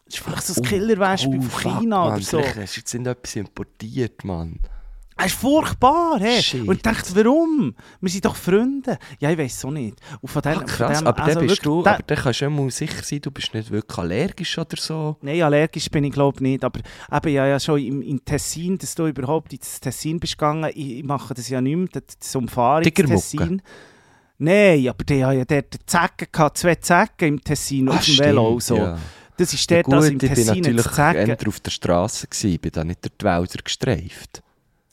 [0.05, 2.39] Das ist vielleicht so ein Killerwäsche oh, von fuck, China Mann, oder so.
[2.39, 4.59] Hast du jetzt nicht etwas importiert, Mann.
[5.17, 6.41] Das ist furchtbar, hey.
[6.41, 6.67] Shit.
[6.67, 7.73] Und ich dachte, warum?
[8.01, 8.97] Wir sind doch Freunde.
[9.19, 9.97] Ja, ich weiss es auch nicht.
[10.19, 12.03] Und von dem, Ah, von krass, dem, aber also dann bist wirklich, du, der- aber
[12.03, 15.15] dann kannst du sicher sein, du bist nicht wirklich allergisch oder so.
[15.21, 16.81] Nein, allergisch bin ich glaube nicht, aber
[17.13, 20.97] eben, ja, ja schon im, im Tessin, dass du überhaupt ins Tessin bist gegangen, ich,
[20.97, 21.87] ich mache das ja nicht mehr,
[22.19, 22.93] das, Umfahren ins?
[22.93, 23.61] Tessin.
[24.37, 28.59] Nein, aber die haben ja dort Zecken gehabt, zwei Zecken im Tessin auf dem Velo
[28.59, 28.75] so.
[28.77, 28.99] Ja.
[29.37, 31.29] Das ist Ja, dort also im gut, ich Tessin natürlich jetzt Zecken.
[31.29, 32.27] eher auf der Straße
[32.59, 34.41] bin da nicht durch die Wälder gestreift.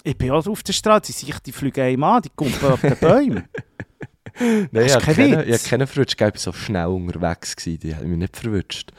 [0.04, 2.96] Ich bin auch auf der Straße, die, die fliegen einem an, die kumpen auf den
[2.98, 3.44] Bäumen.
[4.40, 5.16] Nein, ich habe Witz.
[5.16, 8.90] keine, keine verwünscht, ich war so schnell unterwegs, gewesen, die haben mich nicht verwünscht.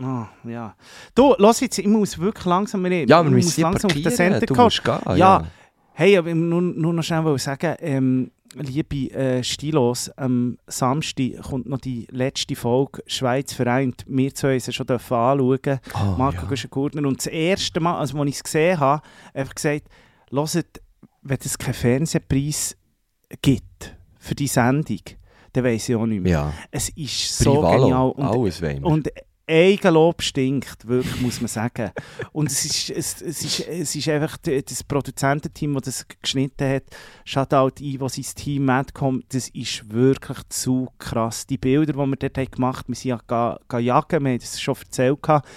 [0.00, 0.74] Ah, ja.
[1.14, 4.10] Du, lass jetzt, ich muss wirklich langsam, ich, Ja, wir ich müssen langsam auf den
[4.10, 4.68] Center kommen.
[4.70, 5.00] gehen.
[5.06, 5.46] Ja, Ja,
[5.94, 11.78] Hey, aber nur, nur noch schnell sagen, ähm, liebe äh, Stilos, am Samstag kommt noch
[11.78, 14.02] die letzte Folge «Schweiz vereint».
[14.06, 15.58] Wir zwei haben sie schon anschauen,
[15.94, 16.48] Oh, Marco ja.
[16.48, 17.06] Guschen-Gurtner.
[17.06, 19.02] Und das erste Mal, also als ich es gesehen habe,
[19.34, 19.88] einfach gesagt,
[20.32, 20.82] hört,
[21.22, 22.76] wenn es keinen Fernsehpreis
[23.40, 25.00] gibt für die Sendung,
[25.52, 26.32] dann weiss ich auch nicht mehr.
[26.32, 28.10] Ja, Es ist so Privalo, genial.
[28.10, 29.08] Und alles und
[29.46, 31.90] Eigenlob stinkt, wirklich, muss man sagen.
[32.32, 36.84] Und es ist, es, es ist, es ist einfach das Produzententeam, das das geschnitten hat,
[37.24, 41.46] Shoutout ein, was ins Team Madcom, das ist wirklich zu krass.
[41.46, 44.30] Die Bilder, die wir dort haben gemacht haben, wir sind ja ga, ga jagen, wir
[44.30, 45.20] haben das schon erzählt.
[45.20, 45.48] gehabt.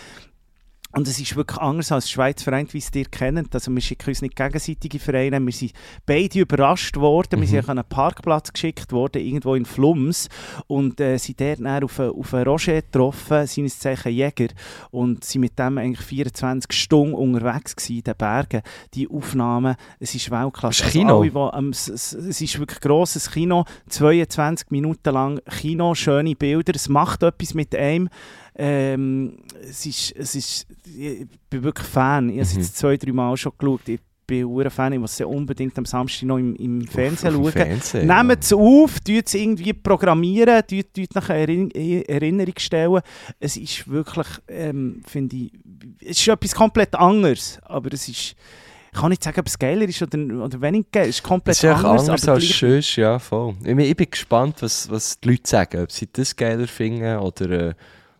[0.98, 3.54] Und es ist wirklich anders als Schweiz vereint, wie es ihr kennt.
[3.54, 5.42] Also wir schicken uns nicht gegenseitige Vereine.
[5.46, 5.74] Wir sind
[6.06, 7.42] beide überrascht worden.
[7.42, 10.30] Wir sind an einen Parkplatz geschickt worden, irgendwo in Flums.
[10.68, 14.48] Und äh, sind dort dann auf, einen- auf einen Roger getroffen, seines Zeichen Jäger.
[14.90, 18.62] Und sind mit dem eigentlich 24 Stunden unterwegs gewesen in den Bergen.
[18.94, 20.82] Die Aufnahmen, es ist Weltklasse.
[20.84, 21.20] Es ist Kino.
[21.20, 23.66] alle, die, ähm, es, es, es ist wirklich grosses Kino.
[23.90, 26.72] 22 Minuten lang Kino, schöne Bilder.
[26.74, 28.08] Es macht etwas mit einem.
[28.58, 32.30] Ähm, es ist, es ist, ich bin wirklich Fan.
[32.30, 32.62] Ich habe es Mhm.
[32.62, 33.82] jetzt zwei, drei Mal schon geschaut.
[33.90, 34.94] Ich bin ein Fan.
[34.94, 37.52] Ich muss es ja unbedingt am Samstag noch im, im Fernsehen dem schauen.
[37.52, 43.02] Fernsehen, Nehmt es auf, tut es irgendwie programmieren, tut, tut nach Erin Erinnerung stellen.
[43.40, 45.52] Es ist wirklich, ähm, finde ich,
[46.02, 47.60] es ist etwas komplett anderes.
[47.64, 48.36] Aber es ist,
[48.94, 51.10] ich kann nicht sagen, ob es geiler ist oder, oder weniger geil.
[51.10, 52.08] Es ist komplett Es ist anders.
[52.10, 53.54] anders aber als sonst, ja, voll.
[53.60, 57.18] Ich bin, ich bin gespannt, was, was die Leute sagen, ob sie das geiler finden
[57.18, 57.74] oder, äh,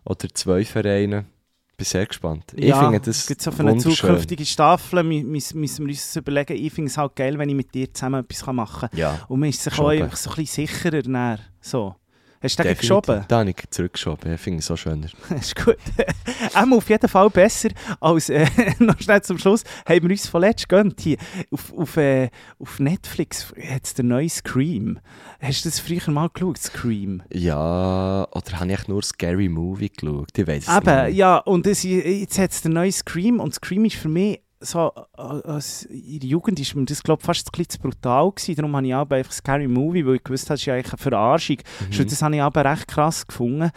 [0.06, 1.26] oder zwei Vereine.
[1.72, 2.44] Ich bin sehr gespannt.
[2.56, 6.56] Ich ja, finde das auch für eine zukünftige Staffel mü- müssen müssen wir uns überlegen.
[6.56, 8.98] Ich finde es halt geil, wenn ich mit dir zusammen etwas machen kann.
[8.98, 11.02] Ja, Und man ist sich auch einfach so ein bisschen sicherer.
[11.02, 11.38] Dann.
[11.60, 11.94] So.
[12.42, 13.24] Hast du den geschoben?
[13.28, 14.34] Da habe ich zurückgeschoben.
[14.34, 15.08] Ich finde es so schöner.
[15.28, 15.76] Das ist gut.
[16.54, 18.46] Einmal auf jeden Fall besser als, äh,
[18.78, 21.16] noch schnell zum Schluss, haben wir uns vorletzt gönnt hier.
[21.50, 24.98] Auf, auf, äh, auf Netflix hat es den neuen Scream.
[25.40, 27.22] Hast du das früher mal geschaut, Scream?
[27.32, 30.36] Ja, oder habe ich nur Scary Movie geschaut?
[30.36, 31.16] Ich weiß es Eben, nicht.
[31.16, 34.92] ja, und das, jetzt hat es den neuen Scream und Scream ist für mich so,
[35.16, 38.54] äh, als in der Jugend ist mir das glaube fast ein bisschen zu brutal gewesen,
[38.56, 40.92] darum habe ich auch einfach Scary Movie, weil ich gewusst habe, das ist ja eigentlich
[40.92, 41.58] eine Verarschung.
[41.90, 42.08] Mhm.
[42.08, 43.70] Das habe ich aber recht krass gefunden.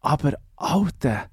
[0.00, 1.24] Aber, Alter,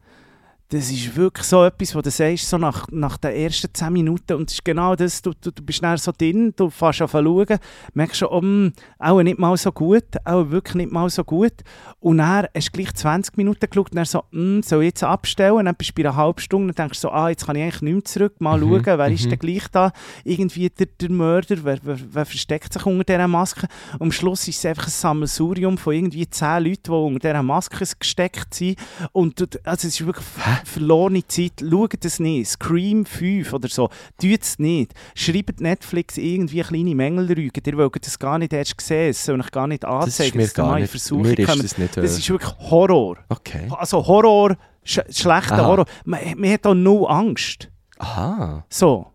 [0.74, 4.34] das ist wirklich so etwas, wo du sagst, so nach, nach den ersten 10 Minuten,
[4.34, 7.10] und es ist genau das, du, du, du bist dann so drin, du fährst an
[7.10, 7.60] schauen,
[7.94, 11.54] merkst schon, oh, auch nicht mal so gut, auch wirklich nicht mal so gut.
[12.00, 15.04] Und dann hast du gleich 20 Minuten geschaut und dann so, hm, soll ich jetzt
[15.04, 15.66] abstellen?
[15.66, 17.82] Dann bist du bei einer halben Stunde und denkst so, ah, jetzt kann ich eigentlich
[17.84, 19.30] nicht mehr zurück, mal Mhm, schauen, wer ist mhm.
[19.30, 19.92] denn gleich da?
[20.24, 23.68] Irgendwie der, der Mörder, wer, wer, wer versteckt sich unter dieser Maske?
[23.94, 27.44] Und am Schluss ist es einfach ein Sammelsurium von irgendwie 10 Leuten, die unter dieser
[27.44, 28.80] Maske gesteckt sind.
[29.12, 30.26] Und also es ist wirklich?
[30.66, 31.64] Verlorene Zeit.
[31.70, 32.50] Schaut es nicht.
[32.50, 33.90] Scream 5 oder so.
[34.22, 34.94] Tut es nicht.
[35.16, 37.62] Schreibt Netflix irgendwie kleine Mängelrüge.
[37.66, 39.10] Ihr wollt das gar nicht erst sehen.
[39.10, 40.38] Es soll euch gar nicht Das ist anzeigen.
[40.38, 40.90] mir gar nicht.
[40.90, 41.98] Versuchung Mir ist das nicht...
[41.98, 43.18] Äh, Das ist wirklich Horror.
[43.30, 43.68] okay.
[43.72, 45.66] Also Horror, sch schlechter Aha.
[45.66, 45.86] Horror.
[46.06, 47.70] Man, man hat auch null Angst.
[48.00, 49.08] Aha, So.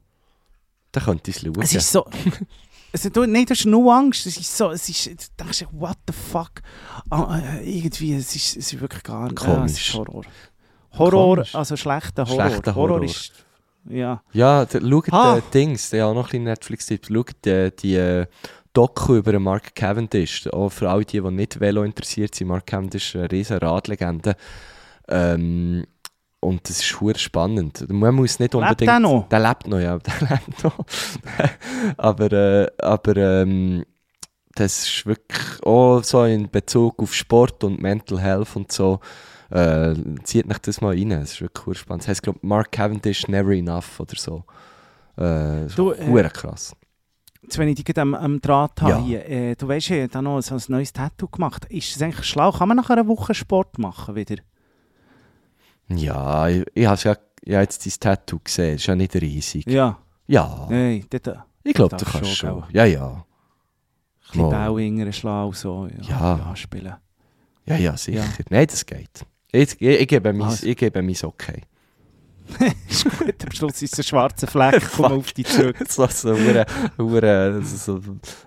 [0.92, 1.60] da könnte ich es schauen.
[1.62, 2.04] Es ist so.
[2.90, 4.24] Also, du, nein, du hast nur Angst.
[4.24, 6.52] Es ist so, es ist, du denkst, dir, what the fuck?
[7.10, 9.42] Ah, äh, irgendwie, es ist, es ist wirklich gar nicht.
[9.42, 9.94] Ja, es ist Komisch.
[9.94, 10.22] Horror.
[10.96, 11.54] Horror, Komisch.
[11.54, 12.48] also schlechter Horror.
[12.48, 13.02] Schlechter Horror.
[13.02, 13.32] ist.
[13.88, 14.22] Ja.
[14.32, 15.38] Ja, schaut Ha.
[15.38, 18.26] äh, Dings, ja noch ein bisschen Netflix-Tipps, schaut äh, die äh,
[18.72, 23.14] Doku über Mark Cavendish, auch für alle die, die nicht Velo interessiert sind, Mark Cavendish
[23.14, 24.36] ist eine riesen Radlegende.
[25.08, 25.84] Ähm,
[26.40, 27.84] und das ist schwer spannend.
[27.88, 28.88] Man muss nicht Lebt unbedingt...
[28.88, 29.28] der noch?
[29.28, 30.84] Der lebt noch, ja, der lebt noch.
[31.96, 33.84] aber äh, aber ähm,
[34.54, 39.00] das ist wirklich auch so in Bezug auf Sport und Mental Health und so
[39.50, 39.94] Äh,
[40.24, 42.02] zieht euch das mal rein, es ist wirklich cool spannend.
[42.02, 44.44] Das heisst, glaube Mark Cavendish Never Enough oder so.
[45.16, 46.76] Äh, Du, äh, krass.
[47.42, 49.00] Jetzt, wenn ich dich am, am Draht habe, Ja.
[49.00, 51.64] hier, äh, du weißt, ich habe da noch so ein neues Tattoo gemacht.
[51.66, 52.52] Ist es eigentlich schlau?
[52.52, 54.36] Kann man nach einer Woche Sport machen wieder?
[55.88, 59.66] Ja, ich, ich habe ja, ich habe jetzt dein Tattoo gesehen, ist ja nicht riesig.
[59.66, 59.98] Ja.
[60.26, 62.64] Ja, Nein, dort ein ich glaube, du kannst schon, schon.
[62.70, 63.24] Ja, ja.
[64.26, 64.68] bisschen Mal.
[64.68, 65.88] Bauinger schlau so.
[66.02, 66.36] Ja.
[66.36, 66.94] ja spielen.
[67.64, 68.20] Ja, ja, sicher.
[68.20, 68.44] Ja.
[68.50, 69.24] Nein, das geht.
[69.52, 70.66] Ich, ich, ich, gebe mein, Also.
[70.66, 71.62] ich gebe mein Okay.
[72.88, 75.76] ist gut, am Schluss ist ein schwarzer Fleck, komm auf dich zurück.
[75.88, 76.64] so so hure,
[76.96, 78.00] hure, so,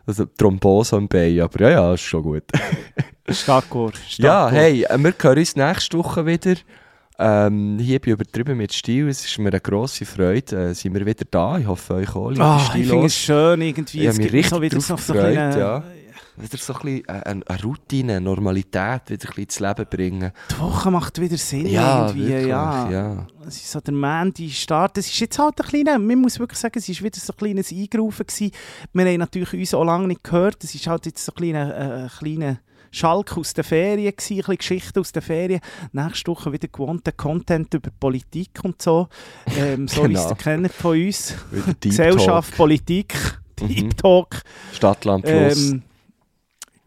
[0.08, 2.44] so Thrombose am Bein, aber ja, ja, ist schon gut.
[3.30, 3.92] Starkor.
[4.18, 6.56] Ja, hey, wir hören uns nächste Woche wieder.
[7.20, 9.08] Ähm, hier bei Übertrieben mit Stil.
[9.08, 10.70] Es ist mir eine grosse Freude.
[10.70, 11.60] Äh, sind wir wieder da.
[11.60, 12.44] Ich hoffe, euch alle.
[12.44, 14.02] Ah, ist ich finde es schön irgendwie.
[14.02, 15.84] Ich es gibt so wieder so, gefreut, kleine- ja.
[16.42, 19.86] Wieder so ein bisschen äh, eine, eine Routine, eine Normalität wieder ein bisschen ins Leben
[19.90, 20.32] bringen.
[20.50, 22.28] Die Woche macht wieder Sinn Ja, irgendwie.
[22.28, 22.90] wirklich, ja.
[22.90, 23.28] ja.
[23.48, 24.98] Es ist so der Mandy Start.
[24.98, 27.38] Es ist jetzt halt ein kleiner, man muss wirklich sagen, es ist wieder so ein
[27.38, 28.52] kleines Eingerufen gewesen.
[28.94, 30.64] Wir haben natürlich uns auch lange nicht gehört.
[30.64, 32.60] Es ist halt jetzt so ein kleiner, äh, kleiner
[32.94, 35.62] Schalk aus den Ferien gewesen, ein bisschen Geschichte aus den Ferien.
[35.94, 39.08] Nächste Woche wieder gewohnter Content über Politik und so.
[39.58, 40.20] Ähm, so Genau.
[40.26, 41.34] es ihr kennt von uns.
[41.80, 43.14] Gesellschaft, Politik,
[43.62, 43.68] Mhm.
[43.68, 44.30] Deep Talk.
[44.32, 44.44] Talk,
[44.74, 45.70] Stadtland Plus.
[45.70, 45.84] Ähm,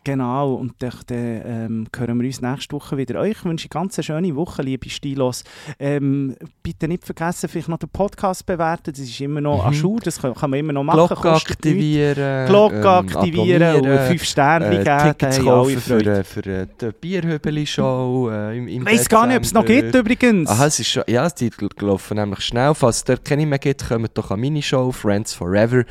[0.05, 3.19] genau, und dann, dann ähm, hören wir uns nächste Woche wieder.
[3.21, 5.45] Euch wünsche ich ganz eine schöne Woche, liebe Stilos.
[5.79, 9.71] Ähm, bitte nicht vergessen, vielleicht noch den Podcast bewerten, das ist immer noch Mhm.
[9.71, 11.07] à jour, das kann, kann man immer noch machen.
[11.09, 12.47] Glocke aktivieren.
[12.47, 16.91] Glocke ähm, aktivieren und 5 Sterne äh, geben, Tickets alle kaufen für, für äh, die
[17.01, 20.49] Bierhöbeli-Show äh, im, im Ich weiss gar nicht, ob es noch gibt übrigens.
[20.49, 21.51] Aha, es ist schon, ja, die
[21.81, 22.75] laufen nämlich schnell.
[22.75, 25.85] Falls es dort keine mehr gibt, kommt doch an meine Show, Friends Forever.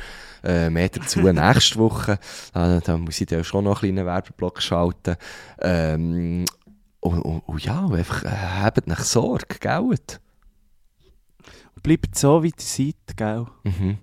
[0.44, 2.18] Äh, mehr dazu nächste Woche.
[2.54, 5.16] Äh, da muss ich dann schon noch einen kleinen Werbeblock schalten.
[5.60, 6.44] Ähm,
[7.00, 8.28] und, und, und ja, einfach, äh,
[8.62, 9.96] habt nach Sorge, gell?
[11.82, 13.46] Bleibt so, wie ihr seid, gell?
[13.64, 13.98] Mhm.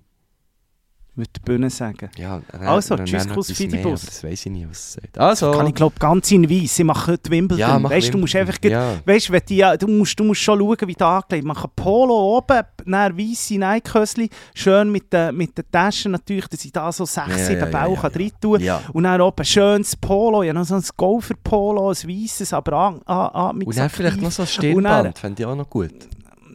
[1.14, 2.08] Würde die Bühne sagen.
[2.16, 4.06] Ja, Also, dann- tschüss, Kuss, Fidibus.
[4.06, 5.18] Das weiß ich nicht, was es sagt.
[5.18, 6.74] Also, Kann ich glaube ganz in weiss.
[6.76, 7.58] Sie machen heute Wimbledon.
[7.58, 8.72] ja, mach weißt du, du musst Wimbledon.
[8.72, 9.14] einfach Ja.
[9.14, 11.70] Weißt du, wenn die, du, musst, du musst schon schauen, wie die angelegt Mach ein
[11.76, 16.90] Polo oben, dann weisse Nike-Hösli, schön mit den, mit den Taschen natürlich, dass ich da
[16.90, 18.80] so sechs, Ja, sieben ja, Bauch ja, rein tun Ja.
[18.94, 23.26] Und dann oben schönes Polo, ja noch so ein Golfer-Polo, ein weisses, aber an, an,
[23.28, 25.92] an, mit Und dann vielleicht noch so ein Stirnband, fände ich auch noch gut.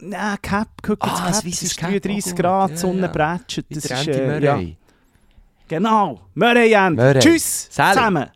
[0.00, 3.08] Nein, Cap, guck jetzt, ah, Cap, es ist 33 Grad, ja, Sonne ja.
[3.08, 4.60] Bretschet, das ist, äh, ja.
[5.66, 7.00] Genau, Murray End.
[7.20, 7.94] Tschüss, Sally.
[7.94, 8.30] zusammen.